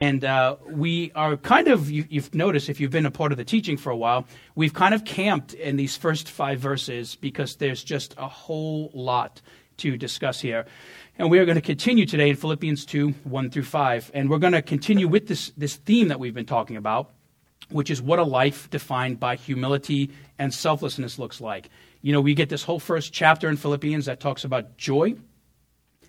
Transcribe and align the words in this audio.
And 0.00 0.24
uh, 0.24 0.56
we 0.66 1.12
are 1.12 1.36
kind 1.36 1.68
of, 1.68 1.90
you, 1.90 2.06
have 2.14 2.34
noticed 2.34 2.70
if 2.70 2.80
you've 2.80 2.90
been 2.90 3.04
a 3.04 3.10
part 3.10 3.32
of 3.32 3.38
the 3.38 3.44
teaching 3.44 3.76
for 3.76 3.90
a 3.90 3.96
while, 3.96 4.26
we've 4.54 4.72
kind 4.72 4.94
of 4.94 5.04
camped 5.04 5.52
in 5.52 5.76
these 5.76 5.94
first 5.94 6.30
five 6.30 6.58
verses 6.58 7.16
because 7.16 7.56
there's 7.56 7.84
just 7.84 8.14
a 8.16 8.26
whole 8.26 8.90
lot 8.94 9.42
to 9.78 9.98
discuss 9.98 10.40
here. 10.40 10.64
And 11.18 11.30
we 11.30 11.38
are 11.38 11.44
going 11.44 11.56
to 11.56 11.62
continue 11.62 12.06
today 12.06 12.30
in 12.30 12.36
Philippians 12.36 12.86
2 12.86 13.10
1 13.24 13.50
through 13.50 13.64
5. 13.64 14.10
And 14.14 14.30
we're 14.30 14.38
going 14.38 14.54
to 14.54 14.62
continue 14.62 15.06
with 15.06 15.28
this, 15.28 15.52
this 15.58 15.76
theme 15.76 16.08
that 16.08 16.18
we've 16.18 16.34
been 16.34 16.46
talking 16.46 16.78
about, 16.78 17.10
which 17.68 17.90
is 17.90 18.00
what 18.00 18.18
a 18.18 18.24
life 18.24 18.70
defined 18.70 19.20
by 19.20 19.36
humility 19.36 20.10
and 20.38 20.52
selflessness 20.52 21.18
looks 21.18 21.42
like. 21.42 21.68
You 22.00 22.14
know, 22.14 22.22
we 22.22 22.32
get 22.32 22.48
this 22.48 22.62
whole 22.62 22.80
first 22.80 23.12
chapter 23.12 23.50
in 23.50 23.58
Philippians 23.58 24.06
that 24.06 24.18
talks 24.18 24.44
about 24.44 24.78
joy 24.78 25.16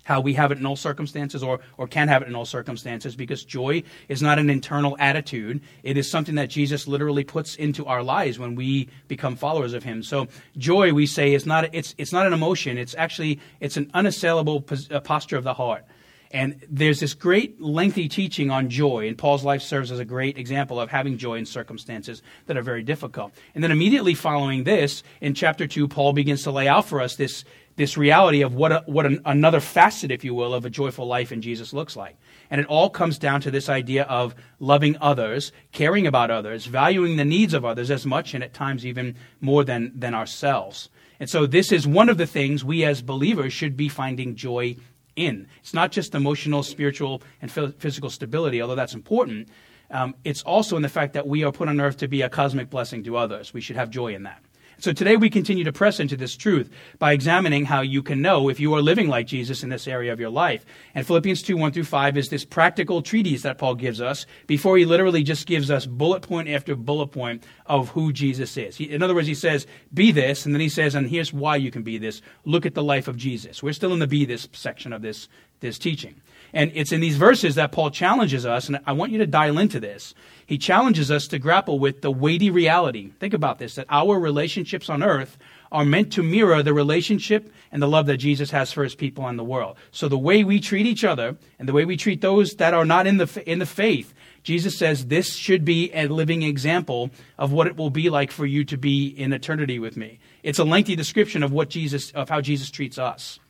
how 0.04 0.20
we 0.20 0.34
have 0.34 0.52
it 0.52 0.58
in 0.58 0.66
all 0.66 0.76
circumstances 0.76 1.42
or, 1.42 1.60
or 1.76 1.86
can 1.86 2.08
have 2.08 2.22
it 2.22 2.28
in 2.28 2.34
all 2.34 2.44
circumstances 2.44 3.14
because 3.16 3.44
joy 3.44 3.82
is 4.08 4.22
not 4.22 4.38
an 4.38 4.50
internal 4.50 4.96
attitude. 4.98 5.60
It 5.82 5.96
is 5.96 6.10
something 6.10 6.34
that 6.36 6.50
Jesus 6.50 6.86
literally 6.86 7.24
puts 7.24 7.54
into 7.54 7.86
our 7.86 8.02
lives 8.02 8.38
when 8.38 8.54
we 8.54 8.88
become 9.08 9.36
followers 9.36 9.74
of 9.74 9.84
him. 9.84 10.02
So 10.02 10.28
joy, 10.56 10.92
we 10.92 11.06
say, 11.06 11.34
is 11.34 11.46
not, 11.46 11.74
it's, 11.74 11.94
it's 11.98 12.12
not 12.12 12.26
an 12.26 12.32
emotion. 12.32 12.78
It's 12.78 12.94
actually, 12.96 13.40
it's 13.60 13.76
an 13.76 13.90
unassailable 13.94 14.64
uh, 14.90 15.00
posture 15.00 15.36
of 15.36 15.44
the 15.44 15.54
heart. 15.54 15.84
And 16.32 16.64
there's 16.70 17.00
this 17.00 17.12
great 17.12 17.60
lengthy 17.60 18.08
teaching 18.08 18.50
on 18.50 18.70
joy, 18.70 19.06
and 19.06 19.18
Paul's 19.18 19.44
life 19.44 19.60
serves 19.60 19.92
as 19.92 19.98
a 19.98 20.04
great 20.04 20.38
example 20.38 20.80
of 20.80 20.90
having 20.90 21.18
joy 21.18 21.34
in 21.34 21.44
circumstances 21.44 22.22
that 22.46 22.56
are 22.56 22.62
very 22.62 22.82
difficult. 22.82 23.32
And 23.54 23.62
then 23.62 23.70
immediately 23.70 24.14
following 24.14 24.64
this, 24.64 25.02
in 25.20 25.34
chapter 25.34 25.66
2, 25.66 25.88
Paul 25.88 26.14
begins 26.14 26.42
to 26.44 26.50
lay 26.50 26.68
out 26.68 26.86
for 26.86 27.02
us 27.02 27.16
this, 27.16 27.44
this 27.76 27.96
reality 27.96 28.42
of 28.42 28.54
what, 28.54 28.72
a, 28.72 28.82
what 28.86 29.06
an, 29.06 29.20
another 29.24 29.60
facet, 29.60 30.10
if 30.10 30.24
you 30.24 30.34
will, 30.34 30.54
of 30.54 30.64
a 30.64 30.70
joyful 30.70 31.06
life 31.06 31.32
in 31.32 31.42
Jesus 31.42 31.72
looks 31.72 31.96
like. 31.96 32.16
And 32.50 32.60
it 32.60 32.66
all 32.66 32.90
comes 32.90 33.18
down 33.18 33.40
to 33.42 33.50
this 33.50 33.68
idea 33.68 34.04
of 34.04 34.34
loving 34.60 34.96
others, 35.00 35.52
caring 35.72 36.06
about 36.06 36.30
others, 36.30 36.66
valuing 36.66 37.16
the 37.16 37.24
needs 37.24 37.54
of 37.54 37.64
others 37.64 37.90
as 37.90 38.04
much 38.04 38.34
and 38.34 38.44
at 38.44 38.54
times 38.54 38.84
even 38.84 39.16
more 39.40 39.64
than, 39.64 39.92
than 39.94 40.14
ourselves. 40.14 40.90
And 41.18 41.30
so 41.30 41.46
this 41.46 41.72
is 41.72 41.86
one 41.86 42.08
of 42.08 42.18
the 42.18 42.26
things 42.26 42.64
we 42.64 42.84
as 42.84 43.00
believers 43.00 43.52
should 43.52 43.76
be 43.76 43.88
finding 43.88 44.34
joy 44.34 44.76
in. 45.16 45.46
It's 45.60 45.74
not 45.74 45.92
just 45.92 46.14
emotional, 46.14 46.62
spiritual, 46.62 47.22
and 47.40 47.50
physical 47.50 48.10
stability, 48.10 48.60
although 48.60 48.74
that's 48.74 48.94
important. 48.94 49.48
Um, 49.90 50.14
it's 50.24 50.42
also 50.42 50.76
in 50.76 50.82
the 50.82 50.88
fact 50.88 51.12
that 51.12 51.26
we 51.26 51.44
are 51.44 51.52
put 51.52 51.68
on 51.68 51.80
earth 51.80 51.98
to 51.98 52.08
be 52.08 52.22
a 52.22 52.28
cosmic 52.28 52.70
blessing 52.70 53.04
to 53.04 53.16
others. 53.16 53.52
We 53.52 53.60
should 53.60 53.76
have 53.76 53.90
joy 53.90 54.14
in 54.14 54.22
that. 54.24 54.42
So 54.82 54.92
today 54.92 55.14
we 55.16 55.30
continue 55.30 55.62
to 55.62 55.72
press 55.72 56.00
into 56.00 56.16
this 56.16 56.36
truth 56.36 56.68
by 56.98 57.12
examining 57.12 57.66
how 57.66 57.82
you 57.82 58.02
can 58.02 58.20
know 58.20 58.48
if 58.48 58.58
you 58.58 58.74
are 58.74 58.82
living 58.82 59.06
like 59.06 59.28
Jesus 59.28 59.62
in 59.62 59.68
this 59.68 59.86
area 59.86 60.12
of 60.12 60.18
your 60.18 60.28
life. 60.28 60.66
And 60.92 61.06
Philippians 61.06 61.40
2 61.42 61.56
1 61.56 61.70
through 61.70 61.84
5 61.84 62.16
is 62.16 62.30
this 62.30 62.44
practical 62.44 63.00
treatise 63.00 63.42
that 63.42 63.58
Paul 63.58 63.76
gives 63.76 64.00
us 64.00 64.26
before 64.48 64.76
he 64.76 64.84
literally 64.84 65.22
just 65.22 65.46
gives 65.46 65.70
us 65.70 65.86
bullet 65.86 66.22
point 66.22 66.48
after 66.48 66.74
bullet 66.74 67.12
point 67.12 67.44
of 67.66 67.90
who 67.90 68.12
Jesus 68.12 68.56
is. 68.56 68.76
He, 68.76 68.90
in 68.90 69.04
other 69.04 69.14
words, 69.14 69.28
he 69.28 69.36
says, 69.36 69.68
be 69.94 70.10
this, 70.10 70.46
and 70.46 70.52
then 70.52 70.60
he 70.60 70.68
says, 70.68 70.96
and 70.96 71.08
here's 71.08 71.32
why 71.32 71.54
you 71.54 71.70
can 71.70 71.84
be 71.84 71.96
this. 71.96 72.20
Look 72.44 72.66
at 72.66 72.74
the 72.74 72.82
life 72.82 73.06
of 73.06 73.16
Jesus. 73.16 73.62
We're 73.62 73.74
still 73.74 73.92
in 73.92 74.00
the 74.00 74.08
be 74.08 74.24
this 74.24 74.48
section 74.50 74.92
of 74.92 75.00
this, 75.00 75.28
this 75.60 75.78
teaching. 75.78 76.20
And 76.52 76.70
it's 76.74 76.92
in 76.92 77.00
these 77.00 77.16
verses 77.16 77.54
that 77.54 77.72
Paul 77.72 77.90
challenges 77.90 78.44
us, 78.44 78.68
and 78.68 78.78
I 78.86 78.92
want 78.92 79.12
you 79.12 79.18
to 79.18 79.26
dial 79.26 79.58
into 79.58 79.80
this. 79.80 80.14
He 80.44 80.58
challenges 80.58 81.10
us 81.10 81.26
to 81.28 81.38
grapple 81.38 81.78
with 81.78 82.02
the 82.02 82.10
weighty 82.10 82.50
reality. 82.50 83.10
Think 83.18 83.32
about 83.32 83.58
this 83.58 83.76
that 83.76 83.86
our 83.88 84.18
relationships 84.18 84.90
on 84.90 85.02
earth 85.02 85.38
are 85.70 85.86
meant 85.86 86.12
to 86.12 86.22
mirror 86.22 86.62
the 86.62 86.74
relationship 86.74 87.50
and 87.72 87.82
the 87.82 87.88
love 87.88 88.04
that 88.04 88.18
Jesus 88.18 88.50
has 88.50 88.70
for 88.70 88.84
his 88.84 88.94
people 88.94 89.26
in 89.28 89.38
the 89.38 89.44
world. 89.44 89.78
So 89.90 90.08
the 90.08 90.18
way 90.18 90.44
we 90.44 90.60
treat 90.60 90.84
each 90.84 91.04
other 91.04 91.36
and 91.58 91.66
the 91.66 91.72
way 91.72 91.86
we 91.86 91.96
treat 91.96 92.20
those 92.20 92.56
that 92.56 92.74
are 92.74 92.84
not 92.84 93.06
in 93.06 93.16
the 93.16 93.42
in 93.50 93.58
the 93.58 93.66
faith, 93.66 94.12
Jesus 94.42 94.76
says 94.76 95.06
this 95.06 95.34
should 95.34 95.64
be 95.64 95.90
a 95.94 96.08
living 96.08 96.42
example 96.42 97.10
of 97.38 97.52
what 97.52 97.66
it 97.66 97.76
will 97.76 97.88
be 97.88 98.10
like 98.10 98.30
for 98.30 98.44
you 98.44 98.64
to 98.64 98.76
be 98.76 99.06
in 99.06 99.32
eternity 99.32 99.78
with 99.78 99.96
me. 99.96 100.18
It's 100.42 100.58
a 100.58 100.64
lengthy 100.64 100.96
description 100.96 101.42
of 101.42 101.52
what 101.52 101.70
Jesus 101.70 102.10
of 102.10 102.28
how 102.28 102.42
Jesus 102.42 102.70
treats 102.70 102.98
us. 102.98 103.40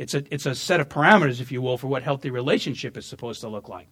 It's 0.00 0.14
a 0.14 0.24
it's 0.32 0.46
a 0.46 0.54
set 0.54 0.80
of 0.80 0.88
parameters 0.88 1.42
if 1.42 1.52
you 1.52 1.60
will 1.60 1.76
for 1.76 1.86
what 1.86 2.02
healthy 2.02 2.30
relationship 2.30 2.96
is 2.96 3.04
supposed 3.04 3.42
to 3.42 3.48
look 3.48 3.68
like. 3.68 3.86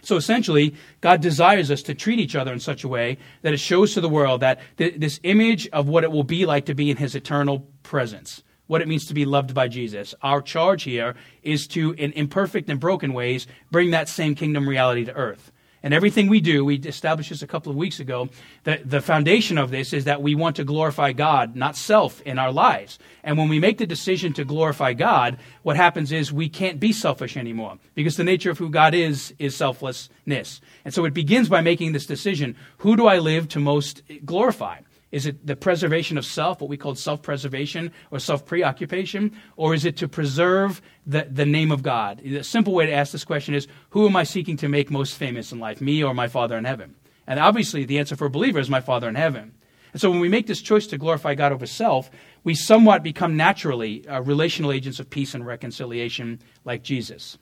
So 0.00 0.14
essentially, 0.14 0.76
God 1.00 1.20
desires 1.20 1.68
us 1.68 1.82
to 1.82 1.94
treat 1.94 2.20
each 2.20 2.36
other 2.36 2.52
in 2.52 2.60
such 2.60 2.84
a 2.84 2.88
way 2.88 3.18
that 3.42 3.52
it 3.52 3.56
shows 3.58 3.92
to 3.94 4.00
the 4.00 4.08
world 4.08 4.40
that 4.42 4.60
th- 4.76 4.94
this 4.98 5.18
image 5.24 5.66
of 5.72 5.88
what 5.88 6.04
it 6.04 6.12
will 6.12 6.22
be 6.22 6.46
like 6.46 6.66
to 6.66 6.74
be 6.74 6.92
in 6.92 6.96
his 6.96 7.16
eternal 7.16 7.66
presence, 7.82 8.44
what 8.68 8.80
it 8.80 8.86
means 8.86 9.04
to 9.06 9.14
be 9.14 9.24
loved 9.24 9.52
by 9.52 9.66
Jesus. 9.66 10.14
Our 10.22 10.40
charge 10.40 10.84
here 10.84 11.16
is 11.42 11.66
to, 11.68 11.90
in 11.94 12.12
imperfect 12.12 12.70
and 12.70 12.78
broken 12.78 13.12
ways, 13.12 13.48
bring 13.72 13.90
that 13.90 14.08
same 14.08 14.36
kingdom 14.36 14.68
reality 14.68 15.06
to 15.06 15.14
earth. 15.14 15.50
And 15.82 15.94
everything 15.94 16.28
we 16.28 16.40
do, 16.40 16.64
we 16.64 16.76
established 16.76 17.30
this 17.30 17.42
a 17.42 17.46
couple 17.46 17.70
of 17.70 17.76
weeks 17.76 18.00
ago, 18.00 18.28
that 18.64 18.88
the 18.88 19.00
foundation 19.00 19.58
of 19.58 19.70
this 19.70 19.92
is 19.92 20.04
that 20.04 20.22
we 20.22 20.34
want 20.34 20.56
to 20.56 20.64
glorify 20.64 21.12
God, 21.12 21.54
not 21.54 21.76
self, 21.76 22.20
in 22.22 22.38
our 22.38 22.50
lives. 22.50 22.98
And 23.22 23.38
when 23.38 23.48
we 23.48 23.60
make 23.60 23.78
the 23.78 23.86
decision 23.86 24.32
to 24.34 24.44
glorify 24.44 24.94
God, 24.94 25.38
what 25.62 25.76
happens 25.76 26.12
is 26.12 26.32
we 26.32 26.48
can't 26.48 26.80
be 26.80 26.92
selfish 26.92 27.36
anymore 27.36 27.78
because 27.94 28.16
the 28.16 28.24
nature 28.24 28.50
of 28.50 28.58
who 28.58 28.70
God 28.70 28.94
is 28.94 29.34
is 29.38 29.54
selflessness. 29.54 30.60
And 30.84 30.92
so 30.92 31.04
it 31.04 31.14
begins 31.14 31.48
by 31.48 31.60
making 31.60 31.92
this 31.92 32.06
decision 32.06 32.56
who 32.78 32.96
do 32.96 33.06
I 33.06 33.18
live 33.18 33.48
to 33.50 33.60
most 33.60 34.02
glorify? 34.24 34.80
Is 35.12 35.24
it 35.24 35.46
the 35.46 35.54
preservation 35.54 36.18
of 36.18 36.26
self, 36.26 36.60
what 36.60 36.68
we 36.68 36.76
call 36.76 36.94
self 36.94 37.22
preservation 37.22 37.92
or 38.10 38.18
self 38.18 38.44
preoccupation? 38.44 39.36
Or 39.56 39.72
is 39.72 39.84
it 39.84 39.96
to 39.98 40.08
preserve 40.08 40.82
the, 41.06 41.28
the 41.30 41.46
name 41.46 41.70
of 41.70 41.82
God? 41.82 42.20
The 42.24 42.42
simple 42.42 42.74
way 42.74 42.86
to 42.86 42.92
ask 42.92 43.12
this 43.12 43.24
question 43.24 43.54
is 43.54 43.68
who 43.90 44.06
am 44.06 44.16
I 44.16 44.24
seeking 44.24 44.56
to 44.58 44.68
make 44.68 44.90
most 44.90 45.16
famous 45.16 45.52
in 45.52 45.60
life, 45.60 45.80
me 45.80 46.02
or 46.02 46.12
my 46.12 46.28
Father 46.28 46.56
in 46.56 46.64
heaven? 46.64 46.96
And 47.26 47.38
obviously, 47.38 47.84
the 47.84 47.98
answer 47.98 48.16
for 48.16 48.26
a 48.26 48.30
believer 48.30 48.58
is 48.58 48.70
my 48.70 48.80
Father 48.80 49.08
in 49.08 49.14
heaven. 49.14 49.52
And 49.92 50.00
so 50.00 50.10
when 50.10 50.20
we 50.20 50.28
make 50.28 50.46
this 50.46 50.60
choice 50.60 50.86
to 50.88 50.98
glorify 50.98 51.34
God 51.34 51.52
over 51.52 51.66
self, 51.66 52.10
we 52.44 52.54
somewhat 52.54 53.02
become 53.02 53.36
naturally 53.36 54.06
uh, 54.06 54.20
relational 54.20 54.72
agents 54.72 55.00
of 55.00 55.08
peace 55.08 55.34
and 55.34 55.46
reconciliation 55.46 56.40
like 56.64 56.82
Jesus. 56.82 57.38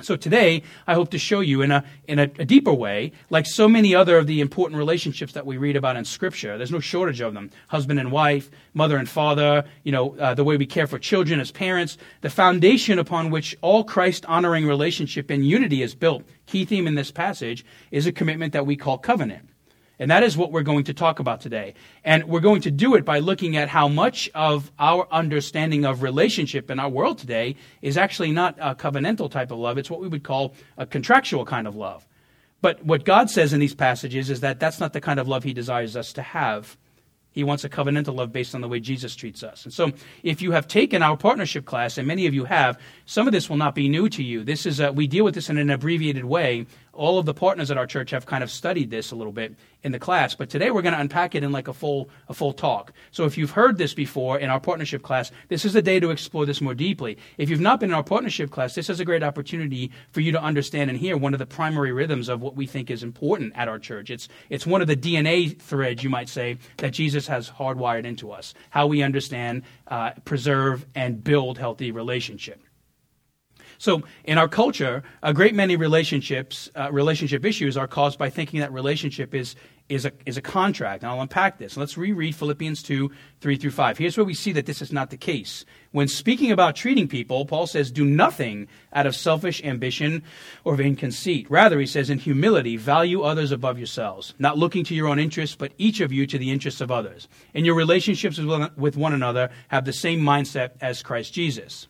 So 0.00 0.16
today, 0.16 0.62
I 0.86 0.94
hope 0.94 1.10
to 1.10 1.18
show 1.18 1.40
you 1.40 1.60
in 1.60 1.70
a, 1.70 1.84
in 2.08 2.18
a, 2.18 2.22
a, 2.22 2.46
deeper 2.46 2.72
way, 2.72 3.12
like 3.28 3.44
so 3.44 3.68
many 3.68 3.94
other 3.94 4.16
of 4.16 4.26
the 4.26 4.40
important 4.40 4.78
relationships 4.78 5.34
that 5.34 5.44
we 5.44 5.58
read 5.58 5.76
about 5.76 5.96
in 5.96 6.06
Scripture. 6.06 6.56
There's 6.56 6.72
no 6.72 6.80
shortage 6.80 7.20
of 7.20 7.34
them. 7.34 7.50
Husband 7.68 8.00
and 8.00 8.10
wife, 8.10 8.50
mother 8.72 8.96
and 8.96 9.06
father, 9.06 9.64
you 9.84 9.92
know, 9.92 10.16
uh, 10.16 10.32
the 10.32 10.44
way 10.44 10.56
we 10.56 10.64
care 10.64 10.86
for 10.86 10.98
children 10.98 11.40
as 11.40 11.52
parents. 11.52 11.98
The 12.22 12.30
foundation 12.30 12.98
upon 12.98 13.30
which 13.30 13.54
all 13.60 13.84
Christ-honoring 13.84 14.66
relationship 14.66 15.28
and 15.28 15.46
unity 15.46 15.82
is 15.82 15.94
built, 15.94 16.24
key 16.46 16.64
theme 16.64 16.86
in 16.86 16.94
this 16.94 17.10
passage, 17.10 17.62
is 17.90 18.06
a 18.06 18.12
commitment 18.12 18.54
that 18.54 18.64
we 18.64 18.76
call 18.76 18.96
covenant. 18.96 19.51
And 20.02 20.10
that 20.10 20.24
is 20.24 20.36
what 20.36 20.50
we're 20.50 20.64
going 20.64 20.82
to 20.84 20.94
talk 20.94 21.20
about 21.20 21.40
today. 21.40 21.74
And 22.02 22.24
we're 22.24 22.40
going 22.40 22.62
to 22.62 22.72
do 22.72 22.96
it 22.96 23.04
by 23.04 23.20
looking 23.20 23.56
at 23.56 23.68
how 23.68 23.86
much 23.86 24.28
of 24.34 24.72
our 24.76 25.06
understanding 25.12 25.84
of 25.84 26.02
relationship 26.02 26.72
in 26.72 26.80
our 26.80 26.88
world 26.88 27.18
today 27.18 27.54
is 27.82 27.96
actually 27.96 28.32
not 28.32 28.58
a 28.58 28.74
covenantal 28.74 29.30
type 29.30 29.52
of 29.52 29.58
love. 29.58 29.78
It's 29.78 29.88
what 29.88 30.00
we 30.00 30.08
would 30.08 30.24
call 30.24 30.54
a 30.76 30.86
contractual 30.86 31.44
kind 31.44 31.68
of 31.68 31.76
love. 31.76 32.04
But 32.60 32.84
what 32.84 33.04
God 33.04 33.30
says 33.30 33.52
in 33.52 33.60
these 33.60 33.76
passages 33.76 34.28
is 34.28 34.40
that 34.40 34.58
that's 34.58 34.80
not 34.80 34.92
the 34.92 35.00
kind 35.00 35.20
of 35.20 35.28
love 35.28 35.44
He 35.44 35.52
desires 35.52 35.96
us 35.96 36.12
to 36.14 36.22
have. 36.22 36.76
He 37.30 37.44
wants 37.44 37.62
a 37.62 37.68
covenantal 37.68 38.16
love 38.16 38.32
based 38.32 38.56
on 38.56 38.60
the 38.60 38.68
way 38.68 38.80
Jesus 38.80 39.14
treats 39.14 39.44
us. 39.44 39.64
And 39.64 39.72
so, 39.72 39.92
if 40.24 40.42
you 40.42 40.50
have 40.50 40.66
taken 40.66 41.00
our 41.00 41.16
partnership 41.16 41.64
class, 41.64 41.96
and 41.96 42.08
many 42.08 42.26
of 42.26 42.34
you 42.34 42.44
have, 42.44 42.78
some 43.06 43.28
of 43.28 43.32
this 43.32 43.48
will 43.48 43.56
not 43.56 43.76
be 43.76 43.88
new 43.88 44.08
to 44.10 44.22
you. 44.22 44.42
This 44.42 44.66
is 44.66 44.80
a, 44.80 44.92
we 44.92 45.06
deal 45.06 45.24
with 45.24 45.34
this 45.34 45.48
in 45.48 45.58
an 45.58 45.70
abbreviated 45.70 46.24
way. 46.24 46.66
All 46.92 47.18
of 47.18 47.24
the 47.24 47.34
partners 47.34 47.70
at 47.70 47.78
our 47.78 47.86
church 47.86 48.10
have 48.10 48.26
kind 48.26 48.44
of 48.44 48.50
studied 48.50 48.90
this 48.90 49.12
a 49.12 49.16
little 49.16 49.32
bit 49.32 49.54
in 49.82 49.92
the 49.92 49.98
class, 49.98 50.34
but 50.34 50.50
today 50.50 50.70
we're 50.70 50.82
going 50.82 50.94
to 50.94 51.00
unpack 51.00 51.34
it 51.34 51.42
in 51.42 51.50
like 51.50 51.66
a 51.68 51.72
full 51.72 52.10
a 52.28 52.34
full 52.34 52.52
talk. 52.52 52.92
So 53.10 53.24
if 53.24 53.38
you've 53.38 53.52
heard 53.52 53.78
this 53.78 53.94
before 53.94 54.38
in 54.38 54.50
our 54.50 54.60
partnership 54.60 55.02
class, 55.02 55.30
this 55.48 55.64
is 55.64 55.74
a 55.74 55.82
day 55.82 56.00
to 56.00 56.10
explore 56.10 56.44
this 56.44 56.60
more 56.60 56.74
deeply. 56.74 57.18
If 57.38 57.48
you've 57.48 57.60
not 57.60 57.80
been 57.80 57.90
in 57.90 57.94
our 57.94 58.02
partnership 58.02 58.50
class, 58.50 58.74
this 58.74 58.90
is 58.90 59.00
a 59.00 59.04
great 59.04 59.22
opportunity 59.22 59.90
for 60.10 60.20
you 60.20 60.32
to 60.32 60.42
understand 60.42 60.90
and 60.90 60.98
hear 60.98 61.16
one 61.16 61.32
of 61.32 61.38
the 61.38 61.46
primary 61.46 61.92
rhythms 61.92 62.28
of 62.28 62.40
what 62.40 62.56
we 62.56 62.66
think 62.66 62.90
is 62.90 63.02
important 63.02 63.54
at 63.56 63.68
our 63.68 63.78
church. 63.78 64.10
It's 64.10 64.28
it's 64.50 64.66
one 64.66 64.82
of 64.82 64.86
the 64.88 64.96
DNA 64.96 65.58
threads, 65.58 66.04
you 66.04 66.10
might 66.10 66.28
say, 66.28 66.58
that 66.76 66.92
Jesus 66.92 67.26
has 67.26 67.48
hardwired 67.50 68.04
into 68.04 68.30
us. 68.32 68.54
How 68.70 68.86
we 68.86 69.02
understand, 69.02 69.62
uh, 69.88 70.12
preserve, 70.24 70.86
and 70.94 71.24
build 71.24 71.58
healthy 71.58 71.90
relationship. 71.90 72.62
So 73.82 74.04
in 74.22 74.38
our 74.38 74.46
culture, 74.46 75.02
a 75.24 75.34
great 75.34 75.56
many 75.56 75.74
relationships, 75.74 76.70
uh, 76.76 76.92
relationship 76.92 77.44
issues 77.44 77.76
are 77.76 77.88
caused 77.88 78.16
by 78.16 78.30
thinking 78.30 78.60
that 78.60 78.72
relationship 78.72 79.34
is 79.34 79.56
is 79.88 80.04
a, 80.04 80.12
is 80.24 80.36
a 80.36 80.40
contract. 80.40 81.02
And 81.02 81.10
I'll 81.10 81.20
unpack 81.20 81.58
this. 81.58 81.76
Let's 81.76 81.98
reread 81.98 82.36
Philippians 82.36 82.84
2, 82.84 83.10
3 83.40 83.56
through 83.56 83.72
5. 83.72 83.98
Here's 83.98 84.16
where 84.16 84.24
we 84.24 84.34
see 84.34 84.52
that 84.52 84.66
this 84.66 84.82
is 84.82 84.92
not 84.92 85.10
the 85.10 85.16
case. 85.16 85.64
When 85.90 86.06
speaking 86.06 86.52
about 86.52 86.76
treating 86.76 87.08
people, 87.08 87.44
Paul 87.44 87.66
says, 87.66 87.90
do 87.90 88.04
nothing 88.04 88.68
out 88.92 89.04
of 89.04 89.16
selfish 89.16 89.60
ambition 89.64 90.22
or 90.62 90.76
vain 90.76 90.94
conceit. 90.94 91.50
Rather, 91.50 91.80
he 91.80 91.86
says, 91.86 92.08
in 92.08 92.18
humility, 92.18 92.76
value 92.76 93.22
others 93.22 93.50
above 93.50 93.78
yourselves, 93.78 94.32
not 94.38 94.56
looking 94.56 94.84
to 94.84 94.94
your 94.94 95.08
own 95.08 95.18
interests, 95.18 95.56
but 95.56 95.72
each 95.76 96.00
of 96.00 96.12
you 96.12 96.24
to 96.28 96.38
the 96.38 96.52
interests 96.52 96.80
of 96.80 96.92
others. 96.92 97.26
In 97.52 97.64
your 97.64 97.74
relationships 97.74 98.38
with 98.38 98.96
one 98.96 99.12
another, 99.12 99.50
have 99.68 99.84
the 99.84 99.92
same 99.92 100.20
mindset 100.20 100.70
as 100.80 101.02
Christ 101.02 101.34
Jesus. 101.34 101.88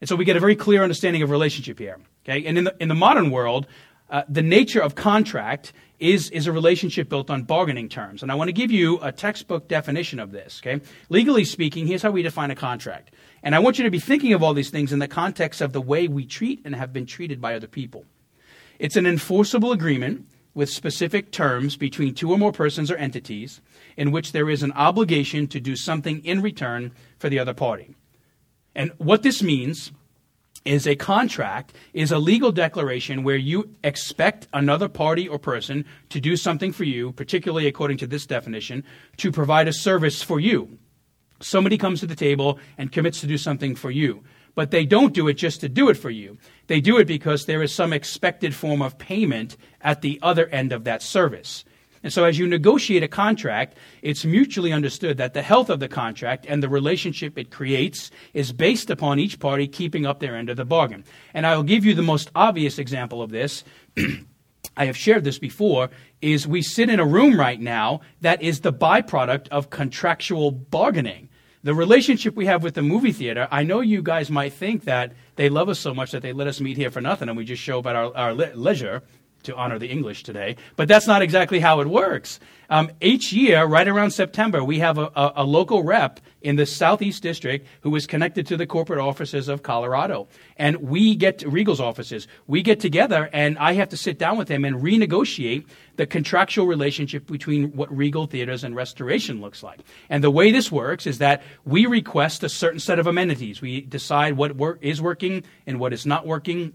And 0.00 0.08
so 0.08 0.16
we 0.16 0.24
get 0.24 0.36
a 0.36 0.40
very 0.40 0.56
clear 0.56 0.82
understanding 0.82 1.22
of 1.22 1.30
relationship 1.30 1.78
here. 1.78 1.98
Okay? 2.24 2.44
And 2.46 2.58
in 2.58 2.64
the, 2.64 2.76
in 2.80 2.88
the 2.88 2.94
modern 2.94 3.30
world, 3.30 3.66
uh, 4.10 4.22
the 4.28 4.42
nature 4.42 4.80
of 4.80 4.94
contract 4.94 5.72
is, 5.98 6.30
is 6.30 6.46
a 6.46 6.52
relationship 6.52 7.08
built 7.08 7.30
on 7.30 7.42
bargaining 7.42 7.88
terms. 7.88 8.22
And 8.22 8.30
I 8.30 8.36
want 8.36 8.48
to 8.48 8.52
give 8.52 8.70
you 8.70 8.98
a 9.00 9.10
textbook 9.10 9.68
definition 9.68 10.20
of 10.20 10.30
this. 10.30 10.60
Okay? 10.62 10.80
Legally 11.08 11.44
speaking, 11.44 11.86
here's 11.86 12.02
how 12.02 12.10
we 12.10 12.22
define 12.22 12.50
a 12.50 12.54
contract. 12.54 13.12
And 13.42 13.54
I 13.54 13.58
want 13.58 13.78
you 13.78 13.84
to 13.84 13.90
be 13.90 13.98
thinking 13.98 14.32
of 14.32 14.42
all 14.42 14.54
these 14.54 14.70
things 14.70 14.92
in 14.92 15.00
the 15.00 15.08
context 15.08 15.60
of 15.60 15.72
the 15.72 15.80
way 15.80 16.08
we 16.08 16.24
treat 16.24 16.62
and 16.64 16.74
have 16.74 16.92
been 16.92 17.06
treated 17.06 17.40
by 17.40 17.54
other 17.54 17.66
people. 17.66 18.04
It's 18.78 18.96
an 18.96 19.06
enforceable 19.06 19.72
agreement 19.72 20.26
with 20.54 20.70
specific 20.70 21.30
terms 21.30 21.76
between 21.76 22.14
two 22.14 22.30
or 22.30 22.38
more 22.38 22.52
persons 22.52 22.90
or 22.90 22.96
entities 22.96 23.60
in 23.96 24.10
which 24.10 24.32
there 24.32 24.48
is 24.48 24.62
an 24.62 24.72
obligation 24.72 25.46
to 25.48 25.60
do 25.60 25.76
something 25.76 26.24
in 26.24 26.40
return 26.40 26.92
for 27.18 27.28
the 27.28 27.38
other 27.38 27.54
party. 27.54 27.94
And 28.74 28.92
what 28.98 29.22
this 29.22 29.42
means 29.42 29.92
is 30.64 30.86
a 30.86 30.96
contract 30.96 31.72
is 31.94 32.12
a 32.12 32.18
legal 32.18 32.52
declaration 32.52 33.22
where 33.22 33.36
you 33.36 33.74
expect 33.82 34.48
another 34.52 34.88
party 34.88 35.26
or 35.26 35.38
person 35.38 35.84
to 36.10 36.20
do 36.20 36.36
something 36.36 36.72
for 36.72 36.84
you, 36.84 37.12
particularly 37.12 37.66
according 37.66 37.96
to 37.98 38.06
this 38.06 38.26
definition, 38.26 38.84
to 39.16 39.32
provide 39.32 39.68
a 39.68 39.72
service 39.72 40.22
for 40.22 40.38
you. 40.38 40.78
Somebody 41.40 41.78
comes 41.78 42.00
to 42.00 42.06
the 42.06 42.16
table 42.16 42.58
and 42.76 42.92
commits 42.92 43.20
to 43.20 43.26
do 43.26 43.38
something 43.38 43.76
for 43.76 43.90
you, 43.90 44.24
but 44.54 44.70
they 44.70 44.84
don't 44.84 45.14
do 45.14 45.28
it 45.28 45.34
just 45.34 45.60
to 45.60 45.68
do 45.68 45.88
it 45.88 45.94
for 45.94 46.10
you. 46.10 46.36
They 46.66 46.80
do 46.80 46.98
it 46.98 47.06
because 47.06 47.46
there 47.46 47.62
is 47.62 47.72
some 47.72 47.92
expected 47.92 48.54
form 48.54 48.82
of 48.82 48.98
payment 48.98 49.56
at 49.80 50.02
the 50.02 50.18
other 50.22 50.48
end 50.48 50.72
of 50.72 50.84
that 50.84 51.02
service. 51.02 51.64
And 52.02 52.12
so, 52.12 52.24
as 52.24 52.38
you 52.38 52.46
negotiate 52.46 53.02
a 53.02 53.08
contract, 53.08 53.76
it's 54.02 54.24
mutually 54.24 54.72
understood 54.72 55.16
that 55.16 55.34
the 55.34 55.42
health 55.42 55.70
of 55.70 55.80
the 55.80 55.88
contract 55.88 56.46
and 56.48 56.62
the 56.62 56.68
relationship 56.68 57.38
it 57.38 57.50
creates 57.50 58.10
is 58.34 58.52
based 58.52 58.90
upon 58.90 59.18
each 59.18 59.40
party 59.40 59.66
keeping 59.66 60.06
up 60.06 60.20
their 60.20 60.36
end 60.36 60.50
of 60.50 60.56
the 60.56 60.64
bargain. 60.64 61.04
And 61.34 61.46
I 61.46 61.56
will 61.56 61.64
give 61.64 61.84
you 61.84 61.94
the 61.94 62.02
most 62.02 62.30
obvious 62.34 62.78
example 62.78 63.22
of 63.22 63.30
this. 63.30 63.64
I 64.76 64.84
have 64.84 64.96
shared 64.96 65.24
this 65.24 65.38
before, 65.38 65.90
is 66.22 66.46
we 66.46 66.62
sit 66.62 66.88
in 66.88 67.00
a 67.00 67.04
room 67.04 67.38
right 67.38 67.60
now 67.60 68.00
that 68.20 68.40
is 68.42 68.60
the 68.60 68.72
byproduct 68.72 69.48
of 69.48 69.70
contractual 69.70 70.52
bargaining. 70.52 71.28
The 71.64 71.74
relationship 71.74 72.36
we 72.36 72.46
have 72.46 72.62
with 72.62 72.74
the 72.74 72.82
movie 72.82 73.12
theater, 73.12 73.48
I 73.50 73.64
know 73.64 73.80
you 73.80 74.00
guys 74.00 74.30
might 74.30 74.52
think 74.52 74.84
that 74.84 75.12
they 75.34 75.48
love 75.48 75.68
us 75.68 75.80
so 75.80 75.92
much 75.92 76.12
that 76.12 76.22
they 76.22 76.32
let 76.32 76.46
us 76.46 76.60
meet 76.60 76.76
here 76.76 76.90
for 76.90 77.00
nothing 77.00 77.28
and 77.28 77.36
we 77.36 77.44
just 77.44 77.62
show 77.62 77.80
up 77.80 77.86
at 77.86 77.96
our, 77.96 78.16
our 78.16 78.32
le- 78.32 78.54
leisure 78.54 79.02
to 79.44 79.54
honor 79.54 79.78
the 79.78 79.88
English 79.88 80.22
today, 80.22 80.56
but 80.76 80.88
that's 80.88 81.06
not 81.06 81.22
exactly 81.22 81.60
how 81.60 81.80
it 81.80 81.86
works. 81.86 82.40
Um, 82.70 82.90
each 83.00 83.32
year, 83.32 83.64
right 83.64 83.88
around 83.88 84.10
September, 84.10 84.62
we 84.62 84.78
have 84.80 84.98
a, 84.98 85.10
a, 85.16 85.32
a, 85.36 85.44
local 85.44 85.82
rep 85.82 86.20
in 86.42 86.56
the 86.56 86.66
Southeast 86.66 87.22
District 87.22 87.66
who 87.80 87.96
is 87.96 88.06
connected 88.06 88.46
to 88.48 88.58
the 88.58 88.66
corporate 88.66 88.98
offices 88.98 89.48
of 89.48 89.62
Colorado. 89.62 90.28
And 90.58 90.76
we 90.76 91.16
get 91.16 91.38
to, 91.38 91.48
Regal's 91.48 91.80
offices. 91.80 92.28
We 92.46 92.60
get 92.60 92.78
together, 92.78 93.30
and 93.32 93.58
I 93.58 93.72
have 93.72 93.88
to 93.90 93.96
sit 93.96 94.18
down 94.18 94.36
with 94.36 94.48
him 94.48 94.66
and 94.66 94.82
renegotiate 94.82 95.64
the 95.96 96.06
contractual 96.06 96.66
relationship 96.66 97.26
between 97.26 97.74
what 97.74 97.94
Regal 97.96 98.26
Theaters 98.26 98.64
and 98.64 98.76
Restoration 98.76 99.40
looks 99.40 99.62
like. 99.62 99.80
And 100.10 100.22
the 100.22 100.30
way 100.30 100.52
this 100.52 100.70
works 100.70 101.06
is 101.06 101.18
that 101.18 101.42
we 101.64 101.86
request 101.86 102.44
a 102.44 102.50
certain 102.50 102.80
set 102.80 102.98
of 102.98 103.06
amenities. 103.06 103.62
We 103.62 103.80
decide 103.80 104.36
what 104.36 104.56
work 104.56 104.78
is 104.82 105.00
working 105.00 105.42
and 105.66 105.80
what 105.80 105.94
is 105.94 106.04
not 106.04 106.26
working 106.26 106.74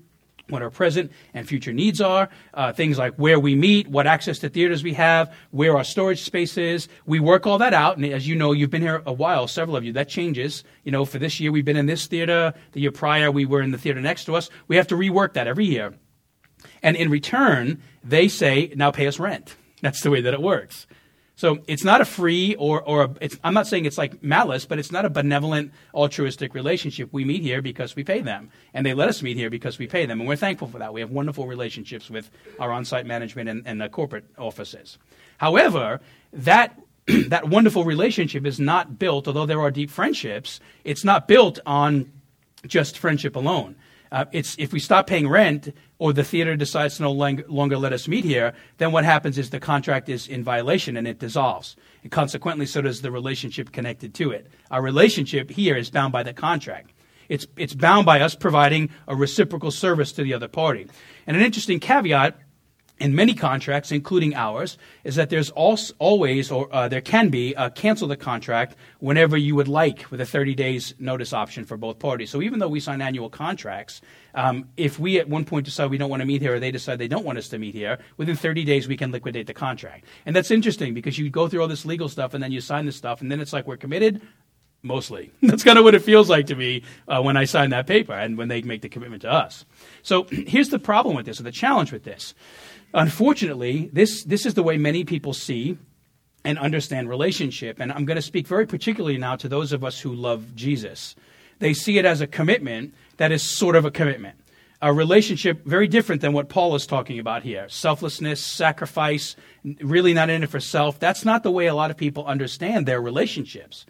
what 0.50 0.62
our 0.62 0.69
present 0.69 1.12
and 1.34 1.48
future 1.48 1.72
needs 1.72 2.01
are, 2.01 2.30
uh, 2.54 2.74
things 2.74 2.98
like 2.98 3.16
where 3.16 3.40
we 3.40 3.56
meet, 3.56 3.88
what 3.88 4.06
access 4.06 4.40
to 4.40 4.50
theaters 4.50 4.84
we 4.84 4.94
have, 4.94 5.34
where 5.51 5.78
our 5.78 5.84
storage 5.84 6.22
space 6.22 6.57
is. 6.57 6.88
We 7.06 7.19
work 7.19 7.48
all 7.48 7.57
that 7.60 7.74
out, 7.74 7.98
and 7.98 8.06
as 8.06 8.28
you 8.28 8.36
know, 8.36 8.51
you've 8.51 8.69
been 8.69 8.81
here 8.81 9.01
a 9.06 9.13
while, 9.13 9.48
several 9.48 9.78
of 9.78 9.84
you. 9.84 9.94
That 9.94 10.10
changes. 10.10 10.63
You 10.84 10.92
know, 10.92 11.06
for 11.06 11.18
this 11.18 11.40
year, 11.40 11.51
we've 11.51 11.66
been 11.66 11.78
in 11.78 11.86
this 11.86 12.07
theater. 12.07 12.54
The 12.74 12.81
year 12.81 12.92
prior, 12.92 13.31
we 13.31 13.45
were 13.45 13.62
in 13.62 13.72
the 13.72 13.78
theater 13.78 14.01
next 14.01 14.25
to 14.25 14.36
us. 14.36 14.50
We 14.68 14.75
have 14.75 14.88
to 14.88 14.95
rework 14.95 15.34
that 15.34 15.48
every 15.48 15.66
year. 15.66 15.94
And 16.81 16.98
in 16.98 17.10
return, 17.10 17.81
they 18.04 18.28
say, 18.28 18.72
now 18.75 18.92
pay 18.92 19.07
us 19.07 19.19
rent. 19.19 19.56
That's 19.81 20.01
the 20.01 20.12
way 20.12 20.22
that 20.22 20.34
it 20.34 20.42
works. 20.42 20.88
So 21.35 21.59
it's 21.68 21.83
not 21.83 22.00
a 22.00 22.06
free 22.06 22.56
or, 22.56 22.81
or 22.83 23.15
I'm 23.44 23.53
not 23.56 23.65
saying 23.65 23.85
it's 23.85 23.97
like 23.97 24.21
malice, 24.24 24.65
but 24.65 24.77
it's 24.77 24.91
not 24.91 25.03
a 25.03 25.09
benevolent, 25.09 25.71
altruistic 25.94 26.53
relationship. 26.53 27.09
We 27.12 27.25
meet 27.25 27.41
here 27.41 27.62
because 27.62 27.95
we 27.95 28.03
pay 28.03 28.21
them, 28.21 28.51
and 28.74 28.85
they 28.85 28.94
let 28.94 29.09
us 29.09 29.24
meet 29.24 29.35
here 29.35 29.50
because 29.50 29.80
we 29.80 29.88
pay 29.88 30.06
them, 30.06 30.19
and 30.19 30.30
we're 30.30 30.35
thankful 30.35 30.68
for 30.68 30.77
that. 30.77 30.94
We 30.94 31.01
have 31.01 31.09
wonderful 31.09 31.47
relationships 31.47 32.09
with 32.09 32.30
our 32.59 32.71
on-site 32.71 33.07
management 33.07 33.50
and, 33.50 33.63
and 33.65 33.81
the 33.81 33.89
corporate 33.89 34.25
offices. 34.38 35.00
However, 35.38 36.01
that 36.33 36.80
that 37.27 37.50
wonderful 37.50 37.83
relationship 37.83 38.45
is 38.45 38.59
not 38.59 38.97
built, 39.00 39.27
although 39.27 39.45
there 39.45 39.59
are 39.59 39.71
deep 39.71 39.89
friendships, 39.89 40.59
it's 40.83 41.03
not 41.03 41.27
built 41.27 41.59
on 41.65 42.12
just 42.68 42.97
friendship 42.97 43.35
alone. 43.35 43.75
Uh, 44.13 44.25
it's 44.31 44.56
if 44.60 44.71
we 44.71 44.80
stop 44.80 45.07
paying 45.07 45.27
rent 45.27 45.75
or 45.98 46.13
the 46.13 46.24
theater 46.24 46.56
decides 46.56 46.98
to 46.98 47.01
no 47.01 47.12
lang- 47.12 47.44
longer 47.48 47.77
let 47.77 47.92
us 47.92 48.07
meet 48.07 48.24
here, 48.24 48.54
then 48.77 48.92
what 48.92 49.04
happens 49.04 49.39
is 49.39 49.50
the 49.50 49.60
contract 49.60 50.07
is 50.07 50.27
in 50.27 50.44
violation 50.44 50.95
and 50.95 51.07
it 51.07 51.18
dissolves. 51.18 51.75
And 52.04 52.12
consequently, 52.12 52.68
so 52.68 52.81
does 52.81 53.01
the 53.01 53.10
relationship 53.10 53.71
connected 53.71 54.13
to 54.15 54.30
it. 54.30 54.48
Our 54.69 54.83
relationship 54.83 55.50
here 55.50 55.75
is 55.75 55.89
bound 55.89 56.13
by 56.13 56.21
the 56.21 56.31
contract. 56.31 56.92
It's, 57.27 57.48
it's 57.57 57.74
bound 57.74 58.06
by 58.06 58.21
us 58.21 58.36
providing 58.36 58.92
a 59.07 59.15
reciprocal 59.15 59.71
service 59.71 60.12
to 60.12 60.24
the 60.24 60.36
other 60.36 60.48
party. 60.48 60.88
And 61.25 61.36
an 61.36 61.42
interesting 61.42 61.80
caveat 61.80 62.38
in 63.00 63.16
many 63.16 63.34
contracts, 63.34 63.92
including 63.92 64.36
ours, 64.36 64.78
is 65.04 65.16
that 65.16 65.30
there's 65.30 65.50
always, 65.50 66.51
or 66.51 66.74
uh, 66.74 66.88
there 66.88 67.01
can 67.01 67.30
be, 67.30 67.54
a 67.56 67.69
cancel 67.69 68.07
the 68.07 68.16
contract 68.16 68.75
whenever 69.00 69.36
you 69.36 69.56
would 69.56 69.68
like, 69.68 70.10
with 70.12 70.22
a 70.22 70.25
30 70.25 70.56
days 70.56 70.94
notice 71.00 71.34
option 71.34 71.66
for 71.66 71.75
both 71.75 72.00
parties. 72.00 72.30
So 72.30 72.42
even 72.42 72.60
though 72.60 72.68
we 72.68 72.80
sign 72.80 73.01
annual 73.01 73.30
contracts, 73.30 74.01
um, 74.36 74.69
if 74.78 75.00
we 75.00 75.19
at 75.19 75.28
one 75.28 75.44
point 75.44 75.66
decide 75.66 75.90
we 75.90 75.98
don't 75.98 76.10
want 76.10 76.22
to 76.22 76.25
meet 76.25 76.42
here, 76.42 76.56
or 76.56 76.60
they 76.60 76.72
decide 76.72 77.00
they 77.00 77.07
don't 77.07 77.25
want 77.25 77.38
us 77.38 77.50
to 77.50 77.57
meet 77.57 77.74
here, 77.74 77.98
within 78.18 78.36
30 78.36 78.63
days 78.63 78.88
we 78.88 78.95
can 78.95 79.12
liquidate 79.12 79.48
the 79.48 79.54
contract. 79.54 80.06
And 80.25 80.36
that's 80.36 80.51
interesting 80.51 80.94
because 80.94 81.18
you 81.18 81.30
go 81.30 81.48
through 81.48 81.62
all 81.62 81.68
this 81.68 81.86
legal 81.86 82.10
stuff 82.10 82.34
and 82.34 82.44
then 82.44 82.51
you 82.51 82.62
sign 82.62 82.86
this 82.86 82.95
stuff, 82.95 83.22
and 83.22 83.31
then 83.31 83.42
it's 83.42 83.54
like 83.54 83.68
we're 83.68 83.78
committed. 83.78 84.22
Mostly. 84.86 85.31
That's 85.42 85.63
kind 85.63 85.80
of 85.80 85.86
what 85.86 85.95
it 85.95 86.01
feels 86.01 86.30
like 86.30 86.48
to 86.48 86.56
me 86.56 86.84
uh, 87.07 87.22
when 87.22 87.38
I 87.38 87.45
sign 87.45 87.69
that 87.69 87.88
paper 87.88 88.12
and 88.12 88.38
when 88.38 88.50
they 88.50 88.62
make 88.62 88.81
the 88.81 88.90
commitment 88.90 89.22
to 89.22 89.31
us. 89.31 89.63
So 90.01 90.24
here's 90.30 90.69
the 90.69 90.80
problem 90.80 91.16
with 91.16 91.25
this, 91.25 91.40
or 91.40 91.44
the 91.44 91.54
challenge 91.54 91.94
with 91.94 92.04
this. 92.04 92.34
Unfortunately, 92.94 93.90
this, 93.92 94.24
this 94.24 94.45
is 94.45 94.54
the 94.54 94.63
way 94.63 94.78
many 94.78 95.04
people 95.04 95.34
see 95.34 95.78
and 96.45 96.60
understand 96.60 97.10
relationship. 97.10 97.80
And 97.80 97.92
I'm 97.92 98.06
going 98.06 98.18
to 98.18 98.22
speak 98.22 98.48
very 98.48 98.68
particularly 98.68 99.18
now 99.18 99.36
to 99.38 99.48
those 99.48 99.72
of 99.72 99.84
us 99.84 100.00
who 100.00 100.13
love 100.13 100.56
Jesus. 100.56 101.16
They 101.60 101.74
see 101.74 101.98
it 101.98 102.06
as 102.06 102.22
a 102.22 102.28
commitment 102.28 102.94
that 103.18 103.31
is 103.31 103.42
sort 103.42 103.75
of 103.75 103.86
a 103.86 103.92
commitment. 103.92 104.38
A 104.81 104.94
relationship 104.94 105.63
very 105.66 105.88
different 105.88 106.22
than 106.22 106.34
what 106.34 106.50
Paul 106.50 106.75
is 106.75 106.86
talking 106.86 107.18
about 107.18 107.44
here. 107.44 107.69
Selflessness, 107.69 108.42
sacrifice, 108.42 109.38
really 109.81 110.14
not 110.14 110.30
in 110.30 110.44
it 110.44 110.50
for 110.50 110.59
self. 110.59 111.00
That's 111.00 111.23
not 111.23 111.44
the 111.44 111.52
way 111.52 111.68
a 111.68 111.76
lot 111.76 111.90
of 111.90 111.95
people 111.95 112.26
understand 112.26 112.85
their 112.85 113.02
relationships. 113.02 113.85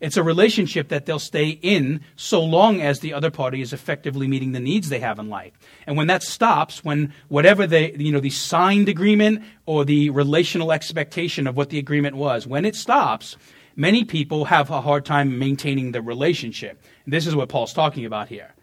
It's 0.00 0.16
a 0.16 0.22
relationship 0.22 0.88
that 0.88 1.06
they'll 1.06 1.18
stay 1.18 1.48
in 1.48 2.00
so 2.16 2.42
long 2.42 2.82
as 2.82 3.00
the 3.00 3.14
other 3.14 3.30
party 3.30 3.60
is 3.60 3.72
effectively 3.72 4.28
meeting 4.28 4.52
the 4.52 4.60
needs 4.60 4.88
they 4.88 5.00
have 5.00 5.18
in 5.18 5.28
life. 5.28 5.52
And 5.86 5.96
when 5.96 6.06
that 6.08 6.22
stops, 6.22 6.84
when 6.84 7.12
whatever 7.28 7.66
the, 7.66 7.96
you 7.98 8.12
know, 8.12 8.20
the 8.20 8.30
signed 8.30 8.88
agreement 8.88 9.42
or 9.64 9.84
the 9.84 10.10
relational 10.10 10.72
expectation 10.72 11.46
of 11.46 11.56
what 11.56 11.70
the 11.70 11.78
agreement 11.78 12.16
was, 12.16 12.46
when 12.46 12.64
it 12.64 12.76
stops, 12.76 13.36
many 13.74 14.04
people 14.04 14.46
have 14.46 14.70
a 14.70 14.80
hard 14.80 15.04
time 15.04 15.38
maintaining 15.38 15.92
the 15.92 16.02
relationship. 16.02 16.82
And 17.04 17.12
this 17.12 17.26
is 17.26 17.36
what 17.36 17.48
Paul's 17.48 17.72
talking 17.72 18.04
about 18.04 18.28
here. 18.28 18.55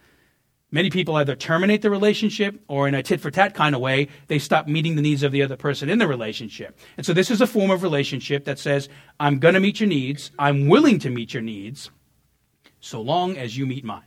Many 0.74 0.90
people 0.90 1.16
either 1.18 1.36
terminate 1.36 1.84
the 1.84 1.92
relationship 1.92 2.60
or, 2.68 2.88
in 2.88 2.96
a 2.96 3.04
tit 3.04 3.22
for 3.22 3.30
tat 3.30 3.54
kind 3.54 3.76
of 3.76 3.82
way, 3.82 4.08
they 4.26 4.40
stop 4.40 4.68
meeting 4.68 4.96
the 4.96 5.04
needs 5.04 5.22
of 5.22 5.32
the 5.32 5.44
other 5.44 5.56
person 5.56 5.88
in 5.88 6.00
the 6.00 6.08
relationship. 6.08 6.76
And 6.98 7.06
so, 7.06 7.14
this 7.14 7.30
is 7.30 7.42
a 7.42 7.46
form 7.46 7.70
of 7.70 7.84
relationship 7.84 8.46
that 8.46 8.58
says, 8.58 8.90
I'm 9.20 9.38
going 9.38 9.54
to 9.54 9.60
meet 9.60 9.80
your 9.80 9.88
needs, 9.88 10.32
I'm 10.40 10.68
willing 10.68 10.98
to 11.00 11.12
meet 11.12 11.32
your 11.32 11.44
needs, 11.44 11.92
so 12.80 13.02
long 13.02 13.38
as 13.38 13.56
you 13.56 13.68
meet 13.68 13.86
mine. 13.86 14.02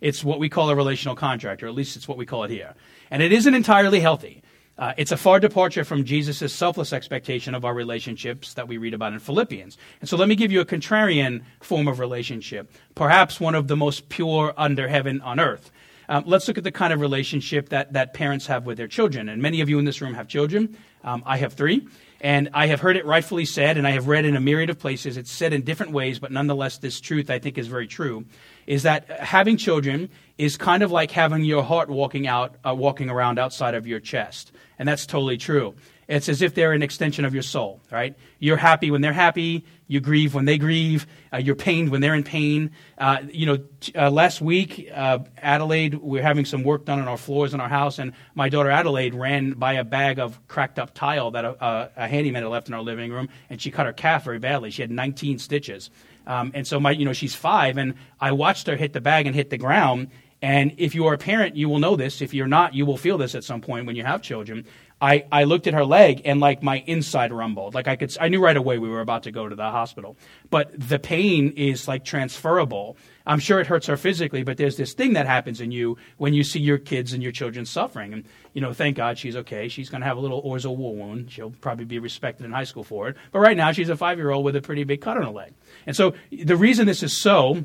It's 0.00 0.22
what 0.22 0.38
we 0.38 0.48
call 0.48 0.70
a 0.70 0.76
relational 0.76 1.16
contract, 1.16 1.60
or 1.64 1.66
at 1.66 1.74
least 1.74 1.96
it's 1.96 2.06
what 2.06 2.18
we 2.18 2.24
call 2.24 2.44
it 2.44 2.52
here. 2.52 2.74
And 3.10 3.20
it 3.20 3.32
isn't 3.32 3.54
entirely 3.54 3.98
healthy. 3.98 4.43
Uh, 4.76 4.92
it's 4.96 5.12
a 5.12 5.16
far 5.16 5.38
departure 5.38 5.84
from 5.84 6.04
Jesus' 6.04 6.52
selfless 6.52 6.92
expectation 6.92 7.54
of 7.54 7.64
our 7.64 7.74
relationships 7.74 8.54
that 8.54 8.66
we 8.66 8.76
read 8.76 8.92
about 8.92 9.12
in 9.12 9.20
Philippians. 9.20 9.78
And 10.00 10.08
so 10.08 10.16
let 10.16 10.28
me 10.28 10.34
give 10.34 10.50
you 10.50 10.60
a 10.60 10.64
contrarian 10.64 11.42
form 11.60 11.86
of 11.86 12.00
relationship, 12.00 12.72
perhaps 12.94 13.38
one 13.38 13.54
of 13.54 13.68
the 13.68 13.76
most 13.76 14.08
pure 14.08 14.52
under 14.56 14.88
heaven 14.88 15.20
on 15.20 15.38
earth. 15.38 15.70
Um, 16.08 16.24
let's 16.26 16.48
look 16.48 16.58
at 16.58 16.64
the 16.64 16.72
kind 16.72 16.92
of 16.92 17.00
relationship 17.00 17.70
that, 17.70 17.92
that 17.94 18.14
parents 18.14 18.46
have 18.48 18.66
with 18.66 18.76
their 18.76 18.88
children. 18.88 19.28
And 19.28 19.40
many 19.40 19.60
of 19.60 19.68
you 19.68 19.78
in 19.78 19.84
this 19.84 20.00
room 20.00 20.14
have 20.14 20.28
children. 20.28 20.76
Um, 21.02 21.22
I 21.24 21.38
have 21.38 21.54
three, 21.54 21.86
and 22.20 22.50
I 22.52 22.66
have 22.66 22.80
heard 22.80 22.96
it 22.96 23.06
rightfully 23.06 23.44
said, 23.44 23.76
and 23.78 23.86
I 23.86 23.92
have 23.92 24.08
read 24.08 24.24
in 24.24 24.36
a 24.36 24.40
myriad 24.40 24.70
of 24.70 24.78
places. 24.78 25.16
It's 25.16 25.30
said 25.30 25.52
in 25.52 25.62
different 25.62 25.92
ways, 25.92 26.18
but 26.18 26.32
nonetheless, 26.32 26.78
this 26.78 27.00
truth 27.00 27.30
I 27.30 27.38
think 27.38 27.58
is 27.58 27.68
very 27.68 27.86
true. 27.86 28.24
Is 28.66 28.82
that 28.84 29.10
having 29.20 29.56
children 29.56 30.10
is 30.38 30.56
kind 30.56 30.82
of 30.82 30.90
like 30.90 31.10
having 31.10 31.44
your 31.44 31.62
heart 31.62 31.88
walking 31.88 32.26
out, 32.26 32.56
uh, 32.66 32.74
walking 32.74 33.10
around 33.10 33.38
outside 33.38 33.74
of 33.74 33.86
your 33.86 34.00
chest, 34.00 34.52
and 34.78 34.88
that's 34.88 35.06
totally 35.06 35.36
true. 35.36 35.74
It's 36.08 36.28
as 36.28 36.42
if 36.42 36.54
they're 36.54 36.72
an 36.72 36.82
extension 36.82 37.24
of 37.24 37.32
your 37.32 37.42
soul, 37.42 37.80
right? 37.90 38.14
You're 38.38 38.56
happy 38.56 38.90
when 38.90 39.00
they're 39.00 39.12
happy. 39.12 39.64
You 39.86 40.00
grieve 40.00 40.34
when 40.34 40.44
they 40.44 40.58
grieve. 40.58 41.06
Uh, 41.32 41.38
you're 41.38 41.54
pained 41.54 41.90
when 41.90 42.00
they're 42.00 42.14
in 42.14 42.24
pain. 42.24 42.72
Uh, 42.98 43.18
you 43.30 43.46
know, 43.46 43.58
uh, 43.94 44.10
last 44.10 44.40
week, 44.40 44.90
uh, 44.94 45.20
Adelaide, 45.38 45.94
we 45.94 46.18
are 46.18 46.22
having 46.22 46.44
some 46.44 46.62
work 46.62 46.84
done 46.84 47.00
on 47.00 47.08
our 47.08 47.16
floors 47.16 47.54
in 47.54 47.60
our 47.60 47.68
house, 47.68 47.98
and 47.98 48.12
my 48.34 48.48
daughter 48.48 48.70
Adelaide 48.70 49.14
ran 49.14 49.52
by 49.52 49.74
a 49.74 49.84
bag 49.84 50.18
of 50.18 50.46
cracked 50.48 50.78
up 50.78 50.94
tile 50.94 51.30
that 51.30 51.44
a, 51.44 51.90
a 51.96 52.08
handyman 52.08 52.42
had 52.42 52.50
left 52.50 52.68
in 52.68 52.74
our 52.74 52.82
living 52.82 53.10
room, 53.10 53.28
and 53.48 53.60
she 53.60 53.70
cut 53.70 53.86
her 53.86 53.92
calf 53.92 54.24
very 54.24 54.38
badly. 54.38 54.70
She 54.70 54.82
had 54.82 54.90
19 54.90 55.38
stitches. 55.38 55.90
Um, 56.26 56.52
and 56.54 56.66
so 56.66 56.80
my, 56.80 56.90
you 56.90 57.04
know, 57.04 57.12
she's 57.12 57.34
five, 57.34 57.76
and 57.76 57.94
I 58.20 58.32
watched 58.32 58.66
her 58.66 58.76
hit 58.76 58.92
the 58.92 59.00
bag 59.00 59.26
and 59.26 59.34
hit 59.34 59.50
the 59.50 59.58
ground. 59.58 60.08
And 60.42 60.74
if 60.76 60.94
you 60.94 61.06
are 61.06 61.14
a 61.14 61.18
parent, 61.18 61.56
you 61.56 61.68
will 61.68 61.78
know 61.78 61.96
this. 61.96 62.20
If 62.20 62.34
you're 62.34 62.46
not, 62.46 62.74
you 62.74 62.84
will 62.84 62.98
feel 62.98 63.16
this 63.16 63.34
at 63.34 63.44
some 63.44 63.62
point 63.62 63.86
when 63.86 63.96
you 63.96 64.04
have 64.04 64.20
children. 64.20 64.66
I, 65.00 65.24
I 65.32 65.44
looked 65.44 65.66
at 65.66 65.74
her 65.74 65.84
leg 65.84 66.22
and 66.24 66.38
like 66.40 66.62
my 66.62 66.84
inside 66.86 67.32
rumbled. 67.32 67.74
Like 67.74 67.88
I 67.88 67.96
could, 67.96 68.14
I 68.20 68.28
knew 68.28 68.42
right 68.42 68.56
away 68.56 68.78
we 68.78 68.88
were 68.88 69.00
about 69.00 69.22
to 69.24 69.30
go 69.30 69.48
to 69.48 69.56
the 69.56 69.70
hospital. 69.70 70.16
But 70.50 70.70
the 70.78 70.98
pain 70.98 71.54
is 71.56 71.88
like 71.88 72.04
transferable. 72.04 72.96
I'm 73.26 73.38
sure 73.38 73.58
it 73.58 73.66
hurts 73.66 73.86
her 73.86 73.96
physically, 73.96 74.42
but 74.42 74.58
there's 74.58 74.76
this 74.76 74.92
thing 74.92 75.14
that 75.14 75.26
happens 75.26 75.60
in 75.60 75.70
you 75.70 75.96
when 76.18 76.34
you 76.34 76.44
see 76.44 76.60
your 76.60 76.76
kids 76.76 77.12
and 77.12 77.22
your 77.22 77.32
children 77.32 77.64
suffering. 77.64 78.12
And, 78.12 78.24
you 78.52 78.60
know, 78.60 78.74
thank 78.74 78.96
God 78.96 79.16
she's 79.16 79.34
okay. 79.36 79.68
She's 79.68 79.88
going 79.88 80.02
to 80.02 80.06
have 80.06 80.18
a 80.18 80.20
little 80.20 80.42
orzo 80.42 80.76
war 80.76 80.94
wound. 80.94 81.30
She'll 81.30 81.50
probably 81.50 81.86
be 81.86 81.98
respected 81.98 82.44
in 82.44 82.52
high 82.52 82.64
school 82.64 82.84
for 82.84 83.08
it. 83.08 83.16
But 83.32 83.38
right 83.38 83.56
now 83.56 83.72
she's 83.72 83.88
a 83.88 83.96
five 83.96 84.18
year 84.18 84.30
old 84.30 84.44
with 84.44 84.56
a 84.56 84.62
pretty 84.62 84.84
big 84.84 85.00
cut 85.00 85.16
on 85.16 85.22
her 85.22 85.30
leg. 85.30 85.54
And 85.86 85.96
so 85.96 86.14
the 86.30 86.56
reason 86.56 86.86
this 86.86 87.02
is 87.02 87.18
so 87.18 87.64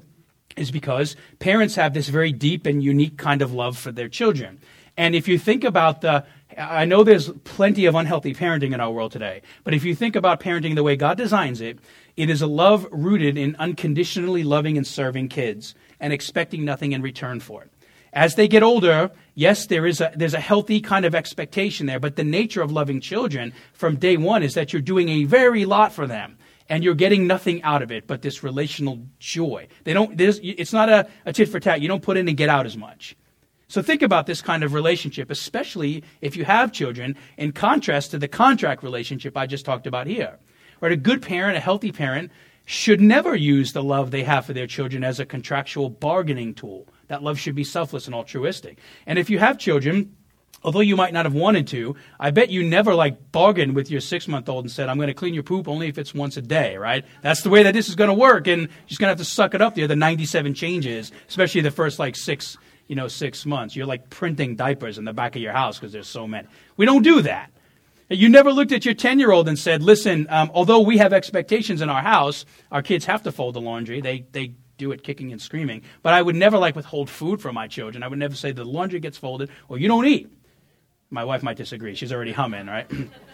is 0.56 0.72
because 0.72 1.16
parents 1.40 1.76
have 1.76 1.94
this 1.94 2.08
very 2.08 2.32
deep 2.32 2.66
and 2.66 2.82
unique 2.82 3.18
kind 3.18 3.42
of 3.42 3.54
love 3.54 3.78
for 3.78 3.92
their 3.92 4.10
children. 4.10 4.60
And 4.98 5.16
if 5.16 5.28
you 5.28 5.38
think 5.38 5.64
about 5.64 6.02
the 6.02 6.26
I 6.58 6.86
know 6.86 7.04
there's 7.04 7.30
plenty 7.44 7.86
of 7.86 7.96
unhealthy 7.96 8.34
parenting 8.34 8.74
in 8.74 8.80
our 8.80 8.92
world 8.92 9.12
today, 9.12 9.44
but 9.64 9.74
if 9.74 9.84
you 9.84 9.94
think 9.94 10.16
about 10.16 10.40
parenting 10.40 10.76
the 10.76 10.84
way 10.84 10.96
God 10.96 11.18
designs 11.18 11.62
it, 11.62 11.80
it 12.18 12.30
is 12.30 12.42
a 12.42 12.48
love 12.48 12.88
rooted 12.92 13.38
in 13.38 13.56
unconditionally 13.58 14.44
loving 14.44 14.76
and 14.76 14.86
serving 14.86 15.30
kids 15.30 15.76
and 16.00 16.12
expecting 16.12 16.66
nothing 16.66 16.92
in 16.92 17.02
return 17.02 17.40
for 17.40 17.64
it. 17.64 17.72
As 18.12 18.34
they 18.34 18.48
get 18.48 18.64
older, 18.64 19.12
yes, 19.36 19.68
there 19.68 19.86
is 19.86 20.02
a, 20.02 20.12
there's 20.16 20.34
a 20.34 20.40
healthy 20.40 20.82
kind 20.82 21.06
of 21.06 21.14
expectation 21.14 21.86
there, 21.86 22.00
but 22.00 22.16
the 22.16 22.24
nature 22.24 22.64
of 22.64 22.72
loving 22.72 23.00
children 23.00 23.54
from 23.74 23.98
day 23.98 24.18
one 24.18 24.42
is 24.42 24.56
that 24.56 24.74
you're 24.74 24.82
doing 24.82 25.10
a 25.10 25.26
very 25.26 25.66
lot 25.66 25.94
for 25.94 26.08
them 26.08 26.38
and 26.68 26.84
you're 26.84 26.96
getting 26.96 27.28
nothing 27.28 27.62
out 27.62 27.84
of 27.84 27.92
it 27.92 28.08
but 28.08 28.24
this 28.24 28.44
relational 28.44 29.00
joy. 29.20 29.68
They 29.84 29.94
don't, 29.94 30.20
it's 30.20 30.74
not 30.74 30.90
a, 30.90 31.08
a 31.26 31.34
tit 31.34 31.50
for 31.50 31.60
tat. 31.60 31.82
You 31.82 31.88
don't 31.88 32.02
put 32.02 32.18
in 32.18 32.28
and 32.28 32.36
get 32.36 32.50
out 32.50 32.66
as 32.66 32.76
much. 32.76 33.16
So 33.70 33.84
think 33.84 34.02
about 34.02 34.26
this 34.26 34.42
kind 34.42 34.64
of 34.64 34.74
relationship, 34.74 35.30
especially 35.30 36.04
if 36.22 36.36
you 36.36 36.44
have 36.44 36.72
children, 36.72 37.16
in 37.38 37.52
contrast 37.52 38.12
to 38.12 38.18
the 38.18 38.28
contract 38.28 38.82
relationship 38.82 39.38
I 39.38 39.46
just 39.46 39.64
talked 39.64 39.86
about 39.86 40.08
here. 40.08 40.40
Right? 40.82 40.92
A 40.92 40.98
good 40.98 41.22
parent, 41.22 41.56
a 41.56 41.60
healthy 41.60 41.92
parent, 41.92 42.32
should 42.66 43.00
never 43.00 43.36
use 43.36 43.72
the 43.74 43.84
love 43.84 44.10
they 44.10 44.24
have 44.24 44.46
for 44.46 44.54
their 44.54 44.66
children 44.66 45.04
as 45.04 45.20
a 45.20 45.26
contractual 45.26 45.90
bargaining 45.90 46.56
tool. 46.56 46.88
That 47.10 47.22
love 47.22 47.40
should 47.40 47.54
be 47.54 47.64
selfless 47.64 48.08
and 48.08 48.16
altruistic. 48.16 48.80
And 49.06 49.20
if 49.20 49.30
you 49.30 49.38
have 49.38 49.60
children, 49.60 50.16
although 50.64 50.80
you 50.80 50.96
might 50.96 51.14
not 51.14 51.26
have 51.26 51.36
wanted 51.36 51.68
to, 51.68 51.96
I 52.20 52.32
bet 52.32 52.50
you 52.50 52.64
never 52.64 52.96
like 52.96 53.32
bargained 53.32 53.76
with 53.76 53.92
your 53.92 54.02
six 54.02 54.28
month 54.28 54.50
old 54.50 54.66
and 54.66 54.72
said, 54.72 54.90
I'm 54.90 54.98
going 54.98 55.08
to 55.08 55.14
clean 55.14 55.36
your 55.36 55.44
poop 55.44 55.68
only 55.68 55.90
if 55.90 56.00
it's 56.00 56.14
once 56.16 56.38
a 56.38 56.42
day, 56.42 56.76
right? 56.76 57.06
That's 57.22 57.44
the 57.44 57.52
way 57.52 57.62
that 57.64 57.76
this 57.76 57.88
is 57.88 57.94
going 57.94 58.10
to 58.10 58.16
work. 58.16 58.48
And 58.48 58.64
you're 58.64 58.88
just 58.88 59.00
going 59.00 59.10
to 59.10 59.12
have 59.12 59.20
to 59.20 59.26
suck 59.26 59.54
it 59.54 59.62
up 59.62 59.76
the 59.76 59.84
other 59.84 59.96
97 59.96 60.56
changes, 60.56 61.12
especially 61.28 61.62
the 61.62 61.72
first 61.72 62.00
like 62.00 62.16
six 62.16 62.58
you 62.90 62.96
know, 62.96 63.08
six 63.08 63.46
months. 63.46 63.76
You're 63.76 63.86
like 63.86 64.10
printing 64.10 64.56
diapers 64.56 64.98
in 64.98 65.06
the 65.06 65.14
back 65.14 65.36
of 65.36 65.42
your 65.42 65.54
house 65.54 65.78
because 65.78 65.94
there's 65.94 66.08
so 66.08 66.28
many. 66.28 66.48
We 66.76 66.86
don't 66.86 67.04
do 67.04 67.22
that. 67.22 67.52
You 68.10 68.28
never 68.28 68.52
looked 68.52 68.72
at 68.72 68.84
your 68.84 68.96
10 68.96 69.20
year 69.20 69.32
old 69.32 69.48
and 69.48 69.58
said, 69.58 69.84
listen, 69.84 70.26
um, 70.30 70.50
although 70.56 70.80
we 70.80 70.98
have 70.98 71.14
expectations 71.14 71.82
in 71.82 71.90
our 71.90 72.02
house, 72.02 72.46
our 72.72 72.82
kids 72.82 73.06
have 73.06 73.22
to 73.24 73.32
fold 73.32 73.54
the 73.54 73.62
laundry. 73.62 74.02
They, 74.02 74.26
they 74.32 74.54
do 74.80 74.92
it 74.92 75.04
kicking 75.04 75.32
and 75.32 75.40
screaming. 75.40 75.84
But 76.02 76.16
I 76.16 76.22
would 76.24 76.36
never 76.36 76.58
like 76.58 76.76
withhold 76.76 77.12
food 77.12 77.40
from 77.40 77.54
my 77.54 77.68
children. 77.68 78.02
I 78.02 78.08
would 78.08 78.18
never 78.18 78.36
say 78.36 78.52
the 78.52 78.66
laundry 78.66 79.00
gets 79.00 79.20
folded 79.20 79.52
or 79.68 79.78
you 79.78 79.88
don't 79.88 80.08
eat. 80.08 80.28
My 81.12 81.24
wife 81.24 81.44
might 81.44 81.58
disagree. 81.58 81.94
She's 81.94 82.12
already 82.12 82.32
humming, 82.32 82.66
right? 82.66 82.90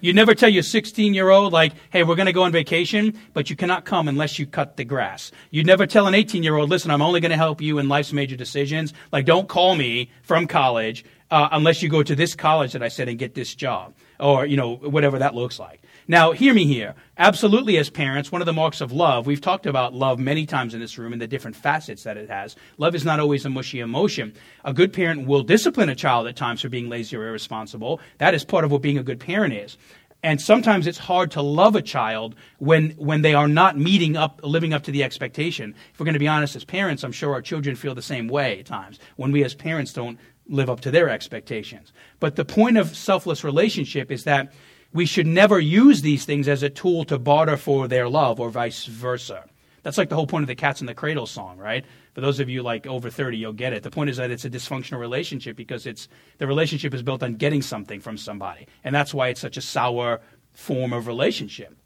You 0.00 0.14
never 0.14 0.34
tell 0.34 0.48
your 0.48 0.62
16 0.62 1.12
year 1.12 1.28
old, 1.28 1.52
like, 1.52 1.72
hey, 1.90 2.02
we're 2.02 2.14
going 2.14 2.26
to 2.26 2.32
go 2.32 2.44
on 2.44 2.52
vacation, 2.52 3.18
but 3.34 3.50
you 3.50 3.56
cannot 3.56 3.84
come 3.84 4.08
unless 4.08 4.38
you 4.38 4.46
cut 4.46 4.76
the 4.76 4.84
grass. 4.84 5.30
You 5.50 5.62
never 5.62 5.86
tell 5.86 6.06
an 6.06 6.14
18 6.14 6.42
year 6.42 6.56
old, 6.56 6.70
listen, 6.70 6.90
I'm 6.90 7.02
only 7.02 7.20
going 7.20 7.30
to 7.30 7.36
help 7.36 7.60
you 7.60 7.78
in 7.78 7.88
life's 7.88 8.12
major 8.12 8.36
decisions. 8.36 8.94
Like, 9.12 9.26
don't 9.26 9.48
call 9.48 9.74
me 9.74 10.10
from 10.22 10.46
college 10.46 11.04
uh, 11.30 11.48
unless 11.52 11.82
you 11.82 11.88
go 11.88 12.02
to 12.02 12.16
this 12.16 12.34
college 12.34 12.72
that 12.72 12.82
I 12.82 12.88
said 12.88 13.08
and 13.08 13.18
get 13.18 13.34
this 13.34 13.54
job, 13.54 13.94
or, 14.18 14.46
you 14.46 14.56
know, 14.56 14.76
whatever 14.76 15.18
that 15.18 15.34
looks 15.34 15.58
like. 15.58 15.82
Now, 16.10 16.32
hear 16.32 16.52
me 16.52 16.66
here. 16.66 16.96
Absolutely, 17.18 17.78
as 17.78 17.88
parents, 17.88 18.32
one 18.32 18.42
of 18.42 18.46
the 18.46 18.52
marks 18.52 18.80
of 18.80 18.90
love, 18.90 19.28
we've 19.28 19.40
talked 19.40 19.64
about 19.64 19.94
love 19.94 20.18
many 20.18 20.44
times 20.44 20.74
in 20.74 20.80
this 20.80 20.98
room 20.98 21.12
and 21.12 21.22
the 21.22 21.28
different 21.28 21.54
facets 21.54 22.02
that 22.02 22.16
it 22.16 22.28
has. 22.28 22.56
Love 22.78 22.96
is 22.96 23.04
not 23.04 23.20
always 23.20 23.44
a 23.46 23.48
mushy 23.48 23.78
emotion. 23.78 24.34
A 24.64 24.74
good 24.74 24.92
parent 24.92 25.28
will 25.28 25.44
discipline 25.44 25.88
a 25.88 25.94
child 25.94 26.26
at 26.26 26.34
times 26.34 26.62
for 26.62 26.68
being 26.68 26.88
lazy 26.88 27.14
or 27.16 27.28
irresponsible. 27.28 28.00
That 28.18 28.34
is 28.34 28.44
part 28.44 28.64
of 28.64 28.72
what 28.72 28.82
being 28.82 28.98
a 28.98 29.04
good 29.04 29.20
parent 29.20 29.54
is. 29.54 29.78
And 30.20 30.40
sometimes 30.40 30.88
it's 30.88 30.98
hard 30.98 31.30
to 31.30 31.42
love 31.42 31.76
a 31.76 31.80
child 31.80 32.34
when, 32.58 32.90
when 32.96 33.22
they 33.22 33.34
are 33.34 33.46
not 33.46 33.78
meeting 33.78 34.16
up, 34.16 34.40
living 34.42 34.72
up 34.72 34.82
to 34.82 34.90
the 34.90 35.04
expectation. 35.04 35.76
If 35.94 36.00
we're 36.00 36.06
going 36.06 36.14
to 36.14 36.18
be 36.18 36.26
honest 36.26 36.56
as 36.56 36.64
parents, 36.64 37.04
I'm 37.04 37.12
sure 37.12 37.34
our 37.34 37.40
children 37.40 37.76
feel 37.76 37.94
the 37.94 38.02
same 38.02 38.26
way 38.26 38.58
at 38.58 38.66
times 38.66 38.98
when 39.14 39.30
we 39.30 39.44
as 39.44 39.54
parents 39.54 39.92
don't 39.92 40.18
live 40.48 40.68
up 40.68 40.80
to 40.80 40.90
their 40.90 41.08
expectations. 41.08 41.92
But 42.18 42.34
the 42.34 42.44
point 42.44 42.78
of 42.78 42.96
selfless 42.96 43.44
relationship 43.44 44.10
is 44.10 44.24
that 44.24 44.52
we 44.92 45.06
should 45.06 45.26
never 45.26 45.58
use 45.58 46.02
these 46.02 46.24
things 46.24 46.48
as 46.48 46.62
a 46.62 46.70
tool 46.70 47.04
to 47.04 47.18
barter 47.18 47.56
for 47.56 47.86
their 47.86 48.08
love 48.08 48.40
or 48.40 48.50
vice 48.50 48.86
versa. 48.86 49.44
That's 49.82 49.96
like 49.96 50.08
the 50.08 50.16
whole 50.16 50.26
point 50.26 50.42
of 50.42 50.48
the 50.48 50.54
Cats 50.54 50.80
in 50.80 50.86
the 50.86 50.94
Cradle 50.94 51.26
song, 51.26 51.56
right? 51.56 51.84
For 52.12 52.20
those 52.20 52.40
of 52.40 52.48
you 52.48 52.62
like 52.62 52.86
over 52.86 53.08
30, 53.08 53.38
you'll 53.38 53.52
get 53.52 53.72
it. 53.72 53.82
The 53.82 53.90
point 53.90 54.10
is 54.10 54.18
that 54.18 54.30
it's 54.30 54.44
a 54.44 54.50
dysfunctional 54.50 54.98
relationship 54.98 55.56
because 55.56 55.86
it's 55.86 56.08
the 56.38 56.46
relationship 56.46 56.92
is 56.92 57.02
built 57.02 57.22
on 57.22 57.36
getting 57.36 57.62
something 57.62 58.00
from 58.00 58.18
somebody. 58.18 58.66
And 58.84 58.94
that's 58.94 59.14
why 59.14 59.28
it's 59.28 59.40
such 59.40 59.56
a 59.56 59.62
sour 59.62 60.20
form 60.52 60.92
of 60.92 61.06
relationship. 61.06 61.76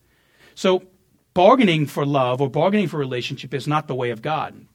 So 0.54 0.84
bargaining 1.34 1.86
for 1.86 2.04
love 2.06 2.40
or 2.40 2.50
bargaining 2.50 2.88
for 2.88 2.96
relationship 2.96 3.54
is 3.54 3.68
not 3.68 3.86
the 3.86 3.94
way 3.94 4.10
of 4.10 4.22
God. 4.22 4.66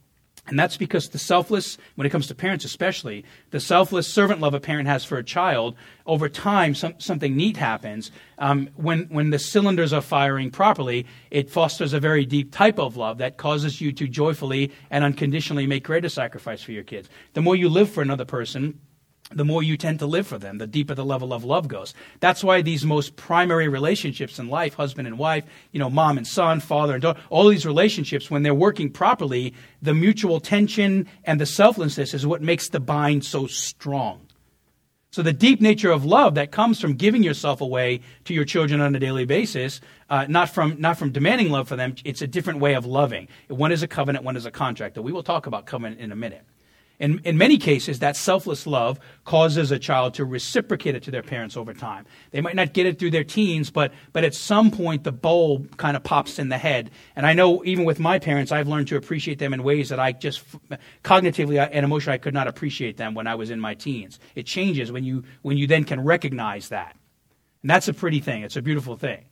And 0.47 0.57
that's 0.57 0.77
because 0.77 1.09
the 1.09 1.19
selfless, 1.19 1.77
when 1.95 2.07
it 2.07 2.09
comes 2.09 2.27
to 2.27 2.35
parents 2.35 2.65
especially, 2.65 3.23
the 3.51 3.59
selfless 3.59 4.07
servant 4.07 4.39
love 4.39 4.53
a 4.53 4.59
parent 4.59 4.87
has 4.87 5.05
for 5.05 5.17
a 5.17 5.23
child, 5.23 5.75
over 6.05 6.27
time, 6.27 6.73
some, 6.73 6.95
something 6.97 7.35
neat 7.35 7.57
happens. 7.57 8.11
Um, 8.39 8.69
when, 8.75 9.03
when 9.09 9.29
the 9.29 9.37
cylinders 9.37 9.93
are 9.93 10.01
firing 10.01 10.49
properly, 10.49 11.05
it 11.29 11.49
fosters 11.51 11.93
a 11.93 11.99
very 11.99 12.25
deep 12.25 12.51
type 12.51 12.79
of 12.79 12.97
love 12.97 13.19
that 13.19 13.37
causes 13.37 13.79
you 13.79 13.91
to 13.93 14.07
joyfully 14.07 14.71
and 14.89 15.03
unconditionally 15.03 15.67
make 15.67 15.83
greater 15.83 16.09
sacrifice 16.09 16.63
for 16.63 16.71
your 16.71 16.83
kids. 16.83 17.09
The 17.33 17.41
more 17.41 17.55
you 17.55 17.69
live 17.69 17.89
for 17.91 18.01
another 18.01 18.25
person, 18.25 18.79
the 19.31 19.45
more 19.45 19.61
you 19.61 19.77
tend 19.77 19.99
to 19.99 20.05
live 20.07 20.25
for 20.25 20.37
them, 20.37 20.57
the 20.57 20.67
deeper 20.67 20.95
the 20.95 21.05
level 21.05 21.33
of 21.33 21.43
love 21.43 21.67
goes. 21.67 21.93
That's 22.19 22.43
why 22.43 22.61
these 22.61 22.83
most 22.83 23.15
primary 23.15 23.67
relationships 23.67 24.39
in 24.39 24.49
life, 24.49 24.73
husband 24.73 25.07
and 25.07 25.19
wife, 25.19 25.45
you 25.71 25.79
know, 25.79 25.89
mom 25.89 26.17
and 26.17 26.25
son, 26.25 26.59
father 26.59 26.93
and 26.93 27.01
daughter, 27.01 27.19
all 27.29 27.47
these 27.47 27.65
relationships, 27.65 28.31
when 28.31 28.43
they're 28.43 28.53
working 28.53 28.89
properly, 28.89 29.53
the 29.81 29.93
mutual 29.93 30.39
tension 30.39 31.07
and 31.25 31.39
the 31.39 31.45
selflessness 31.45 32.13
is 32.13 32.25
what 32.25 32.41
makes 32.41 32.69
the 32.69 32.79
bind 32.79 33.23
so 33.23 33.45
strong. 33.45 34.21
So 35.11 35.23
the 35.23 35.33
deep 35.33 35.59
nature 35.59 35.91
of 35.91 36.05
love 36.05 36.35
that 36.35 36.51
comes 36.51 36.79
from 36.79 36.93
giving 36.93 37.23
yourself 37.23 37.61
away 37.61 38.01
to 38.25 38.33
your 38.33 38.45
children 38.45 38.79
on 38.79 38.95
a 38.95 38.99
daily 38.99 39.25
basis, 39.25 39.81
uh, 40.09 40.25
not 40.29 40.49
from 40.49 40.79
not 40.79 40.99
from 40.99 41.11
demanding 41.11 41.49
love 41.49 41.67
for 41.67 41.75
them, 41.75 41.95
it's 42.05 42.21
a 42.21 42.27
different 42.27 42.59
way 42.59 42.75
of 42.75 42.85
loving. 42.85 43.27
One 43.47 43.71
is 43.71 43.81
a 43.81 43.87
covenant, 43.87 44.23
one 44.23 44.37
is 44.37 44.45
a 44.45 44.51
contract. 44.51 44.97
And 44.97 45.05
we 45.05 45.11
will 45.11 45.23
talk 45.23 45.47
about 45.47 45.65
covenant 45.65 45.99
in 45.99 46.11
a 46.11 46.15
minute. 46.15 46.43
In, 46.99 47.19
in 47.23 47.37
many 47.37 47.57
cases, 47.57 47.99
that 47.99 48.17
selfless 48.17 48.67
love 48.67 48.99
causes 49.23 49.71
a 49.71 49.79
child 49.79 50.15
to 50.15 50.25
reciprocate 50.25 50.95
it 50.95 51.03
to 51.03 51.11
their 51.11 51.23
parents 51.23 51.55
over 51.55 51.73
time. 51.73 52.05
They 52.31 52.41
might 52.41 52.57
not 52.57 52.73
get 52.73 52.85
it 52.85 52.99
through 52.99 53.11
their 53.11 53.23
teens, 53.23 53.71
but, 53.71 53.93
but 54.11 54.25
at 54.25 54.35
some 54.35 54.69
point 54.69 55.05
the 55.05 55.13
bulb 55.13 55.77
kind 55.77 55.95
of 55.95 56.03
pops 56.03 56.39
in 56.39 56.49
the 56.49 56.57
head. 56.57 56.91
And 57.15 57.25
I 57.25 57.33
know 57.33 57.63
even 57.63 57.85
with 57.85 57.99
my 57.99 58.19
parents, 58.19 58.51
I've 58.51 58.67
learned 58.67 58.89
to 58.89 58.97
appreciate 58.97 59.39
them 59.39 59.53
in 59.53 59.63
ways 59.63 59.87
that 59.89 59.99
I 59.99 60.11
just 60.11 60.43
cognitively 61.03 61.57
and 61.71 61.85
emotionally 61.85 62.15
I 62.15 62.17
could 62.17 62.33
not 62.33 62.47
appreciate 62.49 62.97
them 62.97 63.13
when 63.13 63.27
I 63.27 63.35
was 63.35 63.49
in 63.49 63.61
my 63.61 63.75
teens. 63.75 64.19
It 64.35 64.45
changes 64.45 64.91
when 64.91 65.05
you, 65.05 65.23
when 65.41 65.57
you 65.57 65.67
then 65.67 65.85
can 65.85 66.03
recognize 66.03 66.67
that. 66.69 66.97
And 67.61 67.69
that's 67.69 67.87
a 67.87 67.93
pretty 67.93 68.19
thing. 68.19 68.43
It's 68.43 68.57
a 68.57 68.61
beautiful 68.61 68.97
thing. 68.97 69.23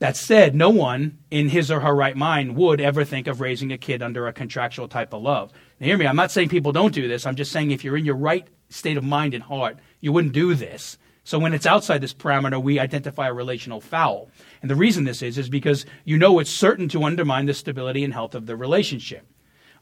That 0.00 0.16
said, 0.16 0.54
no 0.54 0.70
one 0.70 1.18
in 1.30 1.48
his 1.48 1.70
or 1.70 1.80
her 1.80 1.94
right 1.94 2.16
mind 2.16 2.56
would 2.56 2.80
ever 2.80 3.04
think 3.04 3.26
of 3.26 3.40
raising 3.40 3.72
a 3.72 3.78
kid 3.78 4.02
under 4.02 4.26
a 4.26 4.32
contractual 4.32 4.88
type 4.88 5.12
of 5.12 5.22
love. 5.22 5.52
Now, 5.80 5.86
hear 5.86 5.96
me, 5.96 6.06
I'm 6.06 6.16
not 6.16 6.32
saying 6.32 6.48
people 6.48 6.72
don't 6.72 6.94
do 6.94 7.08
this. 7.08 7.26
I'm 7.26 7.36
just 7.36 7.52
saying 7.52 7.70
if 7.70 7.84
you're 7.84 7.96
in 7.96 8.04
your 8.04 8.16
right 8.16 8.46
state 8.68 8.96
of 8.96 9.04
mind 9.04 9.34
and 9.34 9.42
heart, 9.42 9.78
you 10.00 10.12
wouldn't 10.12 10.34
do 10.34 10.54
this 10.54 10.98
So 11.24 11.38
when 11.38 11.54
it's 11.54 11.66
outside 11.66 12.02
this 12.02 12.12
parameter, 12.12 12.62
we 12.62 12.78
identify 12.78 13.28
a 13.28 13.32
relational 13.32 13.80
foul. 13.80 14.28
And 14.60 14.70
the 14.70 14.74
reason 14.74 15.04
this 15.04 15.22
is, 15.22 15.38
is 15.38 15.48
because 15.48 15.86
you 16.04 16.18
know 16.18 16.38
it's 16.38 16.50
certain 16.50 16.88
to 16.90 17.04
undermine 17.04 17.46
the 17.46 17.54
stability 17.54 18.04
and 18.04 18.12
health 18.12 18.34
of 18.34 18.46
the 18.46 18.56
relationship. 18.56 19.26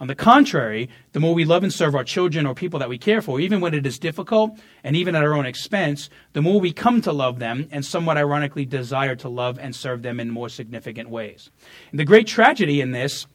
On 0.03 0.09
the 0.09 0.17
contrary, 0.17 0.89
the 1.13 1.21
more 1.21 1.33
we 1.33 1.45
love 1.45 1.63
and 1.63 1.73
serve 1.73 1.95
our 1.95 2.03
children 2.03 2.45
or 2.45 2.57
people 2.57 2.81
that 2.81 2.89
we 2.89 2.99
care 2.99 3.23
for, 3.23 3.39
even 3.39 3.61
when 3.61 3.73
it 3.73 3.87
is 3.87 4.01
difficult 4.01 4.59
and 4.83 4.97
even 4.97 5.15
at 5.15 5.23
our 5.23 5.33
own 5.33 5.47
expense, 5.47 6.11
the 6.33 6.43
more 6.43 6.59
we 6.59 6.73
come 6.73 7.01
to 7.03 7.13
love 7.13 7.39
them 7.39 7.69
and 7.71 7.87
somewhat 7.87 8.17
ironically 8.17 8.65
desire 8.65 9.15
to 9.15 9.29
love 9.29 9.61
and 9.61 9.77
serve 9.77 10.03
them 10.03 10.19
in 10.19 10.29
more 10.29 10.49
significant 10.49 11.09
ways. 11.09 11.51
And 11.93 12.01
the 12.01 12.05
great 12.05 12.27
tragedy 12.27 12.81
in 12.81 12.91
this, 12.91 13.29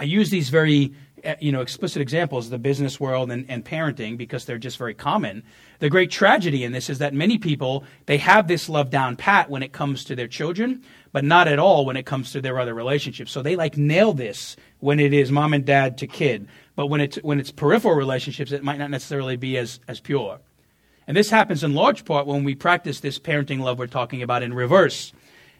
I 0.00 0.02
use 0.02 0.30
these 0.30 0.48
very 0.48 0.92
uh, 1.24 1.34
you 1.38 1.52
know 1.52 1.60
explicit 1.60 2.00
examples 2.00 2.48
the 2.48 2.58
business 2.58 2.98
world 2.98 3.30
and, 3.30 3.44
and 3.48 3.64
parenting 3.64 4.16
because 4.16 4.46
they're 4.46 4.56
just 4.56 4.78
very 4.78 4.94
common 4.94 5.42
the 5.80 5.90
great 5.90 6.10
tragedy 6.10 6.64
in 6.64 6.72
this 6.72 6.88
is 6.88 6.98
that 6.98 7.12
many 7.12 7.36
people 7.36 7.84
they 8.06 8.16
have 8.16 8.48
this 8.48 8.70
love 8.70 8.88
down 8.88 9.16
pat 9.16 9.50
when 9.50 9.62
it 9.62 9.70
comes 9.70 10.04
to 10.04 10.16
their 10.16 10.28
children 10.28 10.82
but 11.12 11.22
not 11.22 11.46
at 11.46 11.58
all 11.58 11.84
when 11.84 11.96
it 11.96 12.06
comes 12.06 12.32
to 12.32 12.40
their 12.40 12.58
other 12.58 12.72
relationships 12.72 13.30
so 13.30 13.42
they 13.42 13.54
like 13.54 13.76
nail 13.76 14.14
this 14.14 14.56
when 14.80 15.00
it 15.00 15.12
is 15.12 15.30
mom 15.30 15.52
and 15.52 15.64
dad 15.64 15.98
to 15.98 16.06
kid 16.06 16.46
but 16.76 16.86
when 16.86 17.00
it's 17.00 17.16
when 17.18 17.38
it's 17.40 17.50
peripheral 17.50 17.94
relationships 17.94 18.52
it 18.52 18.62
might 18.62 18.78
not 18.78 18.90
necessarily 18.90 19.36
be 19.36 19.56
as 19.56 19.80
as 19.88 20.00
pure 20.00 20.38
and 21.06 21.16
this 21.16 21.30
happens 21.30 21.64
in 21.64 21.74
large 21.74 22.04
part 22.04 22.26
when 22.26 22.44
we 22.44 22.54
practice 22.54 23.00
this 23.00 23.18
parenting 23.18 23.60
love 23.60 23.78
we're 23.78 23.86
talking 23.86 24.22
about 24.22 24.42
in 24.42 24.52
reverse 24.52 25.12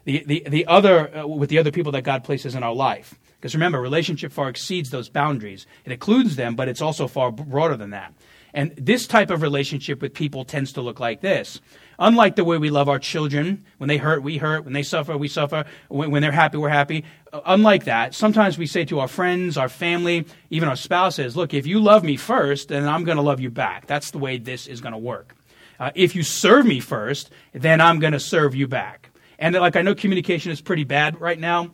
the 0.05 0.25
the, 0.27 0.43
the 0.49 0.67
other 0.67 1.17
uh, 1.17 1.27
with 1.27 1.51
the 1.51 1.59
other 1.59 1.71
people 1.71 1.93
that 1.93 2.03
god 2.03 2.25
places 2.25 2.55
in 2.55 2.63
our 2.63 2.75
life 2.75 3.15
because 3.41 3.55
remember, 3.55 3.81
relationship 3.81 4.33
far 4.33 4.51
exceeds 4.51 4.91
those 4.91 5.09
boundaries. 5.09 5.67
It 5.87 5.93
includes 5.93 6.37
them, 6.37 6.57
but 6.57 6.69
it's 6.69 6.83
also 6.83 7.09
far 7.09 7.33
broader 7.33 7.77
than 7.77 7.91
that. 7.91 8.13
And 8.53 8.75
this 8.77 9.07
type 9.07 9.31
of 9.31 9.41
relationship 9.41 10.03
with 10.03 10.13
people 10.13 10.45
tends 10.45 10.75
to 10.75 10.83
look 10.83 11.01
like 11.01 11.23
this. 11.23 11.61
Unlike 12.01 12.37
the 12.37 12.45
way 12.45 12.57
we 12.57 12.71
love 12.71 12.89
our 12.89 12.99
children, 12.99 13.67
when 13.77 13.89
they 13.89 13.99
hurt, 13.99 14.23
we 14.23 14.39
hurt, 14.39 14.65
when 14.65 14.73
they 14.73 14.83
suffer, 14.83 15.19
we 15.19 15.29
suffer, 15.29 15.67
when, 15.89 16.11
when 16.11 16.23
they're 16.23 16.33
happy, 16.33 16.57
we're 16.57 16.71
happy. 16.71 17.05
Uh, 17.31 17.43
unlike 17.45 17.85
that, 17.85 18.15
sometimes 18.15 18.57
we 18.57 18.67
say 18.67 18.87
to 18.87 19.01
our 19.01 19.09
friends, 19.09 19.59
our 19.59 19.69
family, 19.69 20.27
even 20.49 20.67
our 20.67 20.77
spouses, 20.77 21.37
look, 21.37 21.53
if 21.53 21.67
you 21.67 21.79
love 21.79 22.03
me 22.03 22.17
first, 22.17 22.69
then 22.69 22.89
I'm 22.89 23.05
going 23.05 23.17
to 23.17 23.23
love 23.23 23.39
you 23.39 23.51
back. 23.51 23.87
That's 23.87 24.13
the 24.13 24.19
way 24.19 24.39
this 24.39 24.67
is 24.67 24.81
going 24.81 24.95
to 24.95 24.99
work. 24.99 25.37
Uh, 25.79 25.91
if 25.95 26.17
you 26.17 26.23
serve 26.23 26.65
me 26.65 26.81
first, 26.81 27.31
then 27.53 27.83
I'm 27.83 27.99
going 27.99 28.15
to 28.15 28.21
serve 28.21 28.55
you 28.55 28.67
back. 28.67 29.11
And 29.39 29.55
like 29.55 29.77
I 29.77 29.83
know 29.83 29.95
communication 29.95 30.53
is 30.53 30.63
pretty 30.63 30.85
bad 30.85 31.21
right 31.21 31.39
now. 31.39 31.71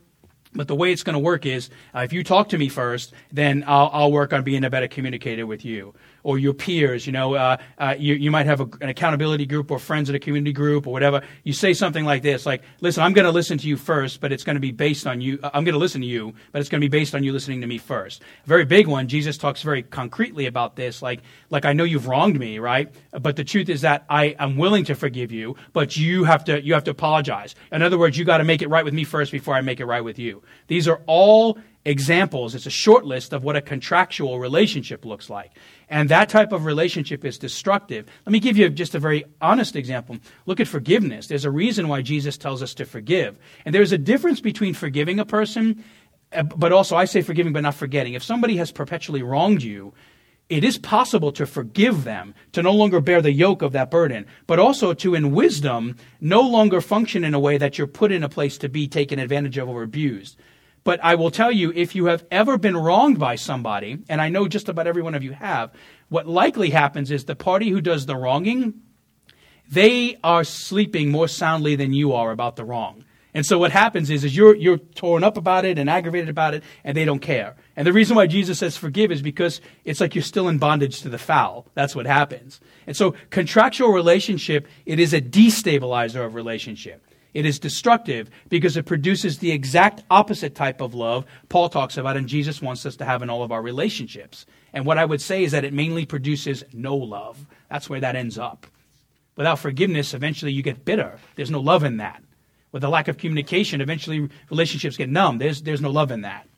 But 0.54 0.68
the 0.68 0.74
way 0.74 0.90
it's 0.90 1.02
going 1.02 1.14
to 1.14 1.20
work 1.20 1.44
is 1.44 1.68
uh, 1.94 2.00
if 2.00 2.12
you 2.12 2.24
talk 2.24 2.48
to 2.48 2.58
me 2.58 2.68
first, 2.68 3.12
then 3.30 3.62
I'll, 3.66 3.90
I'll, 3.92 4.12
work 4.12 4.32
on 4.32 4.42
being 4.42 4.64
a 4.64 4.70
better 4.70 4.88
communicator 4.88 5.46
with 5.46 5.66
you 5.66 5.94
or 6.26 6.40
your 6.40 6.52
peers. 6.52 7.06
You 7.06 7.12
know, 7.12 7.34
uh, 7.34 7.56
uh, 7.78 7.94
you, 7.96 8.14
you 8.14 8.32
might 8.32 8.46
have 8.46 8.60
a, 8.60 8.68
an 8.80 8.88
accountability 8.88 9.46
group 9.46 9.70
or 9.70 9.78
friends 9.78 10.10
in 10.10 10.16
a 10.16 10.18
community 10.18 10.52
group 10.52 10.88
or 10.88 10.92
whatever. 10.92 11.22
You 11.44 11.52
say 11.52 11.72
something 11.72 12.04
like 12.04 12.22
this, 12.22 12.44
like, 12.44 12.62
listen, 12.80 13.04
I'm 13.04 13.12
going 13.12 13.26
to 13.26 13.30
listen 13.30 13.58
to 13.58 13.68
you 13.68 13.76
first, 13.76 14.20
but 14.20 14.32
it's 14.32 14.42
going 14.42 14.56
to 14.56 14.60
be 14.60 14.72
based 14.72 15.06
on 15.06 15.20
you. 15.20 15.38
I'm 15.44 15.62
going 15.62 15.74
to 15.74 15.78
listen 15.78 16.00
to 16.00 16.06
you, 16.06 16.34
but 16.50 16.60
it's 16.60 16.68
going 16.68 16.80
to 16.80 16.84
be 16.84 16.88
based 16.88 17.14
on 17.14 17.22
you 17.22 17.32
listening 17.32 17.60
to 17.60 17.68
me 17.68 17.78
first. 17.78 18.22
A 18.44 18.48
very 18.48 18.64
big 18.64 18.88
one. 18.88 19.06
Jesus 19.06 19.38
talks 19.38 19.62
very 19.62 19.84
concretely 19.84 20.46
about 20.46 20.74
this. 20.74 21.00
Like, 21.00 21.20
like 21.48 21.64
I 21.64 21.72
know 21.72 21.84
you've 21.84 22.08
wronged 22.08 22.40
me, 22.40 22.58
right? 22.58 22.92
But 23.12 23.36
the 23.36 23.44
truth 23.44 23.68
is 23.68 23.82
that 23.82 24.04
I 24.10 24.34
am 24.40 24.56
willing 24.56 24.84
to 24.86 24.96
forgive 24.96 25.30
you, 25.30 25.54
but 25.72 25.96
you 25.96 26.24
have 26.24 26.42
to, 26.46 26.60
you 26.60 26.74
have 26.74 26.84
to 26.84 26.90
apologize. 26.90 27.54
In 27.70 27.82
other 27.82 27.98
words, 27.98 28.18
you 28.18 28.24
got 28.24 28.38
to 28.38 28.44
make 28.44 28.62
it 28.62 28.68
right 28.68 28.84
with 28.84 28.94
me 28.94 29.04
first 29.04 29.30
before 29.30 29.54
I 29.54 29.60
make 29.60 29.78
it 29.78 29.86
right 29.86 30.02
with 30.02 30.18
you. 30.18 30.42
These 30.66 30.88
are 30.88 31.02
all 31.06 31.56
examples. 31.86 32.56
It's 32.56 32.66
a 32.66 32.70
short 32.70 33.06
list 33.06 33.32
of 33.32 33.44
what 33.44 33.54
a 33.54 33.62
contractual 33.62 34.40
relationship 34.40 35.04
looks 35.04 35.30
like. 35.30 35.52
And 35.88 36.08
that 36.08 36.28
type 36.28 36.50
of 36.50 36.64
relationship 36.64 37.24
is 37.24 37.38
destructive. 37.38 38.06
Let 38.26 38.32
me 38.32 38.40
give 38.40 38.56
you 38.56 38.68
just 38.68 38.96
a 38.96 38.98
very 38.98 39.24
honest 39.40 39.76
example. 39.76 40.18
Look 40.46 40.58
at 40.58 40.66
forgiveness. 40.66 41.28
There's 41.28 41.44
a 41.44 41.50
reason 41.50 41.86
why 41.86 42.02
Jesus 42.02 42.36
tells 42.36 42.60
us 42.60 42.74
to 42.74 42.84
forgive. 42.84 43.38
And 43.64 43.72
there's 43.72 43.92
a 43.92 43.98
difference 43.98 44.40
between 44.40 44.74
forgiving 44.74 45.20
a 45.20 45.24
person, 45.24 45.84
uh, 46.32 46.42
but 46.42 46.72
also 46.72 46.96
I 46.96 47.04
say 47.04 47.22
forgiving 47.22 47.52
but 47.52 47.62
not 47.62 47.76
forgetting. 47.76 48.14
If 48.14 48.24
somebody 48.24 48.56
has 48.56 48.72
perpetually 48.72 49.22
wronged 49.22 49.62
you, 49.62 49.94
it 50.48 50.64
is 50.64 50.78
possible 50.78 51.30
to 51.32 51.46
forgive 51.46 52.02
them, 52.02 52.34
to 52.52 52.62
no 52.62 52.72
longer 52.72 53.00
bear 53.00 53.22
the 53.22 53.32
yoke 53.32 53.62
of 53.62 53.72
that 53.72 53.92
burden, 53.92 54.26
but 54.48 54.58
also 54.58 54.92
to, 54.94 55.14
in 55.14 55.32
wisdom, 55.32 55.96
no 56.20 56.40
longer 56.40 56.80
function 56.80 57.22
in 57.22 57.34
a 57.34 57.40
way 57.40 57.58
that 57.58 57.78
you're 57.78 57.86
put 57.86 58.12
in 58.12 58.24
a 58.24 58.28
place 58.28 58.58
to 58.58 58.68
be 58.68 58.88
taken 58.88 59.18
advantage 59.18 59.58
of 59.58 59.68
or 59.68 59.82
abused. 59.82 60.36
But 60.86 61.00
I 61.02 61.16
will 61.16 61.32
tell 61.32 61.50
you, 61.50 61.72
if 61.74 61.96
you 61.96 62.04
have 62.04 62.24
ever 62.30 62.56
been 62.56 62.76
wronged 62.76 63.18
by 63.18 63.34
somebody, 63.34 63.98
and 64.08 64.20
I 64.20 64.28
know 64.28 64.46
just 64.46 64.68
about 64.68 64.86
every 64.86 65.02
one 65.02 65.16
of 65.16 65.24
you 65.24 65.32
have, 65.32 65.72
what 66.10 66.28
likely 66.28 66.70
happens 66.70 67.10
is 67.10 67.24
the 67.24 67.34
party 67.34 67.70
who 67.70 67.80
does 67.80 68.06
the 68.06 68.14
wronging, 68.16 68.72
they 69.68 70.16
are 70.22 70.44
sleeping 70.44 71.10
more 71.10 71.26
soundly 71.26 71.74
than 71.74 71.92
you 71.92 72.12
are 72.12 72.30
about 72.30 72.54
the 72.54 72.64
wrong. 72.64 73.04
And 73.34 73.44
so 73.44 73.58
what 73.58 73.72
happens 73.72 74.10
is, 74.10 74.22
is 74.22 74.36
you're, 74.36 74.54
you're 74.54 74.78
torn 74.78 75.24
up 75.24 75.36
about 75.36 75.64
it 75.64 75.76
and 75.76 75.90
aggravated 75.90 76.28
about 76.28 76.54
it, 76.54 76.62
and 76.84 76.96
they 76.96 77.04
don't 77.04 77.18
care. 77.18 77.56
And 77.74 77.84
the 77.84 77.92
reason 77.92 78.14
why 78.14 78.28
Jesus 78.28 78.60
says 78.60 78.76
forgive 78.76 79.10
is 79.10 79.22
because 79.22 79.60
it's 79.84 80.00
like 80.00 80.14
you're 80.14 80.22
still 80.22 80.48
in 80.48 80.58
bondage 80.58 81.00
to 81.00 81.08
the 81.08 81.18
foul. 81.18 81.66
That's 81.74 81.96
what 81.96 82.06
happens. 82.06 82.60
And 82.86 82.96
so 82.96 83.16
contractual 83.30 83.88
relationship, 83.88 84.68
it 84.86 85.00
is 85.00 85.12
a 85.12 85.20
destabilizer 85.20 86.24
of 86.24 86.36
relationship. 86.36 87.02
It 87.36 87.44
is 87.44 87.58
destructive 87.58 88.30
because 88.48 88.78
it 88.78 88.86
produces 88.86 89.40
the 89.40 89.52
exact 89.52 90.02
opposite 90.10 90.54
type 90.54 90.80
of 90.80 90.94
love 90.94 91.26
Paul 91.50 91.68
talks 91.68 91.98
about 91.98 92.16
and 92.16 92.26
Jesus 92.26 92.62
wants 92.62 92.86
us 92.86 92.96
to 92.96 93.04
have 93.04 93.22
in 93.22 93.28
all 93.28 93.42
of 93.42 93.52
our 93.52 93.60
relationships. 93.60 94.46
And 94.72 94.86
what 94.86 94.96
I 94.96 95.04
would 95.04 95.20
say 95.20 95.44
is 95.44 95.52
that 95.52 95.62
it 95.62 95.74
mainly 95.74 96.06
produces 96.06 96.64
no 96.72 96.96
love. 96.96 97.44
That's 97.68 97.90
where 97.90 98.00
that 98.00 98.16
ends 98.16 98.38
up. 98.38 98.66
Without 99.36 99.58
forgiveness, 99.58 100.14
eventually 100.14 100.50
you 100.50 100.62
get 100.62 100.86
bitter. 100.86 101.18
There's 101.34 101.50
no 101.50 101.60
love 101.60 101.84
in 101.84 101.98
that. 101.98 102.22
With 102.72 102.82
a 102.84 102.88
lack 102.88 103.06
of 103.06 103.18
communication, 103.18 103.82
eventually 103.82 104.30
relationships 104.48 104.96
get 104.96 105.10
numb. 105.10 105.36
There's, 105.36 105.60
there's 105.60 105.82
no 105.82 105.90
love 105.90 106.10
in 106.10 106.22
that. 106.22 106.48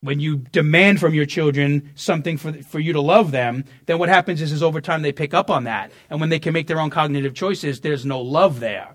When 0.00 0.20
you 0.20 0.36
demand 0.36 1.00
from 1.00 1.12
your 1.12 1.26
children 1.26 1.90
something 1.96 2.36
for, 2.36 2.52
for 2.62 2.78
you 2.78 2.92
to 2.92 3.00
love 3.00 3.32
them, 3.32 3.64
then 3.86 3.98
what 3.98 4.10
happens 4.10 4.40
is, 4.40 4.52
is 4.52 4.62
over 4.62 4.80
time 4.80 5.02
they 5.02 5.10
pick 5.10 5.34
up 5.34 5.50
on 5.50 5.64
that. 5.64 5.90
And 6.08 6.20
when 6.20 6.28
they 6.28 6.38
can 6.38 6.52
make 6.52 6.68
their 6.68 6.80
own 6.80 6.90
cognitive 6.90 7.34
choices, 7.34 7.80
there's 7.80 8.06
no 8.06 8.20
love 8.20 8.60
there. 8.60 8.94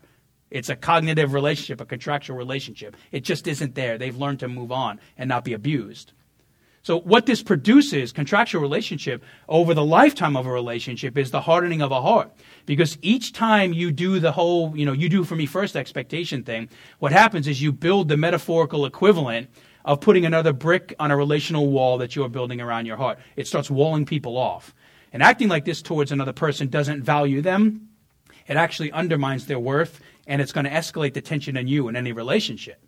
It's 0.51 0.69
a 0.69 0.75
cognitive 0.75 1.33
relationship, 1.33 1.81
a 1.81 1.85
contractual 1.85 2.38
relationship. 2.38 2.95
It 3.12 3.21
just 3.21 3.47
isn't 3.47 3.75
there. 3.75 3.97
They've 3.97 4.15
learned 4.15 4.39
to 4.39 4.47
move 4.47 4.71
on 4.71 4.99
and 5.17 5.27
not 5.27 5.45
be 5.45 5.53
abused. 5.53 6.13
So 6.81 6.99
what 6.99 7.25
this 7.25 7.43
produces, 7.43 8.12
contractual 8.12 8.62
relationship, 8.62 9.23
over 9.47 9.73
the 9.73 9.83
lifetime 9.83 10.38
of 10.38 10.45
a 10.45 10.51
relationship 10.51 11.17
is 11.17 11.29
the 11.29 11.41
hardening 11.41 11.81
of 11.81 11.91
a 11.91 12.01
heart. 12.01 12.31
Because 12.65 12.97
each 13.01 13.33
time 13.33 13.73
you 13.73 13.91
do 13.91 14.19
the 14.19 14.31
whole, 14.31 14.75
you 14.75 14.85
know, 14.85 14.93
you 14.93 15.09
do 15.09 15.23
for 15.23 15.35
me 15.35 15.45
first 15.45 15.75
expectation 15.75 16.43
thing, 16.43 16.69
what 16.99 17.12
happens 17.12 17.47
is 17.47 17.62
you 17.62 17.71
build 17.71 18.07
the 18.07 18.17
metaphorical 18.17 18.85
equivalent 18.85 19.49
of 19.83 20.01
putting 20.01 20.25
another 20.25 20.53
brick 20.53 20.95
on 20.99 21.12
a 21.12 21.17
relational 21.17 21.67
wall 21.67 21.97
that 21.97 22.15
you 22.15 22.23
are 22.23 22.29
building 22.29 22.62
around 22.62 22.85
your 22.85 22.97
heart. 22.97 23.19
It 23.35 23.47
starts 23.47 23.69
walling 23.69 24.05
people 24.05 24.38
off. 24.38 24.73
And 25.12 25.21
acting 25.21 25.47
like 25.47 25.65
this 25.65 25.81
towards 25.81 26.12
another 26.12 26.33
person 26.33 26.69
doesn't 26.69 27.03
value 27.03 27.41
them. 27.41 27.89
It 28.47 28.57
actually 28.57 28.91
undermines 28.91 29.45
their 29.45 29.59
worth 29.59 29.99
and 30.29 30.41
it's 30.41 30.51
going 30.51 30.63
to 30.63 30.71
escalate 30.71 31.13
the 31.13 31.21
tension 31.21 31.57
in 31.57 31.67
you 31.67 31.87
in 31.89 31.95
any 31.95 32.13
relationship. 32.13 32.85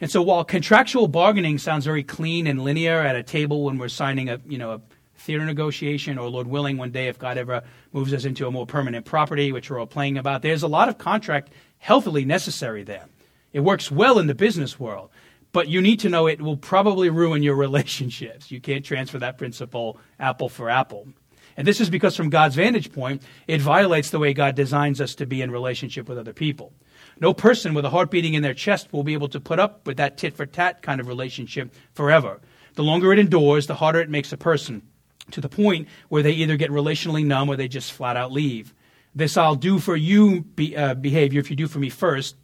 And 0.00 0.10
so 0.10 0.22
while 0.22 0.44
contractual 0.44 1.08
bargaining 1.08 1.58
sounds 1.58 1.84
very 1.84 2.04
clean 2.04 2.46
and 2.46 2.62
linear 2.62 3.00
at 3.00 3.16
a 3.16 3.22
table 3.22 3.64
when 3.64 3.78
we're 3.78 3.88
signing 3.88 4.28
a, 4.28 4.40
you 4.46 4.56
know, 4.56 4.72
a 4.72 4.80
theater 5.16 5.44
negotiation 5.44 6.18
or 6.18 6.28
Lord 6.28 6.46
willing 6.46 6.76
one 6.76 6.92
day 6.92 7.08
if 7.08 7.18
God 7.18 7.36
ever 7.36 7.62
moves 7.92 8.14
us 8.14 8.24
into 8.24 8.46
a 8.46 8.50
more 8.50 8.64
permanent 8.64 9.04
property, 9.04 9.50
which 9.50 9.70
we're 9.70 9.80
all 9.80 9.86
playing 9.86 10.16
about, 10.16 10.42
there's 10.42 10.62
a 10.62 10.68
lot 10.68 10.88
of 10.88 10.96
contract 10.96 11.52
healthily 11.78 12.24
necessary 12.24 12.84
there. 12.84 13.06
It 13.52 13.60
works 13.60 13.90
well 13.90 14.20
in 14.20 14.28
the 14.28 14.34
business 14.34 14.78
world, 14.78 15.10
but 15.50 15.68
you 15.68 15.80
need 15.80 15.98
to 16.00 16.08
know 16.08 16.28
it 16.28 16.40
will 16.40 16.56
probably 16.56 17.10
ruin 17.10 17.42
your 17.42 17.56
relationships. 17.66 18.52
You 18.52 18.60
can't 18.60 18.84
transfer 18.84 19.18
that 19.18 19.36
principle 19.36 19.98
apple 20.20 20.48
for 20.48 20.70
apple. 20.70 21.08
And 21.56 21.66
this 21.66 21.80
is 21.80 21.88
because, 21.88 22.16
from 22.16 22.30
God's 22.30 22.56
vantage 22.56 22.92
point, 22.92 23.22
it 23.46 23.60
violates 23.60 24.10
the 24.10 24.18
way 24.18 24.34
God 24.34 24.54
designs 24.54 25.00
us 25.00 25.14
to 25.16 25.26
be 25.26 25.40
in 25.40 25.50
relationship 25.50 26.08
with 26.08 26.18
other 26.18 26.32
people. 26.32 26.72
No 27.20 27.32
person 27.32 27.74
with 27.74 27.84
a 27.84 27.90
heart 27.90 28.10
beating 28.10 28.34
in 28.34 28.42
their 28.42 28.54
chest 28.54 28.92
will 28.92 29.04
be 29.04 29.14
able 29.14 29.28
to 29.28 29.40
put 29.40 29.58
up 29.58 29.86
with 29.86 29.96
that 29.98 30.18
tit 30.18 30.34
for 30.34 30.46
tat 30.46 30.82
kind 30.82 31.00
of 31.00 31.08
relationship 31.08 31.72
forever. 31.92 32.40
The 32.74 32.82
longer 32.82 33.12
it 33.12 33.18
endures, 33.18 33.66
the 33.66 33.74
harder 33.74 34.00
it 34.00 34.10
makes 34.10 34.32
a 34.32 34.36
person, 34.36 34.82
to 35.30 35.40
the 35.40 35.48
point 35.48 35.88
where 36.08 36.22
they 36.22 36.32
either 36.32 36.56
get 36.56 36.70
relationally 36.70 37.24
numb 37.24 37.48
or 37.48 37.56
they 37.56 37.68
just 37.68 37.92
flat 37.92 38.16
out 38.16 38.32
leave. 38.32 38.74
This 39.14 39.36
I'll 39.36 39.54
do 39.54 39.78
for 39.78 39.96
you 39.96 40.40
be, 40.40 40.76
uh, 40.76 40.94
behavior, 40.94 41.40
if 41.40 41.50
you 41.50 41.56
do 41.56 41.68
for 41.68 41.78
me 41.78 41.88
first, 41.88 42.36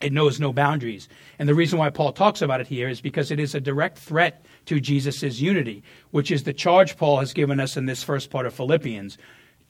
it 0.00 0.12
knows 0.12 0.40
no 0.40 0.52
boundaries. 0.52 1.08
And 1.38 1.48
the 1.48 1.54
reason 1.54 1.78
why 1.78 1.90
Paul 1.90 2.12
talks 2.12 2.42
about 2.42 2.60
it 2.60 2.66
here 2.66 2.88
is 2.88 3.00
because 3.00 3.30
it 3.30 3.40
is 3.40 3.54
a 3.54 3.60
direct 3.60 3.98
threat 3.98 4.44
to 4.66 4.80
Jesus' 4.80 5.40
unity, 5.40 5.82
which 6.10 6.30
is 6.30 6.44
the 6.44 6.52
charge 6.52 6.96
Paul 6.96 7.18
has 7.18 7.32
given 7.32 7.60
us 7.60 7.76
in 7.76 7.86
this 7.86 8.02
first 8.02 8.30
part 8.30 8.46
of 8.46 8.54
Philippians. 8.54 9.18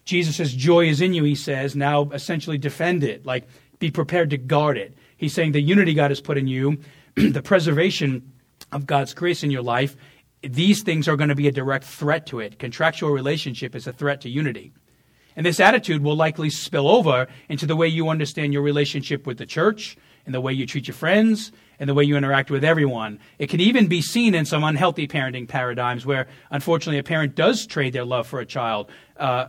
Jesus' 0.04 0.52
joy 0.52 0.88
is 0.88 1.00
in 1.00 1.14
you, 1.14 1.24
he 1.24 1.34
says. 1.34 1.76
Now 1.76 2.10
essentially 2.10 2.58
defend 2.58 3.04
it. 3.04 3.24
Like 3.24 3.46
be 3.82 3.90
prepared 3.90 4.30
to 4.30 4.38
guard 4.38 4.78
it. 4.78 4.94
He's 5.16 5.34
saying 5.34 5.52
the 5.52 5.60
unity 5.60 5.92
God 5.92 6.12
has 6.12 6.20
put 6.20 6.38
in 6.38 6.46
you, 6.46 6.78
the 7.16 7.42
preservation 7.42 8.32
of 8.70 8.86
God's 8.86 9.12
grace 9.12 9.42
in 9.42 9.50
your 9.50 9.62
life, 9.62 9.96
these 10.40 10.82
things 10.82 11.08
are 11.08 11.16
going 11.16 11.30
to 11.30 11.34
be 11.34 11.48
a 11.48 11.52
direct 11.52 11.84
threat 11.84 12.26
to 12.26 12.38
it. 12.38 12.60
Contractual 12.60 13.10
relationship 13.10 13.74
is 13.74 13.88
a 13.88 13.92
threat 13.92 14.20
to 14.20 14.30
unity. 14.30 14.72
And 15.34 15.44
this 15.44 15.58
attitude 15.58 16.02
will 16.02 16.14
likely 16.14 16.48
spill 16.48 16.86
over 16.86 17.26
into 17.48 17.66
the 17.66 17.74
way 17.74 17.88
you 17.88 18.08
understand 18.08 18.52
your 18.52 18.62
relationship 18.62 19.26
with 19.26 19.38
the 19.38 19.46
church, 19.46 19.96
and 20.24 20.35
the 20.35 20.40
way 20.40 20.52
you 20.52 20.66
treat 20.66 20.87
your 20.87 20.94
friends, 20.94 21.52
and 21.78 21.88
the 21.88 21.94
way 21.94 22.04
you 22.04 22.16
interact 22.16 22.48
with 22.48 22.62
everyone. 22.62 23.18
It 23.40 23.48
can 23.48 23.58
even 23.58 23.88
be 23.88 24.02
seen 24.02 24.37
in 24.37 24.44
some 24.44 24.62
unhealthy 24.62 25.08
parenting 25.08 25.48
paradigms 25.48 26.06
where, 26.06 26.28
unfortunately, 26.50 26.98
a 26.98 27.02
parent 27.02 27.35
does 27.35 27.66
trade 27.66 27.92
their 27.92 28.04
love 28.04 28.28
for 28.28 28.38
a 28.38 28.46
child, 28.46 28.88
uh, 29.16 29.48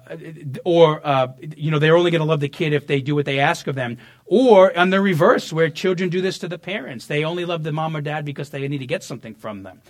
or 0.65 1.05
uh, 1.05 1.27
you 1.55 1.69
know 1.69 1.77
they're 1.77 1.95
only 1.95 2.09
going 2.09 2.21
to 2.21 2.25
love 2.25 2.39
the 2.39 2.49
kid 2.49 2.73
if 2.73 2.88
they 2.88 3.01
do 3.01 3.13
what 3.13 3.25
they 3.25 3.39
ask 3.39 3.67
of 3.67 3.75
them, 3.75 3.97
or 4.25 4.75
on 4.77 4.89
the 4.89 4.99
reverse, 4.99 5.53
where 5.53 5.69
children 5.69 6.09
do 6.09 6.21
this 6.21 6.39
to 6.39 6.47
the 6.47 6.57
parents. 6.57 7.05
They 7.05 7.23
only 7.23 7.45
love 7.45 7.62
the 7.63 7.71
mom 7.71 7.95
or 7.95 8.01
dad 8.01 8.25
because 8.25 8.49
they 8.49 8.67
need 8.67 8.79
to 8.79 8.88
get 8.88 9.03
something 9.03 9.36
from 9.36 9.62
them. 9.62 9.81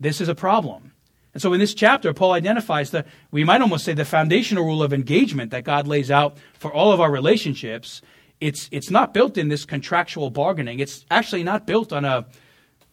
This 0.00 0.20
is 0.20 0.28
a 0.28 0.34
problem. 0.34 0.92
And 1.34 1.42
so 1.42 1.52
in 1.52 1.60
this 1.60 1.74
chapter, 1.74 2.12
Paul 2.12 2.32
identifies 2.32 2.90
the, 2.90 3.04
we 3.30 3.44
might 3.44 3.60
almost 3.60 3.84
say, 3.84 3.92
the 3.92 4.04
foundational 4.04 4.64
rule 4.64 4.82
of 4.82 4.92
engagement 4.92 5.50
that 5.52 5.62
God 5.62 5.86
lays 5.86 6.10
out 6.10 6.36
for 6.54 6.72
all 6.72 6.90
of 6.90 7.00
our 7.00 7.10
relationships 7.10 8.02
it's 8.40 8.68
it's 8.70 8.90
not 8.90 9.14
built 9.14 9.36
in 9.36 9.48
this 9.48 9.64
contractual 9.64 10.30
bargaining. 10.30 10.80
It's 10.80 11.04
actually 11.10 11.42
not 11.42 11.66
built 11.66 11.92
on 11.92 12.04
a 12.04 12.26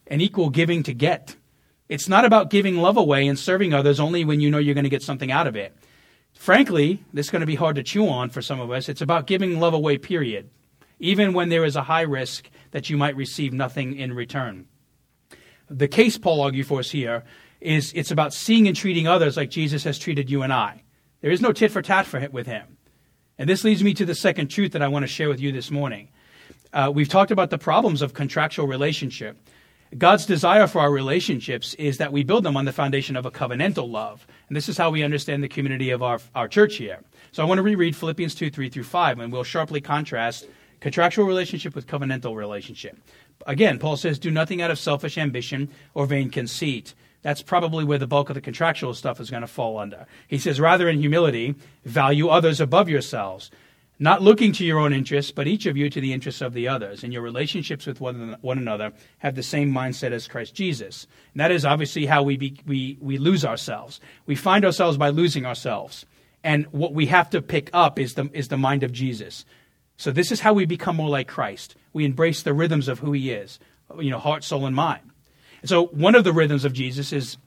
an 0.07 0.21
equal 0.21 0.49
giving 0.49 0.83
to 0.83 0.93
get. 0.93 1.35
It's 1.87 2.07
not 2.07 2.25
about 2.25 2.49
giving 2.49 2.77
love 2.77 2.97
away 2.97 3.27
and 3.27 3.37
serving 3.37 3.73
others 3.73 3.99
only 3.99 4.25
when 4.25 4.39
you 4.39 4.49
know 4.49 4.57
you're 4.57 4.73
going 4.73 4.85
to 4.85 4.89
get 4.89 5.03
something 5.03 5.31
out 5.31 5.47
of 5.47 5.55
it. 5.55 5.75
Frankly, 6.33 7.03
this 7.13 7.27
is 7.27 7.31
going 7.31 7.41
to 7.41 7.45
be 7.45 7.55
hard 7.55 7.75
to 7.75 7.83
chew 7.83 8.07
on 8.07 8.29
for 8.29 8.41
some 8.41 8.59
of 8.59 8.71
us. 8.71 8.89
It's 8.89 9.01
about 9.01 9.27
giving 9.27 9.59
love 9.59 9.73
away, 9.73 9.97
period. 9.97 10.49
Even 10.99 11.33
when 11.33 11.49
there 11.49 11.63
is 11.63 11.75
a 11.75 11.83
high 11.83 12.01
risk 12.01 12.49
that 12.71 12.89
you 12.89 12.97
might 12.97 13.15
receive 13.15 13.53
nothing 13.53 13.95
in 13.95 14.13
return. 14.13 14.67
The 15.69 15.87
case 15.87 16.17
Paul 16.17 16.41
argues 16.41 16.67
for 16.67 16.79
us 16.79 16.91
here 16.91 17.23
is 17.61 17.91
it's 17.95 18.11
about 18.11 18.33
seeing 18.33 18.67
and 18.67 18.75
treating 18.75 19.07
others 19.07 19.37
like 19.37 19.49
Jesus 19.49 19.83
has 19.83 19.97
treated 19.97 20.29
you 20.29 20.41
and 20.43 20.53
I. 20.53 20.83
There 21.21 21.31
is 21.31 21.41
no 21.41 21.51
tit 21.51 21.71
for 21.71 21.81
tat 21.81 22.05
for, 22.05 22.27
with 22.29 22.47
him. 22.47 22.74
And 23.37 23.49
this 23.49 23.63
leads 23.63 23.83
me 23.83 23.93
to 23.95 24.05
the 24.05 24.15
second 24.15 24.47
truth 24.47 24.71
that 24.71 24.81
I 24.81 24.87
want 24.87 25.03
to 25.03 25.07
share 25.07 25.27
with 25.27 25.39
you 25.39 25.51
this 25.51 25.69
morning. 25.69 26.07
Uh, 26.71 26.91
we've 26.93 27.09
talked 27.09 27.31
about 27.31 27.49
the 27.49 27.57
problems 27.57 28.01
of 28.01 28.13
contractual 28.13 28.67
relationship. 28.67 29.37
God's 29.97 30.25
desire 30.25 30.67
for 30.67 30.79
our 30.79 30.91
relationships 30.91 31.73
is 31.75 31.97
that 31.97 32.11
we 32.11 32.23
build 32.23 32.43
them 32.43 32.57
on 32.57 32.65
the 32.65 32.73
foundation 32.73 33.15
of 33.15 33.25
a 33.25 33.31
covenantal 33.31 33.89
love. 33.89 34.25
And 34.47 34.55
this 34.55 34.67
is 34.67 34.77
how 34.77 34.89
we 34.89 35.03
understand 35.03 35.43
the 35.43 35.47
community 35.47 35.89
of 35.91 36.01
our, 36.01 36.19
our 36.33 36.47
church 36.47 36.75
here. 36.75 36.99
So 37.31 37.43
I 37.43 37.45
want 37.45 37.59
to 37.59 37.63
reread 37.63 37.95
Philippians 37.95 38.35
2 38.35 38.49
3 38.49 38.69
through 38.69 38.83
5, 38.83 39.19
and 39.19 39.31
we'll 39.31 39.43
sharply 39.43 39.81
contrast 39.81 40.47
contractual 40.79 41.25
relationship 41.25 41.75
with 41.75 41.87
covenantal 41.87 42.35
relationship. 42.35 42.97
Again, 43.47 43.79
Paul 43.79 43.97
says, 43.97 44.19
Do 44.19 44.31
nothing 44.31 44.61
out 44.61 44.71
of 44.71 44.79
selfish 44.79 45.17
ambition 45.17 45.69
or 45.93 46.05
vain 46.05 46.29
conceit 46.29 46.93
that's 47.25 47.41
probably 47.41 47.83
where 47.83 47.97
the 47.97 48.05
bulk 48.05 48.29
of 48.29 48.35
the 48.35 48.39
contractual 48.41 48.93
stuff 48.93 49.19
is 49.19 49.31
going 49.31 49.41
to 49.41 49.47
fall 49.47 49.79
under. 49.79 50.05
He 50.27 50.37
says, 50.37 50.59
rather 50.59 50.87
in 50.87 50.99
humility, 50.99 51.55
value 51.83 52.27
others 52.27 52.61
above 52.61 52.87
yourselves, 52.87 53.49
not 53.97 54.21
looking 54.21 54.51
to 54.51 54.63
your 54.63 54.77
own 54.77 54.93
interests, 54.93 55.31
but 55.31 55.47
each 55.47 55.65
of 55.65 55.75
you 55.75 55.89
to 55.89 55.99
the 55.99 56.13
interests 56.13 56.41
of 56.41 56.53
the 56.53 56.67
others. 56.67 57.03
And 57.03 57.11
your 57.11 57.23
relationships 57.23 57.87
with 57.87 57.99
one, 57.99 58.37
one 58.41 58.59
another 58.59 58.93
have 59.17 59.33
the 59.33 59.41
same 59.41 59.73
mindset 59.73 60.11
as 60.11 60.27
Christ 60.27 60.53
Jesus. 60.53 61.07
And 61.33 61.39
that 61.39 61.49
is 61.49 61.65
obviously 61.65 62.05
how 62.05 62.21
we, 62.21 62.37
be, 62.37 62.59
we, 62.67 62.99
we 63.01 63.17
lose 63.17 63.43
ourselves. 63.43 63.99
We 64.27 64.35
find 64.35 64.63
ourselves 64.63 64.95
by 64.95 65.09
losing 65.09 65.47
ourselves. 65.47 66.05
And 66.43 66.67
what 66.67 66.93
we 66.93 67.07
have 67.07 67.31
to 67.31 67.41
pick 67.41 67.71
up 67.73 67.97
is 67.97 68.13
the, 68.13 68.29
is 68.33 68.49
the 68.49 68.57
mind 68.57 68.83
of 68.83 68.91
Jesus. 68.91 69.45
So 69.97 70.11
this 70.11 70.31
is 70.31 70.41
how 70.41 70.53
we 70.53 70.67
become 70.67 70.97
more 70.97 71.09
like 71.09 71.27
Christ. 71.27 71.75
We 71.91 72.05
embrace 72.05 72.43
the 72.43 72.53
rhythms 72.53 72.87
of 72.87 72.99
who 72.99 73.13
he 73.13 73.31
is, 73.31 73.57
you 73.97 74.11
know, 74.11 74.19
heart, 74.19 74.43
soul, 74.43 74.67
and 74.67 74.75
mind. 74.75 75.09
So 75.65 75.87
one 75.87 76.15
of 76.15 76.23
the 76.23 76.33
rhythms 76.33 76.65
of 76.65 76.73
Jesus 76.73 77.11
is 77.11 77.37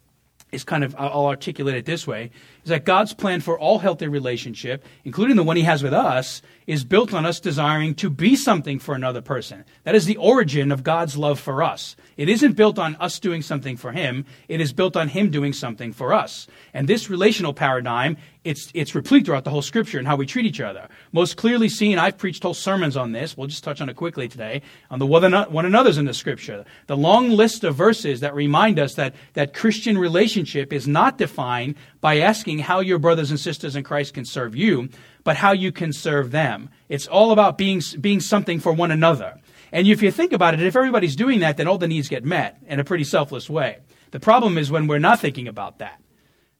is 0.50 0.64
kind 0.64 0.82
of 0.82 0.94
I'll 0.98 1.26
articulate 1.26 1.76
it 1.76 1.84
this 1.84 2.06
way 2.06 2.30
is 2.64 2.70
that 2.70 2.84
God's 2.84 3.12
plan 3.12 3.40
for 3.40 3.58
all 3.58 3.78
healthy 3.78 4.08
relationship, 4.08 4.84
including 5.04 5.36
the 5.36 5.42
one 5.42 5.56
he 5.56 5.62
has 5.62 5.82
with 5.82 5.92
us, 5.92 6.42
is 6.66 6.84
built 6.84 7.12
on 7.12 7.26
us 7.26 7.40
desiring 7.40 7.94
to 7.96 8.10
be 8.10 8.34
something 8.34 8.78
for 8.78 8.94
another 8.94 9.20
person. 9.20 9.64
That 9.84 9.94
is 9.94 10.06
the 10.06 10.16
origin 10.16 10.72
of 10.72 10.82
God's 10.82 11.16
love 11.16 11.38
for 11.38 11.62
us. 11.62 11.96
It 12.16 12.28
isn't 12.28 12.56
built 12.56 12.78
on 12.78 12.96
us 12.96 13.18
doing 13.20 13.42
something 13.42 13.76
for 13.76 13.92
him, 13.92 14.24
it 14.48 14.60
is 14.60 14.72
built 14.72 14.96
on 14.96 15.08
him 15.08 15.30
doing 15.30 15.52
something 15.52 15.92
for 15.92 16.14
us. 16.14 16.46
And 16.72 16.88
this 16.88 17.10
relational 17.10 17.52
paradigm 17.52 18.16
it's, 18.44 18.70
it's 18.74 18.94
replete 18.94 19.26
throughout 19.26 19.44
the 19.44 19.50
whole 19.50 19.62
scripture 19.62 19.98
and 19.98 20.06
how 20.06 20.16
we 20.16 20.26
treat 20.26 20.46
each 20.46 20.60
other. 20.60 20.88
Most 21.12 21.36
clearly 21.36 21.68
seen, 21.68 21.98
I've 21.98 22.18
preached 22.18 22.42
whole 22.42 22.54
sermons 22.54 22.96
on 22.96 23.12
this. 23.12 23.36
We'll 23.36 23.48
just 23.48 23.64
touch 23.64 23.80
on 23.80 23.88
it 23.88 23.96
quickly 23.96 24.28
today, 24.28 24.62
on 24.90 24.98
the 24.98 25.06
one 25.06 25.34
another's 25.34 25.98
in 25.98 26.04
the 26.04 26.14
scripture. 26.14 26.64
The 26.86 26.96
long 26.96 27.30
list 27.30 27.64
of 27.64 27.74
verses 27.74 28.20
that 28.20 28.34
remind 28.34 28.78
us 28.78 28.94
that, 28.94 29.14
that 29.34 29.54
Christian 29.54 29.98
relationship 29.98 30.72
is 30.72 30.86
not 30.86 31.18
defined 31.18 31.74
by 32.00 32.18
asking 32.18 32.60
how 32.60 32.80
your 32.80 32.98
brothers 32.98 33.30
and 33.30 33.40
sisters 33.40 33.76
in 33.76 33.84
Christ 33.84 34.14
can 34.14 34.24
serve 34.24 34.54
you, 34.54 34.88
but 35.24 35.36
how 35.36 35.52
you 35.52 35.72
can 35.72 35.92
serve 35.92 36.30
them. 36.30 36.70
It's 36.88 37.06
all 37.06 37.32
about 37.32 37.58
being, 37.58 37.82
being 38.00 38.20
something 38.20 38.60
for 38.60 38.72
one 38.72 38.90
another. 38.90 39.38
And 39.72 39.86
if 39.86 40.00
you 40.00 40.10
think 40.10 40.32
about 40.32 40.54
it, 40.54 40.62
if 40.62 40.76
everybody's 40.76 41.16
doing 41.16 41.40
that, 41.40 41.56
then 41.56 41.68
all 41.68 41.78
the 41.78 41.88
needs 41.88 42.08
get 42.08 42.24
met 42.24 42.58
in 42.66 42.80
a 42.80 42.84
pretty 42.84 43.04
selfless 43.04 43.50
way. 43.50 43.78
The 44.10 44.20
problem 44.20 44.56
is 44.56 44.70
when 44.70 44.86
we're 44.86 44.98
not 44.98 45.20
thinking 45.20 45.48
about 45.48 45.80
that. 45.80 46.00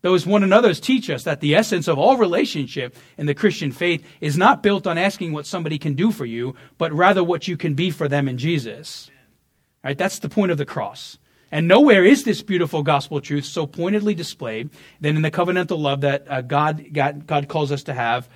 Those 0.01 0.27
one 0.27 0.45
another's 0.45 0.79
teach 0.79 1.11
us 1.11 1.25
that 1.25 1.41
the 1.41 1.57
essence 1.57 1.89
of 1.89 1.99
all 1.99 2.17
relationship 2.17 2.95
in 3.17 3.27
the 3.27 3.35
Christian 3.35 3.73
faith 3.73 4.05
is 4.21 4.39
not 4.39 4.63
built 4.63 4.87
on 4.87 4.97
asking 4.97 5.33
what 5.33 5.47
somebody 5.47 5.79
can 5.79 5.95
do 5.95 6.13
for 6.13 6.25
you, 6.25 6.55
but 6.79 6.93
rather 6.93 7.25
what 7.25 7.49
you 7.49 7.57
can 7.57 7.75
be 7.75 7.91
for 7.91 8.07
them 8.07 8.29
in 8.29 8.39
Jesus. 8.39 9.11
Right? 9.83 9.99
That's 9.99 10.21
the 10.21 10.29
point 10.29 10.53
of 10.53 10.59
the 10.59 10.65
cross. 10.65 11.19
And 11.51 11.67
nowhere 11.67 12.05
is 12.05 12.25
this 12.25 12.43
beautiful 12.43 12.83
gospel 12.83 13.21
truth 13.21 13.45
so 13.45 13.67
pointedly 13.67 14.15
displayed 14.15 14.71
than 15.01 15.17
in 15.17 15.23
the 15.23 15.31
covenantal 15.31 15.79
love 15.79 16.03
that 16.03 16.31
uh, 16.31 16.43
God, 16.43 16.93
God, 16.93 17.27
God 17.27 17.49
calls 17.49 17.73
us 17.73 17.83
to 17.85 17.95
have. 17.95 18.29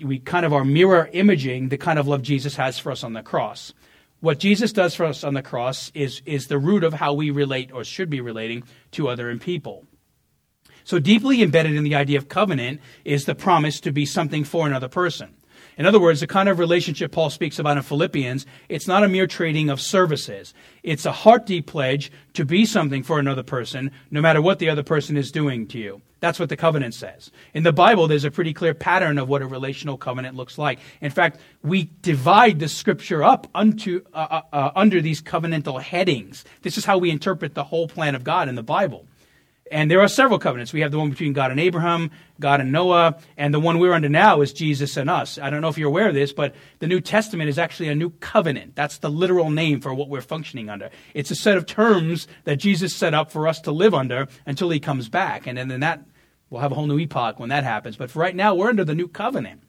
We 0.00 0.18
kind 0.18 0.46
of 0.46 0.52
are 0.52 0.64
mirror 0.64 1.10
imaging 1.12 1.68
the 1.68 1.76
kind 1.76 1.98
of 1.98 2.06
love 2.06 2.22
Jesus 2.22 2.56
has 2.56 2.78
for 2.78 2.92
us 2.92 3.04
on 3.04 3.12
the 3.12 3.22
cross. 3.22 3.74
What 4.20 4.38
Jesus 4.38 4.72
does 4.72 4.94
for 4.94 5.04
us 5.04 5.24
on 5.24 5.34
the 5.34 5.42
cross 5.42 5.90
is, 5.92 6.22
is 6.24 6.46
the 6.46 6.58
root 6.58 6.84
of 6.84 6.94
how 6.94 7.12
we 7.12 7.30
relate 7.30 7.72
or 7.72 7.82
should 7.82 8.08
be 8.08 8.20
relating 8.20 8.62
to 8.92 9.08
other 9.08 9.28
and 9.28 9.40
people. 9.40 9.84
So 10.84 10.98
deeply 10.98 11.42
embedded 11.42 11.74
in 11.74 11.84
the 11.84 11.94
idea 11.94 12.18
of 12.18 12.28
covenant 12.28 12.80
is 13.04 13.24
the 13.24 13.34
promise 13.34 13.80
to 13.80 13.92
be 13.92 14.06
something 14.06 14.44
for 14.44 14.66
another 14.66 14.88
person. 14.88 15.34
In 15.78 15.86
other 15.86 16.00
words, 16.00 16.20
the 16.20 16.26
kind 16.26 16.48
of 16.48 16.58
relationship 16.58 17.12
Paul 17.12 17.30
speaks 17.30 17.58
about 17.58 17.76
in 17.76 17.82
Philippians, 17.82 18.44
it's 18.68 18.86
not 18.86 19.04
a 19.04 19.08
mere 19.08 19.26
trading 19.26 19.70
of 19.70 19.80
services. 19.80 20.52
It's 20.82 21.06
a 21.06 21.12
heart 21.12 21.46
deep 21.46 21.66
pledge 21.66 22.12
to 22.34 22.44
be 22.44 22.66
something 22.66 23.02
for 23.02 23.18
another 23.18 23.42
person, 23.42 23.90
no 24.10 24.20
matter 24.20 24.42
what 24.42 24.58
the 24.58 24.68
other 24.68 24.82
person 24.82 25.16
is 25.16 25.32
doing 25.32 25.66
to 25.68 25.78
you. 25.78 26.02
That's 26.20 26.38
what 26.38 26.50
the 26.50 26.56
covenant 26.56 26.94
says. 26.94 27.32
In 27.52 27.64
the 27.64 27.72
Bible, 27.72 28.06
there's 28.06 28.24
a 28.24 28.30
pretty 28.30 28.52
clear 28.52 28.74
pattern 28.74 29.18
of 29.18 29.28
what 29.28 29.42
a 29.42 29.46
relational 29.46 29.96
covenant 29.96 30.36
looks 30.36 30.56
like. 30.56 30.78
In 31.00 31.10
fact, 31.10 31.40
we 31.64 31.90
divide 32.02 32.60
the 32.60 32.68
scripture 32.68 33.24
up 33.24 33.48
unto, 33.54 34.02
uh, 34.14 34.28
uh, 34.30 34.42
uh 34.52 34.70
under 34.76 35.00
these 35.00 35.20
covenantal 35.20 35.82
headings. 35.82 36.44
This 36.62 36.78
is 36.78 36.84
how 36.84 36.98
we 36.98 37.10
interpret 37.10 37.54
the 37.54 37.64
whole 37.64 37.88
plan 37.88 38.14
of 38.14 38.22
God 38.22 38.48
in 38.48 38.54
the 38.54 38.62
Bible. 38.62 39.06
And 39.72 39.90
there 39.90 40.02
are 40.02 40.08
several 40.08 40.38
covenants. 40.38 40.74
We 40.74 40.82
have 40.82 40.90
the 40.90 40.98
one 40.98 41.08
between 41.08 41.32
God 41.32 41.50
and 41.50 41.58
Abraham, 41.58 42.10
God 42.38 42.60
and 42.60 42.70
Noah, 42.70 43.16
and 43.38 43.54
the 43.54 43.58
one 43.58 43.78
we're 43.78 43.94
under 43.94 44.10
now 44.10 44.42
is 44.42 44.52
Jesus 44.52 44.98
and 44.98 45.08
us. 45.08 45.38
I 45.38 45.48
don't 45.48 45.62
know 45.62 45.68
if 45.68 45.78
you're 45.78 45.88
aware 45.88 46.08
of 46.08 46.14
this, 46.14 46.30
but 46.30 46.54
the 46.80 46.86
New 46.86 47.00
Testament 47.00 47.48
is 47.48 47.58
actually 47.58 47.88
a 47.88 47.94
new 47.94 48.10
covenant. 48.10 48.76
That's 48.76 48.98
the 48.98 49.08
literal 49.08 49.48
name 49.48 49.80
for 49.80 49.94
what 49.94 50.10
we're 50.10 50.20
functioning 50.20 50.68
under. 50.68 50.90
It's 51.14 51.30
a 51.30 51.34
set 51.34 51.56
of 51.56 51.64
terms 51.64 52.28
that 52.44 52.56
Jesus 52.56 52.94
set 52.94 53.14
up 53.14 53.32
for 53.32 53.48
us 53.48 53.60
to 53.62 53.72
live 53.72 53.94
under 53.94 54.28
until 54.44 54.68
he 54.68 54.78
comes 54.78 55.08
back. 55.08 55.46
And 55.46 55.56
then 55.56 55.80
that, 55.80 56.04
we'll 56.50 56.60
have 56.60 56.72
a 56.72 56.74
whole 56.74 56.86
new 56.86 56.98
epoch 56.98 57.40
when 57.40 57.48
that 57.48 57.64
happens. 57.64 57.96
But 57.96 58.10
for 58.10 58.18
right 58.18 58.36
now, 58.36 58.54
we're 58.54 58.68
under 58.68 58.84
the 58.84 58.94
new 58.94 59.08
covenant. 59.08 59.62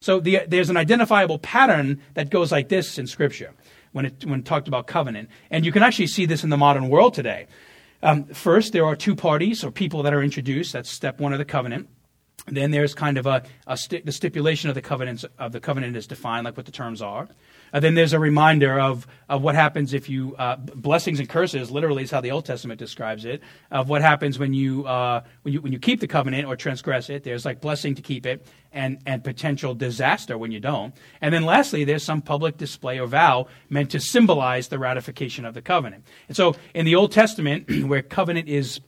So 0.00 0.20
the, 0.20 0.40
there's 0.48 0.70
an 0.70 0.78
identifiable 0.78 1.38
pattern 1.38 2.00
that 2.14 2.30
goes 2.30 2.50
like 2.50 2.70
this 2.70 2.98
in 2.98 3.06
Scripture 3.06 3.52
when 3.92 4.06
it, 4.06 4.24
when 4.24 4.40
it 4.40 4.46
talked 4.46 4.68
about 4.68 4.86
covenant. 4.86 5.28
And 5.50 5.66
you 5.66 5.72
can 5.72 5.82
actually 5.82 6.06
see 6.06 6.26
this 6.26 6.44
in 6.44 6.50
the 6.50 6.56
modern 6.56 6.88
world 6.88 7.12
today. 7.12 7.46
Um, 8.06 8.26
first, 8.26 8.72
there 8.72 8.84
are 8.84 8.94
two 8.94 9.16
parties 9.16 9.64
or 9.64 9.72
people 9.72 10.04
that 10.04 10.14
are 10.14 10.22
introduced. 10.22 10.72
That's 10.72 10.88
step 10.88 11.18
one 11.18 11.32
of 11.32 11.40
the 11.40 11.44
covenant. 11.44 11.88
Then 12.48 12.70
there's 12.70 12.94
kind 12.94 13.18
of 13.18 13.26
a, 13.26 13.42
a 13.66 13.76
sti- 13.76 14.02
the 14.04 14.12
stipulation 14.12 14.68
of 14.68 14.74
the 14.74 14.82
covenant 14.82 15.24
of 15.38 15.52
the 15.52 15.60
covenant 15.60 15.96
is 15.96 16.06
defined, 16.06 16.44
like 16.44 16.56
what 16.56 16.66
the 16.66 16.72
terms 16.72 17.02
are. 17.02 17.28
Then 17.72 17.94
there's 17.94 18.12
a 18.12 18.18
reminder 18.18 18.78
of, 18.78 19.06
of 19.28 19.42
what 19.42 19.54
happens 19.54 19.92
if 19.92 20.08
you 20.08 20.36
uh, 20.36 20.56
blessings 20.56 21.18
and 21.18 21.28
curses. 21.28 21.70
Literally, 21.70 22.04
is 22.04 22.10
how 22.10 22.20
the 22.20 22.30
Old 22.30 22.44
Testament 22.44 22.78
describes 22.78 23.24
it. 23.24 23.42
Of 23.70 23.88
what 23.88 24.00
happens 24.00 24.38
when 24.38 24.54
you 24.54 24.86
uh, 24.86 25.22
when 25.42 25.54
you 25.54 25.60
when 25.60 25.72
you 25.72 25.78
keep 25.78 26.00
the 26.00 26.06
covenant 26.06 26.46
or 26.46 26.56
transgress 26.56 27.10
it. 27.10 27.24
There's 27.24 27.44
like 27.44 27.60
blessing 27.60 27.96
to 27.96 28.02
keep 28.02 28.26
it, 28.26 28.46
and 28.72 28.98
and 29.06 29.24
potential 29.24 29.74
disaster 29.74 30.38
when 30.38 30.52
you 30.52 30.60
don't. 30.60 30.94
And 31.20 31.34
then 31.34 31.44
lastly, 31.44 31.84
there's 31.84 32.04
some 32.04 32.22
public 32.22 32.56
display 32.56 33.00
or 33.00 33.08
vow 33.08 33.48
meant 33.68 33.90
to 33.90 34.00
symbolize 34.00 34.68
the 34.68 34.78
ratification 34.78 35.44
of 35.44 35.54
the 35.54 35.62
covenant. 35.62 36.04
And 36.28 36.36
so, 36.36 36.54
in 36.74 36.84
the 36.84 36.94
Old 36.94 37.10
Testament, 37.10 37.68
where 37.86 38.02
covenant 38.02 38.48
is 38.48 38.80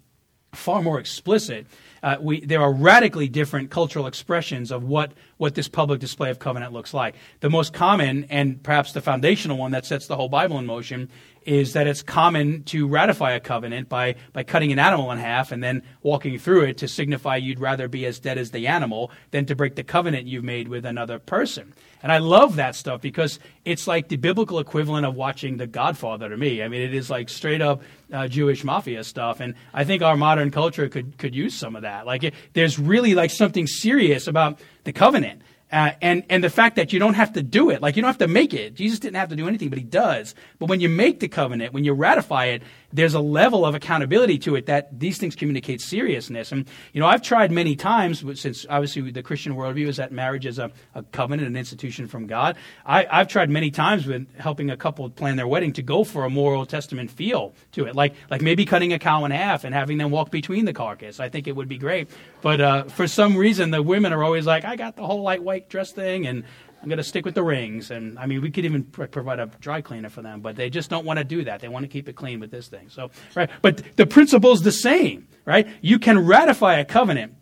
far 0.53 0.83
more 0.83 0.99
explicit, 0.99 1.67
uh, 2.03 2.17
we, 2.21 2.41
there 2.45 2.63
are 2.63 2.73
radically 2.73 3.29
different 3.29 3.71
cultural 3.71 4.07
expressions 4.07 4.71
of 4.71 4.85
what, 4.85 5.13
what 5.37 5.55
this 5.55 5.69
public 5.69 6.01
display 6.01 6.31
of 6.31 6.39
covenant 6.39 6.73
looks 6.73 6.95
like. 6.95 7.17
The 7.41 7.51
most 7.51 7.73
common, 7.73 8.25
and 8.25 8.63
perhaps 8.63 8.93
the 8.93 9.01
foundational 9.01 9.59
one 9.59 9.73
that 9.73 9.85
sets 9.85 10.07
the 10.07 10.17
whole 10.17 10.29
Bible 10.29 10.59
in 10.59 10.67
motion, 10.67 11.11
is 11.49 11.73
that 11.73 11.87
it's 11.87 12.03
common 12.03 12.63
to 12.63 12.87
ratify 12.87 13.33
a 13.33 13.41
covenant 13.41 13.89
by, 13.89 14.15
by 14.35 14.43
cutting 14.43 14.71
an 14.71 14.79
animal 14.79 15.11
in 15.11 15.17
half 15.17 15.51
and 15.51 15.65
then 15.65 15.83
walking 16.03 16.39
through 16.39 16.63
it 16.65 16.77
to 16.77 16.87
signify 16.87 17.37
you'd 17.37 17.59
rather 17.59 17.89
be 17.89 18.05
as 18.05 18.21
dead 18.21 18.37
as 18.37 18.51
the 18.51 18.67
animal 18.67 19.11
than 19.31 19.47
to 19.47 19.57
break 19.57 19.75
the 19.75 19.83
covenant 19.83 20.27
you've 20.27 20.45
made 20.45 20.69
with 20.69 20.85
another 20.85 21.19
person. 21.19 21.73
And 22.03 22.13
I 22.13 22.19
love 22.19 22.57
that 22.57 22.77
stuff 22.77 23.01
because 23.01 23.39
it's 23.65 23.87
like 23.87 24.09
the 24.09 24.17
biblical 24.17 24.59
equivalent 24.59 25.07
of 25.07 25.15
watching 25.15 25.57
The 25.57 25.67
Godfather 25.67 26.29
to 26.29 26.37
me. 26.37 26.63
I 26.63 26.69
mean, 26.69 26.83
it 26.83 26.93
is 26.93 27.09
like 27.09 27.31
straight 27.31 27.63
up 27.63 27.81
uh, 28.13 28.29
Jewish 28.29 28.63
mafia 28.63 29.03
stuff. 29.03 29.41
And 29.41 29.55
I 29.73 29.85
think 29.85 30.03
our 30.03 30.19
modern 30.19 30.51
culture 30.51 30.91
could, 30.91 31.17
could 31.17 31.35
use 31.35 31.55
some 31.55 31.77
of 31.77 31.83
that. 31.83 32.05
Like, 32.05 32.25
it, 32.25 32.35
there's 32.53 32.79
really 32.79 33.15
like 33.15 33.31
something 33.31 33.67
serious 33.67 34.27
about 34.27 34.61
the 34.85 34.93
covenant. 34.93 35.41
Uh, 35.71 35.91
and 36.01 36.23
and 36.31 36.43
the 36.43 36.51
fact 36.51 36.77
that 36.77 36.93
you 36.93 36.99
don't 36.99 37.15
have 37.15 37.33
to 37.35 37.43
do 37.43 37.69
it, 37.71 37.83
like 37.83 37.95
you 37.97 38.03
don't 38.03 38.09
have 38.09 38.19
to 38.19 38.29
make 38.29 38.55
it. 38.55 38.75
Jesus 38.75 38.99
didn't 38.99 39.17
have 39.17 39.29
to 39.29 39.37
do 39.37 39.47
anything, 39.47 39.69
but 39.69 39.79
he 39.79 39.85
does. 39.85 40.35
But 40.59 40.69
when 40.69 40.81
you 40.81 40.89
make 40.89 41.21
the 41.21 41.29
covenant, 41.29 41.75
when 41.75 41.85
you 41.85 41.93
ratify 41.93 42.47
it, 42.47 42.63
there's 42.93 43.15
a 43.15 43.21
level 43.21 43.67
of 43.67 43.75
accountability 43.75 44.39
to 44.39 44.57
it 44.57 44.67
that 44.67 44.99
these 44.99 45.19
things 45.19 45.37
communicate 45.37 45.81
seriousness. 45.81 46.53
And 46.53 46.67
you 46.93 47.01
know, 47.01 47.07
I've 47.07 47.23
tried 47.23 47.53
many 47.53 47.77
times 47.77 48.25
since 48.41 48.65
obviously 48.69 49.11
the 49.11 49.23
Christian 49.23 49.55
worldview 49.55 49.89
is 49.89 49.99
that 49.99 50.11
marriage 50.11 50.47
is 50.47 50.59
a, 50.59 50.71
a 50.95 51.03
covenant, 51.03 51.49
an 51.49 51.57
institution 51.57 52.09
from 52.09 52.27
God. 52.27 52.57
I, 52.87 53.07
I've 53.11 53.29
tried 53.29 53.51
many 53.51 53.71
times 53.71 54.07
with 54.07 54.27
helping 54.39 54.71
a 54.71 54.77
couple 54.77 55.09
plan 55.11 55.37
their 55.37 55.47
wedding 55.47 55.73
to 55.75 55.83
go 55.83 56.05
for 56.05 56.25
a 56.25 56.31
more 56.31 56.55
Old 56.55 56.69
Testament 56.69 57.11
feel 57.11 57.55
to 57.73 57.85
it, 57.85 57.95
like 57.95 58.15
like 58.31 58.41
maybe 58.41 58.65
cutting 58.65 58.93
a 58.93 58.99
cow 58.99 59.25
in 59.25 59.33
half 59.33 59.65
and 59.65 59.75
having 59.75 59.99
them 59.99 60.11
walk 60.11 60.31
between 60.31 60.65
the 60.65 60.73
carcass. 60.73 61.21
I 61.21 61.29
think 61.29 61.47
it 61.47 61.57
would 61.57 61.69
be 61.69 61.79
great. 61.79 62.09
But 62.41 62.61
uh, 62.61 62.85
for 62.85 63.07
some 63.07 63.37
reason, 63.37 63.71
the 63.71 63.83
women 63.83 64.13
are 64.13 64.23
always 64.23 64.47
like, 64.47 64.65
I 64.65 64.77
got 64.77 64.97
the 64.97 65.05
whole 65.05 65.23
light 65.23 65.43
white 65.43 65.69
dress 65.69 65.93
thing, 65.93 66.27
and 66.27 66.45
I'm 66.81 66.89
going 66.89 66.99
to 66.99 67.05
stick 67.05 67.25
with 67.25 67.35
the 67.35 67.43
rings. 67.43 67.91
And 67.91 68.19
I 68.19 68.27
mean, 68.27 68.41
we 68.41 68.51
could 68.51 68.65
even 68.65 68.85
pr- 68.85 69.07
provide 69.07 69.41
a 69.41 69.47
dry 69.61 69.81
cleaner 69.81 70.09
for 70.09 70.23
them, 70.23 70.41
but 70.41 70.57
they 70.57 70.71
just 70.71 70.91
don't 70.91 71.05
want 71.05 71.19
to 71.19 71.25
do 71.25 71.45
that. 71.45 71.61
They 71.61 71.69
want 71.69 71.85
to 71.85 71.89
keep 71.89 72.09
it 72.09 72.15
clean 72.15 72.41
with 72.41 72.51
this 72.51 72.69
thing. 72.69 72.89
So, 72.89 73.11
right. 73.35 73.51
But 73.63 73.97
the 73.97 74.07
principle 74.07 74.53
is 74.53 74.63
the 74.63 74.73
same, 74.73 75.27
right? 75.45 75.67
You 75.81 75.99
can 75.99 76.25
ratify 76.25 76.77
a 76.79 76.85
covenant. 76.85 77.35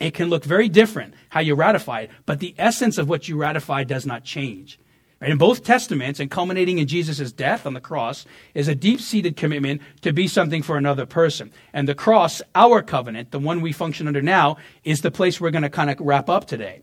It 0.00 0.14
can 0.14 0.30
look 0.30 0.44
very 0.44 0.68
different 0.68 1.14
how 1.28 1.40
you 1.40 1.54
ratify 1.54 2.02
it, 2.02 2.10
but 2.24 2.38
the 2.38 2.54
essence 2.56 2.98
of 2.98 3.08
what 3.08 3.28
you 3.28 3.36
ratify 3.36 3.84
does 3.84 4.06
not 4.06 4.24
change. 4.24 4.78
Right? 5.20 5.32
In 5.32 5.38
both 5.38 5.64
testaments, 5.64 6.20
and 6.20 6.30
culminating 6.30 6.78
in 6.78 6.86
Jesus' 6.86 7.32
death 7.32 7.66
on 7.66 7.74
the 7.74 7.80
cross, 7.80 8.24
is 8.54 8.68
a 8.68 8.74
deep 8.74 9.00
seated 9.00 9.36
commitment 9.36 9.82
to 10.02 10.12
be 10.12 10.28
something 10.28 10.62
for 10.62 10.76
another 10.76 11.06
person. 11.06 11.50
And 11.72 11.88
the 11.88 11.94
cross, 11.94 12.40
our 12.54 12.82
covenant, 12.82 13.32
the 13.32 13.40
one 13.40 13.60
we 13.60 13.72
function 13.72 14.06
under 14.06 14.22
now, 14.22 14.58
is 14.84 15.00
the 15.00 15.10
place 15.10 15.40
we're 15.40 15.50
going 15.50 15.62
to 15.62 15.70
kind 15.70 15.90
of 15.90 15.98
wrap 15.98 16.30
up 16.30 16.46
today. 16.46 16.82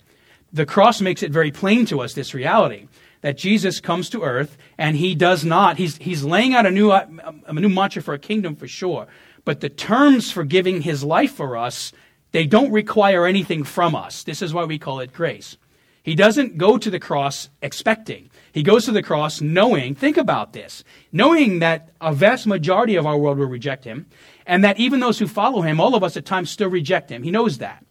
The 0.55 0.65
cross 0.65 1.01
makes 1.01 1.21
it 1.21 1.31
very 1.31 1.51
plain 1.51 1.85
to 1.87 1.99
us 1.99 2.13
this 2.13 2.33
reality 2.33 2.87
that 3.19 3.37
Jesus 3.37 3.81
comes 3.81 4.09
to 4.11 4.23
earth 4.23 4.57
and 4.77 4.95
he 4.95 5.13
does 5.13 5.43
not, 5.43 5.77
he's, 5.77 5.97
he's 5.97 6.23
laying 6.23 6.53
out 6.53 6.65
a 6.65 6.71
new, 6.71 6.93
a 6.93 7.53
new 7.53 7.67
mantra 7.67 8.01
for 8.01 8.13
a 8.13 8.19
kingdom 8.19 8.55
for 8.55 8.65
sure. 8.65 9.05
But 9.43 9.59
the 9.59 9.67
terms 9.67 10.31
for 10.31 10.45
giving 10.45 10.79
his 10.79 11.03
life 11.03 11.33
for 11.33 11.57
us, 11.57 11.91
they 12.31 12.45
don't 12.45 12.71
require 12.71 13.25
anything 13.25 13.65
from 13.65 13.95
us. 13.95 14.23
This 14.23 14.41
is 14.41 14.53
why 14.53 14.63
we 14.63 14.79
call 14.79 15.01
it 15.01 15.11
grace. 15.11 15.57
He 16.03 16.15
doesn't 16.15 16.57
go 16.57 16.77
to 16.77 16.89
the 16.89 17.01
cross 17.01 17.49
expecting. 17.61 18.29
He 18.53 18.63
goes 18.63 18.85
to 18.85 18.93
the 18.93 19.03
cross 19.03 19.41
knowing, 19.41 19.93
think 19.93 20.15
about 20.15 20.53
this, 20.53 20.85
knowing 21.11 21.59
that 21.59 21.89
a 21.99 22.13
vast 22.13 22.47
majority 22.47 22.95
of 22.95 23.05
our 23.05 23.17
world 23.17 23.39
will 23.39 23.47
reject 23.47 23.83
him, 23.83 24.05
and 24.45 24.63
that 24.63 24.79
even 24.79 25.01
those 25.01 25.19
who 25.19 25.27
follow 25.27 25.63
him, 25.63 25.81
all 25.81 25.95
of 25.95 26.03
us 26.03 26.15
at 26.15 26.25
times 26.25 26.49
still 26.49 26.69
reject 26.69 27.09
him. 27.09 27.23
He 27.23 27.31
knows 27.31 27.57
that. 27.57 27.85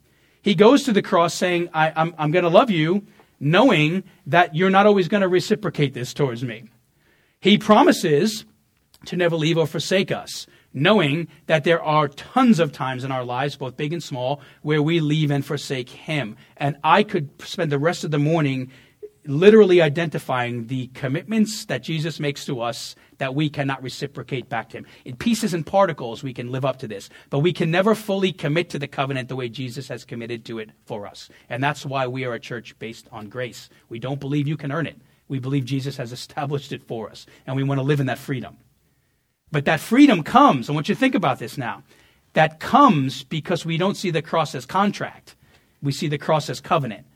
He 0.44 0.54
goes 0.54 0.82
to 0.82 0.92
the 0.92 1.00
cross 1.00 1.32
saying, 1.32 1.70
I, 1.72 1.90
I'm, 1.96 2.14
I'm 2.18 2.30
going 2.30 2.42
to 2.42 2.50
love 2.50 2.70
you, 2.70 3.06
knowing 3.40 4.04
that 4.26 4.54
you're 4.54 4.68
not 4.68 4.84
always 4.84 5.08
going 5.08 5.22
to 5.22 5.28
reciprocate 5.28 5.94
this 5.94 6.12
towards 6.12 6.44
me. 6.44 6.64
He 7.40 7.56
promises 7.56 8.44
to 9.06 9.16
never 9.16 9.36
leave 9.36 9.56
or 9.56 9.66
forsake 9.66 10.12
us, 10.12 10.46
knowing 10.74 11.28
that 11.46 11.64
there 11.64 11.82
are 11.82 12.08
tons 12.08 12.60
of 12.60 12.72
times 12.72 13.04
in 13.04 13.10
our 13.10 13.24
lives, 13.24 13.56
both 13.56 13.78
big 13.78 13.94
and 13.94 14.02
small, 14.02 14.42
where 14.60 14.82
we 14.82 15.00
leave 15.00 15.30
and 15.30 15.46
forsake 15.46 15.88
Him. 15.88 16.36
And 16.58 16.76
I 16.84 17.04
could 17.04 17.30
spend 17.40 17.72
the 17.72 17.78
rest 17.78 18.04
of 18.04 18.10
the 18.10 18.18
morning 18.18 18.70
literally 19.26 19.80
identifying 19.80 20.66
the 20.66 20.88
commitments 20.88 21.64
that 21.66 21.82
Jesus 21.82 22.20
makes 22.20 22.44
to 22.46 22.60
us 22.60 22.94
that 23.18 23.34
we 23.34 23.48
cannot 23.48 23.82
reciprocate 23.82 24.48
back 24.48 24.70
to 24.70 24.78
him. 24.78 24.86
In 25.04 25.16
pieces 25.16 25.54
and 25.54 25.64
particles, 25.66 26.22
we 26.22 26.34
can 26.34 26.50
live 26.50 26.64
up 26.64 26.78
to 26.80 26.88
this, 26.88 27.08
but 27.30 27.38
we 27.38 27.52
can 27.52 27.70
never 27.70 27.94
fully 27.94 28.32
commit 28.32 28.70
to 28.70 28.78
the 28.78 28.88
covenant 28.88 29.28
the 29.28 29.36
way 29.36 29.48
Jesus 29.48 29.88
has 29.88 30.04
committed 30.04 30.44
to 30.46 30.58
it 30.58 30.70
for 30.84 31.06
us. 31.06 31.28
And 31.48 31.62
that's 31.62 31.86
why 31.86 32.06
we 32.06 32.24
are 32.24 32.34
a 32.34 32.40
church 32.40 32.78
based 32.78 33.08
on 33.12 33.28
grace. 33.28 33.70
We 33.88 33.98
don't 33.98 34.20
believe 34.20 34.48
you 34.48 34.56
can 34.56 34.72
earn 34.72 34.86
it. 34.86 34.98
We 35.28 35.38
believe 35.38 35.64
Jesus 35.64 35.96
has 35.96 36.12
established 36.12 36.72
it 36.72 36.86
for 36.86 37.08
us, 37.08 37.26
and 37.46 37.56
we 37.56 37.62
want 37.62 37.78
to 37.78 37.82
live 37.82 38.00
in 38.00 38.06
that 38.06 38.18
freedom. 38.18 38.58
But 39.50 39.64
that 39.64 39.80
freedom 39.80 40.22
comes, 40.22 40.68
I 40.68 40.72
want 40.72 40.88
you 40.88 40.94
to 40.94 41.00
think 41.00 41.14
about 41.14 41.38
this 41.38 41.56
now. 41.56 41.82
That 42.34 42.58
comes 42.60 43.22
because 43.22 43.64
we 43.64 43.78
don't 43.78 43.96
see 43.96 44.10
the 44.10 44.22
cross 44.22 44.54
as 44.54 44.66
contract. 44.66 45.36
We 45.80 45.92
see 45.92 46.08
the 46.08 46.18
cross 46.18 46.50
as 46.50 46.60
covenant. 46.60 47.06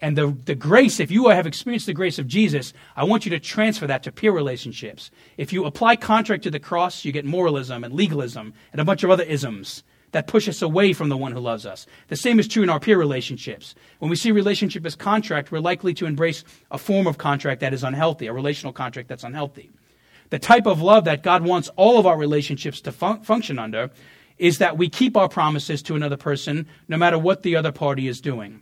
And 0.00 0.18
the, 0.18 0.36
the 0.44 0.54
grace, 0.54 1.00
if 1.00 1.10
you 1.10 1.28
have 1.28 1.46
experienced 1.46 1.86
the 1.86 1.94
grace 1.94 2.18
of 2.18 2.26
Jesus, 2.26 2.72
I 2.96 3.04
want 3.04 3.24
you 3.24 3.30
to 3.30 3.40
transfer 3.40 3.86
that 3.86 4.02
to 4.02 4.12
peer 4.12 4.32
relationships. 4.32 5.10
If 5.36 5.52
you 5.52 5.64
apply 5.64 5.96
contract 5.96 6.42
to 6.44 6.50
the 6.50 6.58
cross, 6.58 7.04
you 7.04 7.12
get 7.12 7.24
moralism 7.24 7.84
and 7.84 7.94
legalism 7.94 8.54
and 8.72 8.80
a 8.80 8.84
bunch 8.84 9.04
of 9.04 9.10
other 9.10 9.22
isms 9.22 9.82
that 10.14 10.28
push 10.28 10.48
us 10.48 10.62
away 10.62 10.92
from 10.92 11.08
the 11.08 11.16
one 11.16 11.32
who 11.32 11.40
loves 11.40 11.66
us. 11.66 11.86
The 12.08 12.16
same 12.16 12.38
is 12.38 12.46
true 12.46 12.62
in 12.62 12.70
our 12.70 12.78
peer 12.78 12.98
relationships. 12.98 13.74
When 13.98 14.10
we 14.10 14.16
see 14.16 14.30
relationship 14.30 14.86
as 14.86 14.94
contract, 14.94 15.50
we're 15.50 15.58
likely 15.58 15.92
to 15.94 16.06
embrace 16.06 16.44
a 16.70 16.78
form 16.78 17.06
of 17.06 17.18
contract 17.18 17.60
that 17.60 17.74
is 17.74 17.82
unhealthy, 17.82 18.28
a 18.28 18.32
relational 18.32 18.72
contract 18.72 19.08
that's 19.08 19.24
unhealthy. 19.24 19.72
The 20.30 20.38
type 20.38 20.66
of 20.66 20.80
love 20.80 21.04
that 21.04 21.22
God 21.22 21.44
wants 21.44 21.68
all 21.76 21.98
of 21.98 22.06
our 22.06 22.16
relationships 22.16 22.80
to 22.82 22.92
fun- 22.92 23.22
function 23.22 23.58
under 23.58 23.90
is 24.38 24.58
that 24.58 24.78
we 24.78 24.88
keep 24.88 25.16
our 25.16 25.28
promises 25.28 25.82
to 25.82 25.96
another 25.96 26.16
person 26.16 26.66
no 26.88 26.96
matter 26.96 27.18
what 27.18 27.42
the 27.42 27.56
other 27.56 27.72
party 27.72 28.06
is 28.06 28.20
doing. 28.20 28.60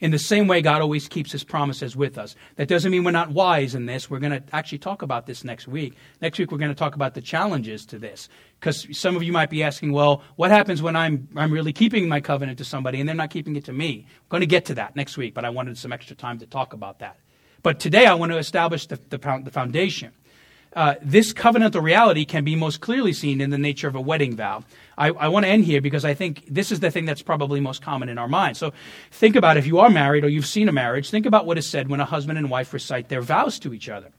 In 0.00 0.10
the 0.10 0.18
same 0.18 0.46
way, 0.46 0.62
God 0.62 0.80
always 0.80 1.06
keeps 1.08 1.32
his 1.32 1.44
promises 1.44 1.94
with 1.94 2.16
us. 2.16 2.34
That 2.56 2.68
doesn't 2.68 2.90
mean 2.90 3.04
we're 3.04 3.10
not 3.10 3.30
wise 3.32 3.74
in 3.74 3.86
this. 3.86 4.08
We're 4.08 4.20
going 4.20 4.32
to 4.32 4.42
actually 4.54 4.78
talk 4.78 5.02
about 5.02 5.26
this 5.26 5.44
next 5.44 5.68
week. 5.68 5.94
Next 6.22 6.38
week, 6.38 6.50
we're 6.50 6.58
going 6.58 6.70
to 6.70 6.74
talk 6.74 6.94
about 6.94 7.14
the 7.14 7.20
challenges 7.20 7.84
to 7.86 7.98
this. 7.98 8.28
Because 8.58 8.86
some 8.98 9.16
of 9.16 9.22
you 9.22 9.32
might 9.32 9.50
be 9.50 9.62
asking, 9.62 9.92
well, 9.92 10.22
what 10.36 10.50
happens 10.50 10.80
when 10.80 10.96
I'm, 10.96 11.28
I'm 11.36 11.52
really 11.52 11.72
keeping 11.72 12.08
my 12.08 12.20
covenant 12.20 12.58
to 12.58 12.64
somebody 12.64 13.00
and 13.00 13.08
they're 13.08 13.16
not 13.16 13.30
keeping 13.30 13.54
it 13.56 13.66
to 13.66 13.72
me? 13.72 14.06
I'm 14.08 14.28
going 14.30 14.40
to 14.40 14.46
get 14.46 14.64
to 14.66 14.74
that 14.76 14.96
next 14.96 15.18
week, 15.18 15.34
but 15.34 15.44
I 15.44 15.50
wanted 15.50 15.76
some 15.76 15.92
extra 15.92 16.16
time 16.16 16.38
to 16.38 16.46
talk 16.46 16.72
about 16.72 17.00
that. 17.00 17.18
But 17.62 17.80
today, 17.80 18.06
I 18.06 18.14
want 18.14 18.32
to 18.32 18.38
establish 18.38 18.86
the, 18.86 18.96
the, 19.10 19.18
the 19.44 19.50
foundation. 19.50 20.12
Uh, 20.76 20.94
this 21.00 21.32
covenantal 21.32 21.82
reality 21.82 22.26
can 22.26 22.44
be 22.44 22.54
most 22.54 22.82
clearly 22.82 23.14
seen 23.14 23.40
in 23.40 23.48
the 23.48 23.56
nature 23.56 23.88
of 23.88 23.94
a 23.94 24.00
wedding 24.00 24.36
vow. 24.36 24.62
I, 24.98 25.08
I 25.08 25.28
want 25.28 25.44
to 25.46 25.50
end 25.50 25.64
here 25.64 25.80
because 25.80 26.04
I 26.04 26.12
think 26.12 26.44
this 26.48 26.70
is 26.70 26.80
the 26.80 26.90
thing 26.90 27.06
that's 27.06 27.22
probably 27.22 27.60
most 27.60 27.80
common 27.80 28.10
in 28.10 28.18
our 28.18 28.28
minds. 28.28 28.58
So 28.58 28.74
think 29.10 29.36
about 29.36 29.56
if 29.56 29.66
you 29.66 29.78
are 29.78 29.88
married 29.88 30.22
or 30.22 30.28
you've 30.28 30.46
seen 30.46 30.68
a 30.68 30.72
marriage, 30.72 31.08
think 31.08 31.24
about 31.24 31.46
what 31.46 31.56
is 31.56 31.66
said 31.66 31.88
when 31.88 32.00
a 32.00 32.04
husband 32.04 32.36
and 32.38 32.50
wife 32.50 32.74
recite 32.74 33.08
their 33.08 33.22
vows 33.22 33.58
to 33.60 33.72
each 33.72 33.88
other 33.88 34.12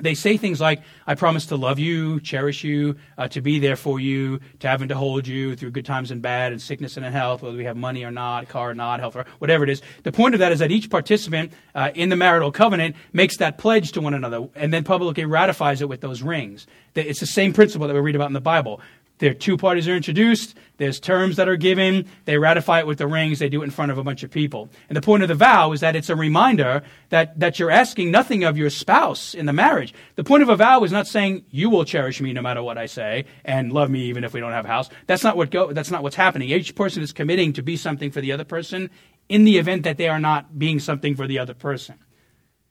they 0.00 0.14
say 0.14 0.36
things 0.36 0.60
like, 0.60 0.82
I 1.06 1.14
promise 1.14 1.46
to 1.46 1.56
love 1.56 1.78
you, 1.78 2.20
cherish 2.20 2.64
you, 2.64 2.96
uh, 3.16 3.28
to 3.28 3.40
be 3.40 3.60
there 3.60 3.76
for 3.76 4.00
you, 4.00 4.40
to 4.60 4.68
have 4.68 4.82
and 4.82 4.88
to 4.88 4.96
hold 4.96 5.26
you 5.26 5.54
through 5.54 5.70
good 5.70 5.86
times 5.86 6.10
and 6.10 6.20
bad, 6.20 6.52
and 6.52 6.60
sickness 6.60 6.96
and 6.96 7.06
in 7.06 7.12
health, 7.12 7.42
whether 7.42 7.56
we 7.56 7.64
have 7.64 7.76
money 7.76 8.04
or 8.04 8.10
not, 8.10 8.48
car 8.48 8.70
or 8.70 8.74
not, 8.74 8.98
health 8.98 9.14
or 9.14 9.24
whatever 9.38 9.62
it 9.62 9.70
is. 9.70 9.82
The 10.02 10.12
point 10.12 10.34
of 10.34 10.40
that 10.40 10.50
is 10.50 10.58
that 10.58 10.72
each 10.72 10.90
participant 10.90 11.52
uh, 11.74 11.90
in 11.94 12.08
the 12.08 12.16
marital 12.16 12.50
covenant 12.50 12.96
makes 13.12 13.36
that 13.38 13.58
pledge 13.58 13.92
to 13.92 14.00
one 14.00 14.14
another 14.14 14.48
and 14.56 14.72
then 14.72 14.82
publicly 14.82 15.24
ratifies 15.24 15.80
it 15.80 15.88
with 15.88 16.00
those 16.00 16.22
rings. 16.22 16.66
It's 16.94 17.20
the 17.20 17.26
same 17.26 17.52
principle 17.52 17.86
that 17.86 17.94
we 17.94 18.00
read 18.00 18.16
about 18.16 18.28
in 18.28 18.32
the 18.32 18.40
Bible. 18.40 18.80
There 19.18 19.32
two 19.32 19.56
parties 19.56 19.86
are 19.86 19.94
introduced. 19.94 20.56
There's 20.76 20.98
terms 20.98 21.36
that 21.36 21.48
are 21.48 21.56
given. 21.56 22.06
They 22.24 22.36
ratify 22.36 22.80
it 22.80 22.86
with 22.86 22.98
the 22.98 23.06
rings. 23.06 23.38
They 23.38 23.48
do 23.48 23.62
it 23.62 23.64
in 23.64 23.70
front 23.70 23.92
of 23.92 23.98
a 23.98 24.02
bunch 24.02 24.24
of 24.24 24.30
people. 24.30 24.68
And 24.88 24.96
the 24.96 25.00
point 25.00 25.22
of 25.22 25.28
the 25.28 25.36
vow 25.36 25.70
is 25.70 25.80
that 25.80 25.94
it's 25.94 26.10
a 26.10 26.16
reminder 26.16 26.82
that, 27.10 27.38
that 27.38 27.60
you're 27.60 27.70
asking 27.70 28.10
nothing 28.10 28.42
of 28.42 28.58
your 28.58 28.70
spouse 28.70 29.32
in 29.32 29.46
the 29.46 29.52
marriage. 29.52 29.94
The 30.16 30.24
point 30.24 30.42
of 30.42 30.48
a 30.48 30.56
vow 30.56 30.82
is 30.82 30.90
not 30.90 31.06
saying 31.06 31.44
you 31.50 31.70
will 31.70 31.84
cherish 31.84 32.20
me 32.20 32.32
no 32.32 32.42
matter 32.42 32.60
what 32.60 32.76
I 32.76 32.86
say 32.86 33.26
and 33.44 33.72
love 33.72 33.88
me 33.88 34.06
even 34.06 34.24
if 34.24 34.32
we 34.32 34.40
don't 34.40 34.50
have 34.50 34.64
a 34.64 34.68
house. 34.68 34.90
That's 35.06 35.22
not 35.22 35.36
what 35.36 35.52
go, 35.52 35.72
that's 35.72 35.92
not 35.92 36.02
what's 36.02 36.16
happening. 36.16 36.50
Each 36.50 36.74
person 36.74 37.00
is 37.00 37.12
committing 37.12 37.52
to 37.52 37.62
be 37.62 37.76
something 37.76 38.10
for 38.10 38.20
the 38.20 38.32
other 38.32 38.44
person 38.44 38.90
in 39.28 39.44
the 39.44 39.58
event 39.58 39.84
that 39.84 39.96
they 39.96 40.08
are 40.08 40.18
not 40.18 40.58
being 40.58 40.80
something 40.80 41.14
for 41.14 41.28
the 41.28 41.38
other 41.38 41.54
person. 41.54 42.00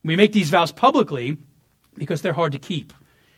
We 0.03 0.17
make 0.17 0.33
these 0.33 0.49
vows 0.49 0.73
publicly 0.73 1.37
because 1.95 2.21
they're 2.21 2.33
hard 2.33 2.51
to 2.51 2.59
keep. 2.59 2.91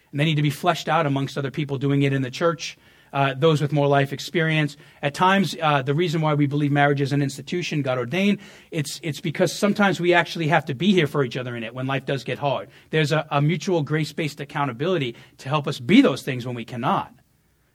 And 0.09 0.19
they 0.19 0.25
need 0.25 0.35
to 0.35 0.41
be 0.41 0.49
fleshed 0.49 0.89
out 0.89 1.05
amongst 1.05 1.37
other 1.37 1.51
people 1.51 1.77
doing 1.77 2.01
it 2.01 2.11
in 2.11 2.23
the 2.23 2.31
church 2.31 2.77
uh, 3.15 3.33
those 3.33 3.61
with 3.61 3.71
more 3.71 3.87
life 3.87 4.11
experience. 4.11 4.75
At 5.01 5.13
times, 5.13 5.55
uh, 5.61 5.81
the 5.81 5.93
reason 5.93 6.19
why 6.19 6.33
we 6.33 6.47
believe 6.47 6.71
marriage 6.71 6.99
is 6.99 7.13
an 7.13 7.21
institution, 7.21 7.81
God 7.81 7.97
ordained, 7.97 8.39
it's, 8.71 8.99
it's 9.01 9.21
because 9.21 9.57
sometimes 9.57 10.01
we 10.01 10.13
actually 10.13 10.49
have 10.49 10.65
to 10.65 10.75
be 10.75 10.91
here 10.91 11.07
for 11.07 11.23
each 11.23 11.37
other 11.37 11.55
in 11.55 11.63
it 11.63 11.73
when 11.73 11.87
life 11.87 12.05
does 12.05 12.25
get 12.25 12.37
hard. 12.37 12.69
There's 12.89 13.13
a, 13.13 13.25
a 13.31 13.41
mutual 13.41 13.83
grace 13.83 14.11
based 14.11 14.41
accountability 14.41 15.15
to 15.37 15.47
help 15.47 15.65
us 15.65 15.79
be 15.79 16.01
those 16.01 16.23
things 16.23 16.45
when 16.45 16.55
we 16.55 16.65
cannot. 16.65 17.13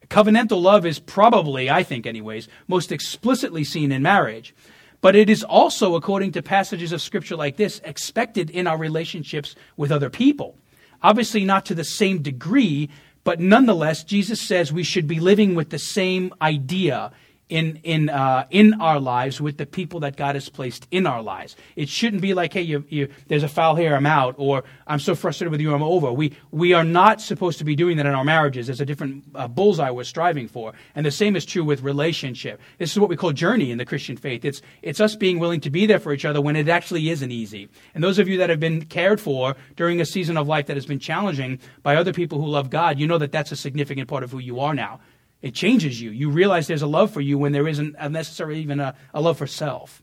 Covenantal 0.08 0.60
love 0.60 0.84
is 0.84 0.98
probably, 0.98 1.70
I 1.70 1.84
think, 1.84 2.06
anyways, 2.06 2.46
most 2.68 2.92
explicitly 2.92 3.64
seen 3.64 3.92
in 3.92 4.02
marriage. 4.02 4.54
But 5.00 5.16
it 5.16 5.30
is 5.30 5.42
also, 5.42 5.94
according 5.94 6.32
to 6.32 6.42
passages 6.42 6.92
of 6.92 7.00
Scripture 7.00 7.36
like 7.36 7.56
this, 7.56 7.80
expected 7.84 8.50
in 8.50 8.66
our 8.66 8.76
relationships 8.76 9.54
with 9.78 9.90
other 9.90 10.10
people. 10.10 10.58
Obviously, 11.02 11.44
not 11.44 11.64
to 11.66 11.74
the 11.74 11.84
same 11.84 12.20
degree, 12.20 12.90
but 13.24 13.40
nonetheless, 13.40 14.02
Jesus 14.04 14.40
says 14.40 14.72
we 14.72 14.82
should 14.82 15.06
be 15.06 15.20
living 15.20 15.54
with 15.54 15.70
the 15.70 15.78
same 15.78 16.32
idea 16.40 17.12
in 17.50 17.80
in 17.82 18.08
uh, 18.08 18.46
in 18.50 18.80
our 18.80 18.98
lives 18.98 19.40
with 19.40 19.58
the 19.58 19.66
people 19.66 20.00
that 20.00 20.16
God 20.16 20.34
has 20.36 20.48
placed 20.48 20.86
in 20.90 21.06
our 21.06 21.22
lives. 21.22 21.56
It 21.76 21.88
shouldn't 21.88 22.22
be 22.22 22.32
like, 22.32 22.52
hey, 22.52 22.62
you, 22.62 22.84
you, 22.88 23.08
there's 23.28 23.42
a 23.42 23.48
foul 23.48 23.74
here, 23.74 23.94
I'm 23.94 24.06
out, 24.06 24.36
or 24.38 24.64
I'm 24.86 25.00
so 25.00 25.14
frustrated 25.14 25.50
with 25.50 25.60
you, 25.60 25.74
I'm 25.74 25.82
over. 25.82 26.12
We 26.12 26.32
we 26.50 26.72
are 26.72 26.84
not 26.84 27.20
supposed 27.20 27.58
to 27.58 27.64
be 27.64 27.76
doing 27.76 27.96
that 27.98 28.06
in 28.06 28.14
our 28.14 28.24
marriages. 28.24 28.66
There's 28.66 28.80
a 28.80 28.86
different 28.86 29.24
uh, 29.34 29.48
bullseye 29.48 29.90
we're 29.90 30.04
striving 30.04 30.48
for, 30.48 30.72
and 30.94 31.04
the 31.04 31.10
same 31.10 31.36
is 31.36 31.44
true 31.44 31.64
with 31.64 31.82
relationship. 31.82 32.60
This 32.78 32.92
is 32.92 32.98
what 32.98 33.10
we 33.10 33.16
call 33.16 33.32
journey 33.32 33.70
in 33.70 33.78
the 33.78 33.84
Christian 33.84 34.16
faith. 34.16 34.44
It's 34.44 34.62
it's 34.82 35.00
us 35.00 35.16
being 35.16 35.38
willing 35.38 35.60
to 35.62 35.70
be 35.70 35.86
there 35.86 36.00
for 36.00 36.12
each 36.12 36.24
other 36.24 36.40
when 36.40 36.56
it 36.56 36.68
actually 36.68 37.10
isn't 37.10 37.30
easy. 37.30 37.68
And 37.94 38.02
those 38.02 38.18
of 38.18 38.28
you 38.28 38.38
that 38.38 38.50
have 38.50 38.60
been 38.60 38.84
cared 38.86 39.20
for 39.20 39.56
during 39.76 40.00
a 40.00 40.06
season 40.06 40.36
of 40.36 40.46
life 40.46 40.66
that 40.66 40.76
has 40.76 40.86
been 40.86 41.00
challenging 41.00 41.58
by 41.82 41.96
other 41.96 42.12
people 42.12 42.40
who 42.40 42.46
love 42.46 42.70
God, 42.70 42.98
you 42.98 43.06
know 43.06 43.18
that 43.18 43.32
that's 43.32 43.52
a 43.52 43.56
significant 43.56 44.08
part 44.08 44.22
of 44.22 44.30
who 44.30 44.38
you 44.38 44.60
are 44.60 44.74
now. 44.74 45.00
It 45.42 45.54
changes 45.54 46.00
you. 46.00 46.10
You 46.10 46.30
realize 46.30 46.66
there's 46.66 46.82
a 46.82 46.86
love 46.86 47.10
for 47.10 47.20
you 47.20 47.38
when 47.38 47.52
there 47.52 47.68
isn't 47.68 47.96
necessarily 48.10 48.60
even 48.60 48.80
a, 48.80 48.94
a 49.14 49.20
love 49.20 49.38
for 49.38 49.46
self. 49.46 50.02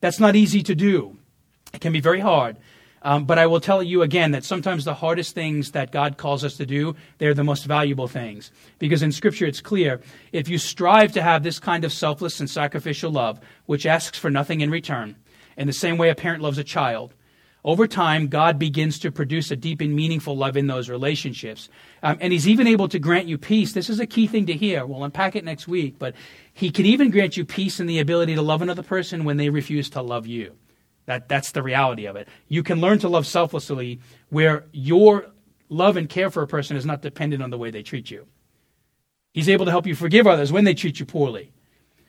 That's 0.00 0.20
not 0.20 0.36
easy 0.36 0.62
to 0.64 0.74
do. 0.74 1.16
It 1.72 1.80
can 1.80 1.92
be 1.92 2.00
very 2.00 2.20
hard. 2.20 2.58
Um, 3.04 3.26
but 3.26 3.38
I 3.38 3.46
will 3.46 3.60
tell 3.60 3.82
you 3.82 4.00
again 4.00 4.30
that 4.30 4.44
sometimes 4.44 4.84
the 4.84 4.94
hardest 4.94 5.34
things 5.34 5.72
that 5.72 5.92
God 5.92 6.16
calls 6.16 6.42
us 6.42 6.56
to 6.56 6.64
do, 6.64 6.96
they're 7.18 7.34
the 7.34 7.44
most 7.44 7.66
valuable 7.66 8.08
things. 8.08 8.50
Because 8.78 9.02
in 9.02 9.12
Scripture 9.12 9.44
it's 9.44 9.60
clear 9.60 10.00
if 10.32 10.48
you 10.48 10.56
strive 10.56 11.12
to 11.12 11.22
have 11.22 11.42
this 11.42 11.58
kind 11.58 11.84
of 11.84 11.92
selfless 11.92 12.40
and 12.40 12.48
sacrificial 12.48 13.12
love, 13.12 13.40
which 13.66 13.84
asks 13.84 14.18
for 14.18 14.30
nothing 14.30 14.62
in 14.62 14.70
return, 14.70 15.16
in 15.58 15.66
the 15.66 15.72
same 15.72 15.98
way 15.98 16.08
a 16.08 16.14
parent 16.14 16.42
loves 16.42 16.56
a 16.56 16.64
child, 16.64 17.12
over 17.64 17.86
time, 17.86 18.28
God 18.28 18.58
begins 18.58 18.98
to 18.98 19.10
produce 19.10 19.50
a 19.50 19.56
deep 19.56 19.80
and 19.80 19.96
meaningful 19.96 20.36
love 20.36 20.56
in 20.56 20.66
those 20.66 20.90
relationships. 20.90 21.70
Um, 22.02 22.18
and 22.20 22.30
He's 22.30 22.46
even 22.46 22.66
able 22.66 22.88
to 22.88 22.98
grant 22.98 23.26
you 23.26 23.38
peace. 23.38 23.72
This 23.72 23.88
is 23.88 24.00
a 24.00 24.06
key 24.06 24.26
thing 24.26 24.44
to 24.46 24.52
hear. 24.52 24.84
We'll 24.84 25.02
unpack 25.02 25.34
it 25.34 25.44
next 25.44 25.66
week, 25.66 25.98
but 25.98 26.14
He 26.52 26.70
can 26.70 26.84
even 26.84 27.10
grant 27.10 27.38
you 27.38 27.46
peace 27.46 27.80
and 27.80 27.88
the 27.88 28.00
ability 28.00 28.34
to 28.34 28.42
love 28.42 28.60
another 28.60 28.82
person 28.82 29.24
when 29.24 29.38
they 29.38 29.48
refuse 29.48 29.88
to 29.90 30.02
love 30.02 30.26
you. 30.26 30.52
That, 31.06 31.28
that's 31.28 31.52
the 31.52 31.62
reality 31.62 32.06
of 32.06 32.16
it. 32.16 32.28
You 32.48 32.62
can 32.62 32.80
learn 32.80 32.98
to 32.98 33.08
love 33.08 33.26
selflessly 33.26 34.00
where 34.28 34.66
your 34.72 35.30
love 35.70 35.96
and 35.96 36.08
care 36.08 36.30
for 36.30 36.42
a 36.42 36.46
person 36.46 36.76
is 36.76 36.84
not 36.84 37.02
dependent 37.02 37.42
on 37.42 37.50
the 37.50 37.58
way 37.58 37.70
they 37.70 37.82
treat 37.82 38.10
you. 38.10 38.26
He's 39.32 39.48
able 39.48 39.64
to 39.64 39.70
help 39.70 39.86
you 39.86 39.94
forgive 39.94 40.26
others 40.26 40.52
when 40.52 40.64
they 40.64 40.74
treat 40.74 41.00
you 41.00 41.06
poorly. 41.06 41.53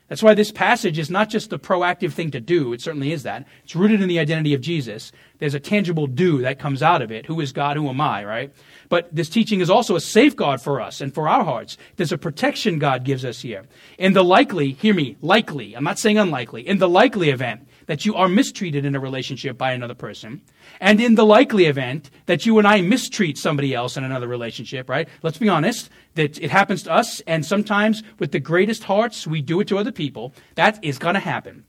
That's 0.07 0.21
why 0.21 0.35
this 0.35 0.51
passage 0.51 0.99
is 0.99 1.09
not 1.09 1.29
just 1.29 1.51
a 1.51 1.57
proactive 1.57 2.13
thing 2.13 2.29
to 2.31 2.39
do. 2.39 2.73
It 2.73 2.81
certainly 2.81 3.11
is 3.11 3.23
that. 3.23 3.47
It's 3.63 3.75
rooted 3.75 4.01
in 4.01 4.07
the 4.07 4.19
identity 4.19 4.53
of 4.53 4.61
Jesus. 4.61 5.11
There's 5.39 5.55
a 5.55 5.59
tangible 5.59 6.05
do 6.05 6.41
that 6.43 6.59
comes 6.59 6.83
out 6.83 7.01
of 7.01 7.11
it. 7.11 7.25
Who 7.25 7.41
is 7.41 7.51
God? 7.51 7.75
Who 7.75 7.89
am 7.89 7.99
I? 7.99 8.23
Right? 8.23 8.53
But 8.87 9.13
this 9.13 9.29
teaching 9.29 9.61
is 9.61 9.69
also 9.69 9.95
a 9.95 10.01
safeguard 10.01 10.61
for 10.61 10.79
us 10.79 11.01
and 11.01 11.13
for 11.13 11.27
our 11.27 11.43
hearts. 11.43 11.77
There's 11.95 12.11
a 12.11 12.19
protection 12.19 12.77
God 12.77 13.03
gives 13.03 13.25
us 13.25 13.41
here. 13.41 13.65
In 13.97 14.13
the 14.13 14.23
likely, 14.23 14.73
hear 14.73 14.93
me, 14.93 15.17
likely, 15.21 15.73
I'm 15.73 15.83
not 15.83 15.97
saying 15.97 16.19
unlikely, 16.19 16.67
in 16.67 16.77
the 16.77 16.89
likely 16.89 17.31
event 17.31 17.67
that 17.87 18.05
you 18.05 18.15
are 18.15 18.27
mistreated 18.27 18.85
in 18.85 18.95
a 18.95 18.99
relationship 18.99 19.57
by 19.57 19.71
another 19.71 19.93
person, 19.93 20.41
and 20.79 20.99
in 20.99 21.15
the 21.15 21.25
likely 21.25 21.65
event 21.65 22.09
that 22.25 22.45
you 22.45 22.57
and 22.57 22.67
I 22.67 22.81
mistreat 22.81 23.37
somebody 23.37 23.73
else 23.73 23.97
in 23.97 24.03
another 24.03 24.27
relationship, 24.27 24.89
right? 24.89 25.07
Let's 25.21 25.37
be 25.37 25.49
honest, 25.49 25.89
that 26.15 26.41
it 26.41 26.51
happens 26.51 26.83
to 26.83 26.93
us, 26.93 27.21
and 27.21 27.45
sometimes 27.45 28.03
with 28.19 28.31
the 28.31 28.39
greatest 28.39 28.83
hearts, 28.83 29.27
we 29.27 29.41
do 29.41 29.59
it 29.59 29.67
to 29.67 29.77
other 29.77 29.91
people. 29.91 30.33
That 30.55 30.83
is 30.83 30.97
going 30.97 31.15
to 31.15 31.19
happen. 31.19 31.65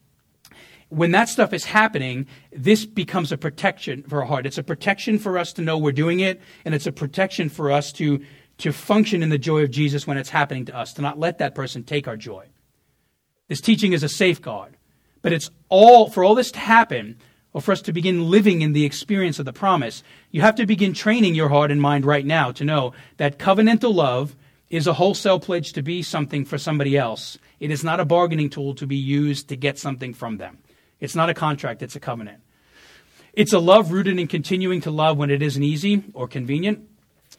When 0.88 1.10
that 1.10 1.28
stuff 1.28 1.52
is 1.52 1.64
happening, 1.64 2.26
this 2.52 2.86
becomes 2.86 3.32
a 3.32 3.36
protection 3.36 4.04
for 4.04 4.20
our 4.20 4.26
heart. 4.26 4.46
It's 4.46 4.58
a 4.58 4.62
protection 4.62 5.18
for 5.18 5.36
us 5.36 5.52
to 5.54 5.62
know 5.62 5.76
we're 5.76 5.92
doing 5.92 6.20
it, 6.20 6.40
and 6.64 6.74
it's 6.74 6.86
a 6.86 6.92
protection 6.92 7.48
for 7.48 7.72
us 7.72 7.90
to, 7.92 8.24
to 8.58 8.72
function 8.72 9.22
in 9.22 9.28
the 9.28 9.38
joy 9.38 9.62
of 9.62 9.70
Jesus 9.70 10.06
when 10.06 10.16
it's 10.16 10.30
happening 10.30 10.64
to 10.66 10.76
us, 10.76 10.92
to 10.94 11.02
not 11.02 11.18
let 11.18 11.38
that 11.38 11.54
person 11.54 11.82
take 11.82 12.06
our 12.06 12.16
joy. 12.16 12.46
This 13.48 13.60
teaching 13.60 13.92
is 13.92 14.02
a 14.02 14.08
safeguard. 14.08 14.76
But 15.22 15.32
it's 15.32 15.50
all, 15.68 16.08
for 16.08 16.24
all 16.24 16.34
this 16.34 16.50
to 16.52 16.58
happen, 16.58 17.16
or 17.52 17.60
for 17.60 17.72
us 17.72 17.80
to 17.82 17.92
begin 17.92 18.30
living 18.30 18.60
in 18.60 18.72
the 18.72 18.84
experience 18.84 19.38
of 19.38 19.46
the 19.46 19.52
promise, 19.52 20.02
you 20.30 20.42
have 20.42 20.56
to 20.56 20.66
begin 20.66 20.92
training 20.92 21.34
your 21.34 21.48
heart 21.48 21.70
and 21.70 21.80
mind 21.80 22.04
right 22.04 22.26
now 22.26 22.52
to 22.52 22.64
know 22.64 22.92
that 23.16 23.38
covenantal 23.38 23.94
love 23.94 24.36
is 24.68 24.86
a 24.86 24.92
wholesale 24.92 25.40
pledge 25.40 25.72
to 25.72 25.82
be 25.82 26.02
something 26.02 26.44
for 26.44 26.58
somebody 26.58 26.98
else. 26.98 27.38
It 27.60 27.70
is 27.70 27.82
not 27.82 28.00
a 28.00 28.04
bargaining 28.04 28.50
tool 28.50 28.74
to 28.74 28.86
be 28.86 28.96
used 28.96 29.48
to 29.48 29.56
get 29.56 29.78
something 29.78 30.12
from 30.12 30.36
them. 30.36 30.58
It's 31.00 31.14
not 31.14 31.30
a 31.30 31.34
contract, 31.34 31.82
it's 31.82 31.96
a 31.96 32.00
covenant. 32.00 32.40
It's 33.32 33.52
a 33.52 33.58
love 33.58 33.92
rooted 33.92 34.18
in 34.18 34.26
continuing 34.28 34.80
to 34.82 34.90
love 34.90 35.16
when 35.16 35.30
it 35.30 35.42
isn't 35.42 35.62
easy 35.62 36.04
or 36.14 36.26
convenient 36.26 36.88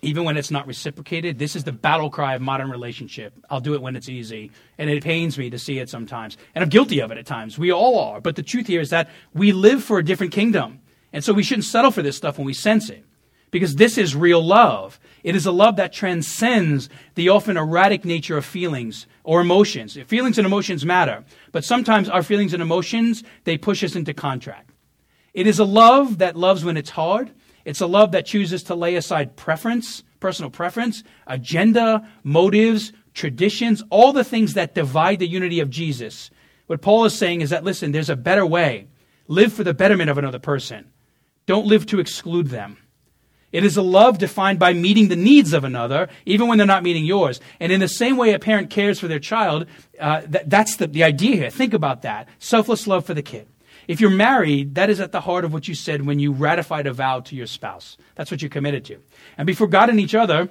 even 0.02 0.24
when 0.24 0.38
it's 0.38 0.52
not 0.52 0.68
reciprocated. 0.68 1.40
This 1.40 1.56
is 1.56 1.64
the 1.64 1.72
battle 1.72 2.10
cry 2.10 2.36
of 2.36 2.42
modern 2.42 2.70
relationship. 2.70 3.34
I'll 3.50 3.60
do 3.60 3.74
it 3.74 3.82
when 3.82 3.96
it's 3.96 4.10
easy. 4.10 4.52
And 4.78 4.90
it 4.90 5.04
pains 5.04 5.38
me 5.38 5.50
to 5.50 5.58
see 5.58 5.80
it 5.80 5.90
sometimes. 5.90 6.38
And 6.54 6.64
I'm 6.64 6.70
guilty 6.70 7.00
of 7.00 7.12
it 7.12 7.18
at 7.18 7.26
times. 7.26 7.58
We 7.58 7.72
all 7.72 8.00
are. 8.00 8.22
But 8.22 8.36
the 8.36 8.44
truth 8.44 8.68
here 8.68 8.82
is 8.82 8.92
that 8.92 9.10
we 9.34 9.52
live 9.52 9.84
for 9.84 9.98
a 9.98 10.06
different 10.06 10.34
kingdom. 10.34 10.82
And 11.14 11.24
so 11.24 11.34
we 11.34 11.44
shouldn't 11.44 11.66
settle 11.66 11.92
for 11.92 12.02
this 12.02 12.18
stuff 12.18 12.38
when 12.38 12.46
we 12.46 12.54
sense 12.54 12.90
it. 12.90 13.04
Because 13.50 13.78
this 13.78 13.98
is 13.98 14.16
real 14.16 14.44
love. 14.44 15.00
It 15.24 15.36
is 15.36 15.46
a 15.46 15.52
love 15.52 15.78
that 15.78 15.94
transcends 15.94 16.90
the 17.16 17.30
often 17.30 17.58
erratic 17.58 18.06
nature 18.06 18.38
of 18.38 18.46
feelings 18.46 19.08
or 19.24 19.42
emotions. 19.42 19.98
Feelings 20.08 20.38
and 20.38 20.46
emotions 20.46 20.86
matter. 20.86 21.24
But 21.52 21.64
sometimes 21.64 22.10
our 22.10 22.24
feelings 22.24 22.54
and 22.54 22.62
emotions, 22.62 23.24
they 23.46 23.58
push 23.58 23.84
us 23.84 23.96
into 23.96 24.14
contract. 24.14 24.72
It 25.34 25.48
is 25.48 25.60
a 25.60 25.66
love 25.66 26.18
that 26.18 26.36
loves 26.36 26.66
when 26.66 26.78
it's 26.78 26.90
hard 26.90 27.32
it's 27.68 27.82
a 27.82 27.86
love 27.86 28.14
that 28.14 28.26
chooses 28.26 28.64
to 28.64 28.76
lay 28.76 28.96
aside 28.96 29.36
preference, 29.36 30.02
personal 30.22 30.50
preference, 30.50 31.04
agenda, 31.28 32.08
motives, 32.24 32.94
traditions, 33.14 33.84
all 33.90 34.14
the 34.14 34.24
things 34.24 34.54
that 34.54 34.74
divide 34.74 35.20
the 35.20 35.28
unity 35.28 35.60
of 35.60 35.70
Jesus. 35.70 36.30
What 36.68 36.82
Paul 36.82 37.04
is 37.04 37.14
saying 37.14 37.42
is 37.42 37.50
that, 37.50 37.66
listen, 37.66 37.92
there's 37.92 38.10
a 38.10 38.16
better 38.16 38.46
way. 38.46 38.88
Live 39.28 39.52
for 39.52 39.66
the 39.66 39.74
betterment 39.74 40.10
of 40.10 40.18
another 40.18 40.40
person. 40.40 40.90
Don't 41.46 41.68
live 41.68 41.86
to 41.88 42.00
exclude 42.00 42.48
them. 42.48 42.78
It 43.52 43.66
is 43.66 43.76
a 43.76 43.82
love 43.82 44.18
defined 44.18 44.60
by 44.60 44.72
meeting 44.72 45.10
the 45.10 45.18
needs 45.18 45.52
of 45.52 45.66
another, 45.66 46.08
even 46.26 46.48
when 46.48 46.58
they're 46.58 46.66
not 46.66 46.84
meeting 46.84 47.04
yours. 47.04 47.42
And 47.60 47.70
in 47.70 47.82
the 47.82 47.90
same 47.90 48.16
way 48.16 48.32
a 48.32 48.40
parent 48.40 48.70
cares 48.70 48.98
for 48.98 49.10
their 49.10 49.20
child, 49.20 49.66
uh, 50.00 50.22
th- 50.22 50.46
that's 50.48 50.78
the, 50.78 50.88
the 50.88 51.04
idea 51.04 51.36
here. 51.36 51.50
Think 51.50 51.74
about 51.74 52.04
that. 52.04 52.30
Selfless 52.40 52.88
love 52.88 53.06
for 53.06 53.14
the 53.14 53.22
kid. 53.22 53.50
If 53.88 54.02
you're 54.02 54.10
married, 54.10 54.76
that 54.76 54.90
is 54.90 55.00
at 55.00 55.12
the 55.14 55.22
heart 55.22 55.46
of 55.46 55.54
what 55.54 55.68
you 55.68 55.74
said 55.74 56.06
when 56.06 56.20
you 56.20 56.34
ratified 56.34 56.88
a 56.88 56.94
vow 56.94 57.22
to 57.22 57.36
your 57.36 57.48
spouse. 57.48 57.98
That's 58.16 58.30
what 58.30 58.42
you 58.42 58.50
committed 58.50 58.84
to. 58.86 58.98
And 59.38 59.48
before 59.48 59.68
God 59.68 59.90
and 59.90 60.00
each 60.00 60.16
other, 60.16 60.50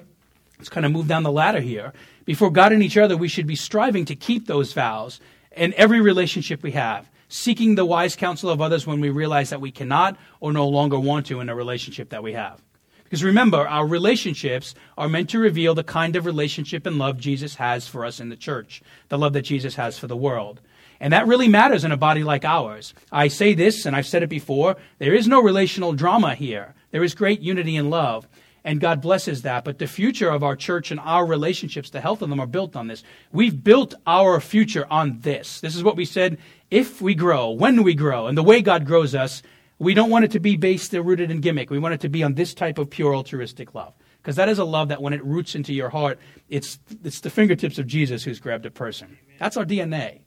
let's 0.57 0.69
kind 0.69 0.85
of 0.85 0.91
move 0.91 1.07
down 1.07 1.23
the 1.23 1.31
ladder 1.31 1.61
here. 1.61 1.93
Before 2.25 2.49
God 2.49 2.73
and 2.73 2.81
each 2.81 2.97
other, 2.97 3.15
we 3.15 3.27
should 3.27 3.47
be 3.47 3.55
striving 3.55 4.05
to 4.05 4.15
keep 4.15 4.47
those 4.47 4.73
vows 4.73 5.19
in 5.55 5.73
every 5.75 6.01
relationship 6.01 6.63
we 6.63 6.71
have, 6.71 7.09
seeking 7.29 7.75
the 7.75 7.85
wise 7.85 8.15
counsel 8.15 8.49
of 8.49 8.61
others 8.61 8.87
when 8.87 9.01
we 9.01 9.09
realize 9.09 9.51
that 9.51 9.61
we 9.61 9.71
cannot 9.71 10.17
or 10.39 10.51
no 10.51 10.67
longer 10.67 10.99
want 10.99 11.27
to 11.27 11.39
in 11.39 11.49
a 11.49 11.55
relationship 11.55 12.09
that 12.09 12.23
we 12.23 12.33
have. 12.33 12.61
Because 13.03 13.23
remember, 13.23 13.65
our 13.65 13.87
relationships 13.87 14.75
are 14.97 15.07
meant 15.07 15.29
to 15.29 15.39
reveal 15.39 15.73
the 15.73 15.83
kind 15.83 16.17
of 16.17 16.25
relationship 16.25 16.85
and 16.85 16.97
love 16.97 17.17
Jesus 17.17 17.55
has 17.55 17.87
for 17.87 18.03
us 18.03 18.19
in 18.19 18.27
the 18.27 18.35
church, 18.35 18.81
the 19.07 19.17
love 19.17 19.31
that 19.33 19.43
Jesus 19.43 19.75
has 19.75 19.97
for 19.97 20.07
the 20.07 20.17
world. 20.17 20.59
And 20.99 21.13
that 21.13 21.27
really 21.27 21.47
matters 21.47 21.83
in 21.83 21.91
a 21.91 21.97
body 21.97 22.23
like 22.23 22.43
ours. 22.43 22.93
I 23.11 23.27
say 23.27 23.53
this, 23.53 23.85
and 23.85 23.95
I've 23.95 24.07
said 24.07 24.23
it 24.23 24.29
before 24.29 24.77
there 24.99 25.13
is 25.13 25.27
no 25.27 25.41
relational 25.41 25.93
drama 25.93 26.35
here. 26.35 26.73
There 26.91 27.03
is 27.03 27.13
great 27.13 27.41
unity 27.41 27.75
and 27.75 27.89
love, 27.89 28.27
and 28.63 28.81
God 28.81 29.01
blesses 29.01 29.43
that. 29.43 29.63
But 29.63 29.79
the 29.79 29.87
future 29.87 30.29
of 30.29 30.43
our 30.43 30.55
church 30.55 30.89
and 30.91 30.99
our 30.99 31.25
relationships, 31.25 31.89
the 31.89 32.01
health 32.01 32.21
of 32.21 32.29
them, 32.29 32.39
are 32.39 32.47
built 32.47 32.75
on 32.75 32.87
this. 32.87 33.03
We've 33.31 33.63
built 33.63 33.93
our 34.05 34.39
future 34.39 34.87
on 34.89 35.19
this. 35.19 35.61
This 35.61 35.75
is 35.75 35.83
what 35.83 35.95
we 35.95 36.05
said 36.05 36.37
if 36.71 37.01
we 37.01 37.15
grow, 37.15 37.51
when 37.51 37.83
we 37.83 37.93
grow, 37.93 38.27
and 38.27 38.37
the 38.37 38.43
way 38.43 38.61
God 38.61 38.85
grows 38.85 39.15
us, 39.15 39.41
we 39.79 39.93
don't 39.93 40.09
want 40.09 40.25
it 40.25 40.31
to 40.31 40.39
be 40.39 40.57
based 40.57 40.93
or 40.93 41.01
rooted 41.01 41.29
in 41.29 41.39
gimmick. 41.39 41.69
We 41.69 41.79
want 41.79 41.93
it 41.93 42.01
to 42.01 42.09
be 42.09 42.23
on 42.23 42.33
this 42.33 42.53
type 42.53 42.77
of 42.77 42.89
pure 42.89 43.15
altruistic 43.15 43.75
love. 43.75 43.93
Because 44.21 44.35
that 44.35 44.49
is 44.49 44.59
a 44.59 44.65
love 44.65 44.89
that 44.89 45.01
when 45.01 45.13
it 45.13 45.23
roots 45.23 45.55
into 45.55 45.73
your 45.73 45.89
heart, 45.89 46.19
it's, 46.49 46.79
it's 47.03 47.21
the 47.21 47.29
fingertips 47.29 47.77
of 47.77 47.87
Jesus 47.87 48.23
who's 48.23 48.39
grabbed 48.39 48.65
a 48.65 48.71
person. 48.71 49.17
That's 49.39 49.55
our 49.55 49.63
DNA. 49.63 50.21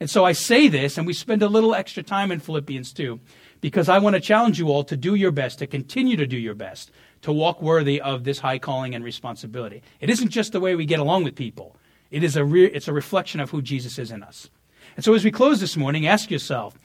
And 0.00 0.10
so 0.10 0.24
I 0.24 0.32
say 0.32 0.68
this, 0.68 0.98
and 0.98 1.06
we 1.06 1.12
spend 1.12 1.42
a 1.42 1.48
little 1.48 1.74
extra 1.74 2.02
time 2.02 2.32
in 2.32 2.40
Philippians 2.40 2.92
2, 2.92 3.20
because 3.60 3.88
I 3.88 3.98
want 3.98 4.14
to 4.14 4.20
challenge 4.20 4.58
you 4.58 4.68
all 4.68 4.84
to 4.84 4.96
do 4.96 5.14
your 5.14 5.30
best, 5.30 5.60
to 5.60 5.66
continue 5.66 6.16
to 6.16 6.26
do 6.26 6.36
your 6.36 6.54
best, 6.54 6.90
to 7.22 7.32
walk 7.32 7.62
worthy 7.62 8.00
of 8.00 8.24
this 8.24 8.40
high 8.40 8.58
calling 8.58 8.94
and 8.94 9.04
responsibility. 9.04 9.82
It 10.00 10.10
isn't 10.10 10.28
just 10.28 10.52
the 10.52 10.60
way 10.60 10.74
we 10.74 10.84
get 10.84 10.98
along 10.98 11.24
with 11.24 11.34
people, 11.34 11.76
it 12.10 12.22
is 12.22 12.36
a 12.36 12.44
re- 12.44 12.66
it's 12.66 12.88
a 12.88 12.92
reflection 12.92 13.40
of 13.40 13.50
who 13.50 13.62
Jesus 13.62 13.98
is 13.98 14.10
in 14.10 14.22
us. 14.22 14.50
And 14.96 15.04
so 15.04 15.14
as 15.14 15.24
we 15.24 15.30
close 15.30 15.60
this 15.60 15.76
morning, 15.76 16.06
ask 16.06 16.30
yourself 16.30 16.78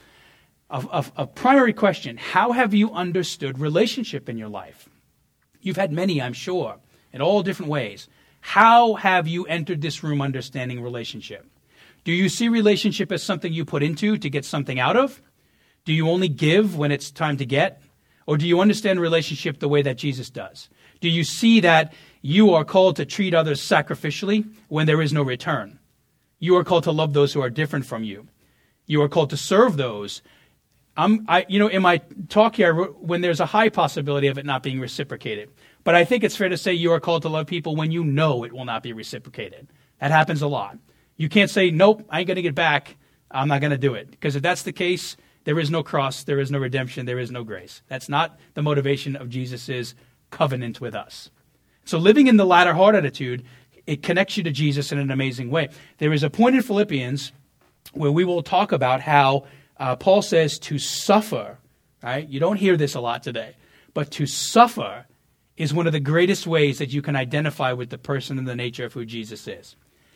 a, 0.70 0.78
a, 0.92 1.24
a 1.24 1.28
primary 1.28 1.74
question 1.74 2.18
How 2.18 2.52
have 2.52 2.74
you 2.74 2.94
understood 2.94 3.60
relationship 3.60 4.30
in 4.30 4.38
your 4.38 4.50
life? 4.50 4.88
You've 5.62 5.78
had 5.78 5.92
many, 5.92 6.22
I'm 6.22 6.34
sure, 6.34 6.78
in 7.12 7.22
all 7.22 7.44
different 7.44 7.72
ways. 7.72 8.08
How 8.42 8.94
have 8.94 9.28
you 9.28 9.46
entered 9.46 9.82
this 9.82 10.04
room 10.04 10.22
understanding 10.22 10.82
relationship? 10.82 11.46
Do 12.10 12.16
you 12.16 12.28
see 12.28 12.50
relationship 12.50 13.12
as 13.12 13.22
something 13.22 13.54
you 13.54 13.66
put 13.66 13.84
into 13.84 14.18
to 14.18 14.32
get 14.32 14.44
something 14.44 14.80
out 14.80 14.98
of? 14.98 15.22
Do 15.86 15.94
you 15.94 16.10
only 16.10 16.28
give 16.28 16.76
when 16.76 16.92
it's 16.92 17.12
time 17.12 17.38
to 17.38 17.46
get? 17.46 17.84
Or 18.26 18.36
do 18.36 18.48
you 18.48 18.62
understand 18.62 19.00
relationship 19.00 19.60
the 19.60 19.70
way 19.70 19.84
that 19.84 20.00
Jesus 20.00 20.32
does? 20.32 20.70
Do 21.02 21.08
you 21.08 21.24
see 21.24 21.60
that 21.60 21.94
you 22.24 22.52
are 22.56 22.66
called 22.66 22.96
to 22.96 23.06
treat 23.06 23.36
others 23.36 23.62
sacrificially 23.62 24.52
when 24.70 24.88
there 24.88 25.04
is 25.04 25.14
no 25.14 25.22
return? 25.22 25.78
You 26.40 26.56
are 26.56 26.64
called 26.64 26.86
to 26.86 26.92
love 26.92 27.14
those 27.14 27.32
who 27.34 27.42
are 27.42 27.50
different 27.52 27.86
from 27.86 28.04
you. 28.04 28.28
You 28.88 29.04
are 29.04 29.08
called 29.08 29.30
to 29.30 29.38
serve 29.38 29.78
those. 29.78 30.24
I'm, 30.98 31.26
I, 31.28 31.46
you 31.48 31.60
know, 31.60 31.68
in 31.68 31.84
my 31.84 32.02
talk 32.28 32.56
here, 32.56 32.74
when 32.74 33.22
there's 33.22 33.40
a 33.40 33.46
high 33.46 33.70
possibility 33.70 34.30
of 34.30 34.40
it 34.40 34.48
not 34.48 34.64
being 34.64 34.80
reciprocated. 34.80 35.52
But 35.84 35.94
I 35.94 36.06
think 36.06 36.24
it's 36.24 36.36
fair 36.36 36.50
to 36.50 36.58
say 36.58 36.74
you 36.74 36.92
are 36.92 37.00
called 37.00 37.22
to 37.22 37.30
love 37.30 37.46
people 37.46 37.76
when 37.76 37.92
you 37.92 38.04
know 38.04 38.44
it 38.46 38.52
will 38.52 38.66
not 38.66 38.82
be 38.82 38.94
reciprocated. 38.94 39.68
That 40.00 40.10
happens 40.10 40.42
a 40.42 40.48
lot. 40.48 40.80
You 41.20 41.28
can't 41.28 41.52
say, 41.52 41.70
nope, 41.70 42.06
I 42.10 42.20
ain't 42.20 42.28
going 42.28 42.38
to 42.38 42.42
get 42.42 42.56
back. 42.56 42.96
I'm 43.30 43.50
not 43.50 43.60
going 43.60 43.72
to 43.72 43.78
do 43.78 43.94
it. 43.94 44.10
Because 44.10 44.38
if 44.38 44.42
that's 44.42 44.64
the 44.64 44.72
case, 44.72 45.18
there 45.44 45.60
is 45.60 45.70
no 45.70 45.84
cross, 45.84 46.24
there 46.24 46.40
is 46.40 46.50
no 46.50 46.60
redemption, 46.60 47.06
there 47.06 47.20
is 47.20 47.30
no 47.30 47.44
grace. 47.44 47.82
That's 47.90 48.08
not 48.08 48.40
the 48.54 48.62
motivation 48.62 49.18
of 49.18 49.30
Jesus' 49.30 49.96
covenant 50.32 50.80
with 50.80 50.96
us. 50.96 51.30
So 51.84 51.98
living 51.98 52.28
in 52.28 52.38
the 52.38 52.46
latter 52.46 52.74
heart 52.74 52.96
attitude, 52.96 53.44
it 53.86 54.02
connects 54.02 54.38
you 54.38 54.44
to 54.44 54.52
Jesus 54.52 54.94
in 54.94 54.98
an 54.98 55.12
amazing 55.12 55.52
way. 55.52 55.68
There 55.98 56.14
is 56.14 56.24
a 56.24 56.30
point 56.30 56.56
in 56.56 56.62
Philippians 56.62 57.34
where 57.92 58.14
we 58.14 58.24
will 58.24 58.42
talk 58.42 58.72
about 58.72 59.02
how 59.02 59.46
uh, 59.76 59.98
Paul 59.98 60.22
says 60.22 60.58
to 60.60 60.80
suffer, 60.80 61.58
right? 62.02 62.30
You 62.30 62.40
don't 62.40 62.56
hear 62.58 62.78
this 62.78 62.96
a 62.96 63.02
lot 63.02 63.24
today, 63.24 63.58
but 63.94 64.10
to 64.12 64.26
suffer 64.26 65.06
is 65.58 65.74
one 65.74 65.86
of 65.86 65.92
the 65.92 66.00
greatest 66.00 66.48
ways 66.48 66.78
that 66.78 66.94
you 66.94 67.02
can 67.02 67.18
identify 67.18 67.74
with 67.74 67.90
the 67.90 67.98
person 67.98 68.38
and 68.38 68.48
the 68.48 68.56
nature 68.56 68.86
of 68.86 68.94
who 68.94 69.06
Jesus 69.06 69.46
is. 69.50 69.76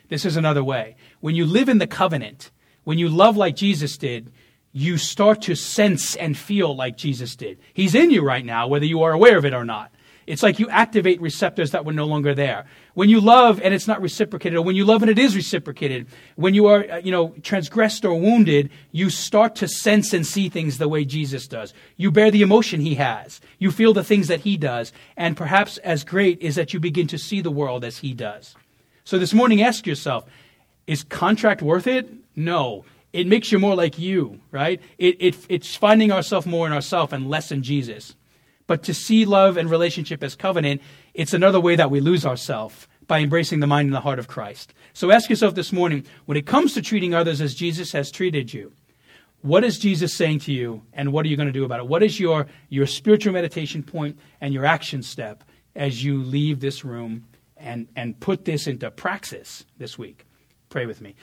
This 0.09 0.25
is 0.25 0.37
another 0.37 0.63
way. 0.63 0.95
When 1.19 1.35
you 1.35 1.45
live 1.45 1.69
in 1.69 1.77
the 1.77 1.87
covenant, 1.87 2.51
when 2.83 2.97
you 2.97 3.09
love 3.09 3.37
like 3.37 3.55
Jesus 3.55 3.97
did, 3.97 4.31
you 4.71 4.97
start 4.97 5.43
to 5.43 5.55
sense 5.55 6.15
and 6.15 6.37
feel 6.37 6.75
like 6.75 6.97
Jesus 6.97 7.35
did. 7.35 7.59
He's 7.73 7.95
in 7.95 8.11
you 8.11 8.23
right 8.23 8.43
now, 8.43 8.67
whether 8.67 8.85
you 8.85 9.03
are 9.03 9.11
aware 9.11 9.37
of 9.37 9.45
it 9.45 9.53
or 9.53 9.63
not. 9.63 9.91
It's 10.25 10.41
like 10.41 10.57
you 10.57 10.69
activate 10.69 11.21
receptors 11.21 11.71
that 11.71 11.85
were 11.85 11.91
no 11.91 12.05
longer 12.05 12.33
there. 12.33 12.65
When 12.93 13.09
you 13.09 13.19
love 13.19 13.59
and 13.61 13.73
it's 13.73 13.87
not 13.87 14.01
reciprocated, 14.01 14.57
or 14.57 14.61
when 14.61 14.75
you 14.75 14.85
love 14.85 15.01
and 15.01 15.11
it 15.11 15.19
is 15.19 15.35
reciprocated, 15.35 16.07
when 16.35 16.53
you 16.53 16.67
are, 16.67 16.89
uh, 16.89 16.97
you 16.97 17.11
know, 17.11 17.35
transgressed 17.43 18.05
or 18.05 18.15
wounded, 18.15 18.69
you 18.91 19.09
start 19.09 19.55
to 19.57 19.67
sense 19.67 20.13
and 20.13 20.25
see 20.25 20.47
things 20.47 20.77
the 20.77 20.87
way 20.87 21.03
Jesus 21.03 21.47
does. 21.47 21.73
You 21.97 22.09
bear 22.09 22.31
the 22.31 22.41
emotion 22.41 22.79
he 22.79 22.95
has. 22.95 23.41
You 23.59 23.69
feel 23.69 23.93
the 23.93 24.03
things 24.03 24.27
that 24.29 24.41
he 24.41 24.55
does. 24.55 24.93
And 25.17 25.35
perhaps 25.35 25.77
as 25.79 26.03
great 26.03 26.41
is 26.41 26.55
that 26.55 26.73
you 26.73 26.79
begin 26.79 27.07
to 27.07 27.17
see 27.17 27.41
the 27.41 27.51
world 27.51 27.83
as 27.83 27.97
he 27.97 28.13
does. 28.13 28.55
So 29.03 29.19
this 29.19 29.33
morning, 29.33 29.61
ask 29.61 29.85
yourself, 29.85 30.25
is 30.87 31.03
contract 31.03 31.61
worth 31.61 31.87
it? 31.87 32.09
No 32.35 32.85
it 33.13 33.27
makes 33.27 33.51
you 33.51 33.59
more 33.59 33.75
like 33.75 33.99
you, 33.99 34.41
right? 34.51 34.81
It, 34.97 35.17
it, 35.19 35.37
it's 35.47 35.75
finding 35.75 36.11
ourselves 36.11 36.47
more 36.47 36.65
in 36.65 36.73
ourselves 36.73 37.13
and 37.13 37.29
less 37.29 37.51
in 37.51 37.61
Jesus. 37.61 38.15
But 38.65 38.83
to 38.83 38.93
see 38.93 39.23
love 39.25 39.55
and 39.55 39.69
relationship 39.69 40.23
as 40.23 40.35
covenant, 40.35 40.81
it's 41.13 41.33
another 41.33 41.59
way 41.59 41.75
that 41.75 41.91
we 41.91 41.99
lose 41.99 42.25
ourselves 42.25 42.87
by 43.05 43.19
embracing 43.19 43.59
the 43.59 43.67
mind 43.67 43.85
and 43.85 43.95
the 43.95 44.01
heart 44.01 44.17
of 44.17 44.27
Christ. 44.27 44.73
So 44.93 45.11
ask 45.11 45.29
yourself 45.29 45.53
this 45.53 45.71
morning 45.71 46.05
when 46.25 46.37
it 46.37 46.47
comes 46.47 46.73
to 46.73 46.81
treating 46.81 47.13
others 47.13 47.39
as 47.39 47.53
Jesus 47.53 47.91
has 47.91 48.09
treated 48.09 48.51
you, 48.51 48.71
what 49.41 49.63
is 49.63 49.77
Jesus 49.77 50.15
saying 50.15 50.39
to 50.39 50.53
you 50.53 50.81
and 50.93 51.11
what 51.11 51.25
are 51.25 51.29
you 51.29 51.37
going 51.37 51.47
to 51.47 51.53
do 51.53 51.65
about 51.65 51.81
it? 51.81 51.87
What 51.87 52.01
is 52.01 52.19
your, 52.19 52.47
your 52.69 52.87
spiritual 52.87 53.33
meditation 53.33 53.83
point 53.83 54.17
and 54.41 54.53
your 54.53 54.65
action 54.65 55.03
step 55.03 55.43
as 55.75 56.03
you 56.03 56.23
leave 56.23 56.61
this 56.61 56.83
room 56.85 57.25
and, 57.63 57.87
and 57.95 58.19
put 58.19 58.45
this 58.45 58.67
into 58.67 58.91
praxis 58.91 59.65
this 59.77 59.97
week? 59.97 60.25
Pray 60.69 60.85
with 60.85 61.01
me. 61.01 61.15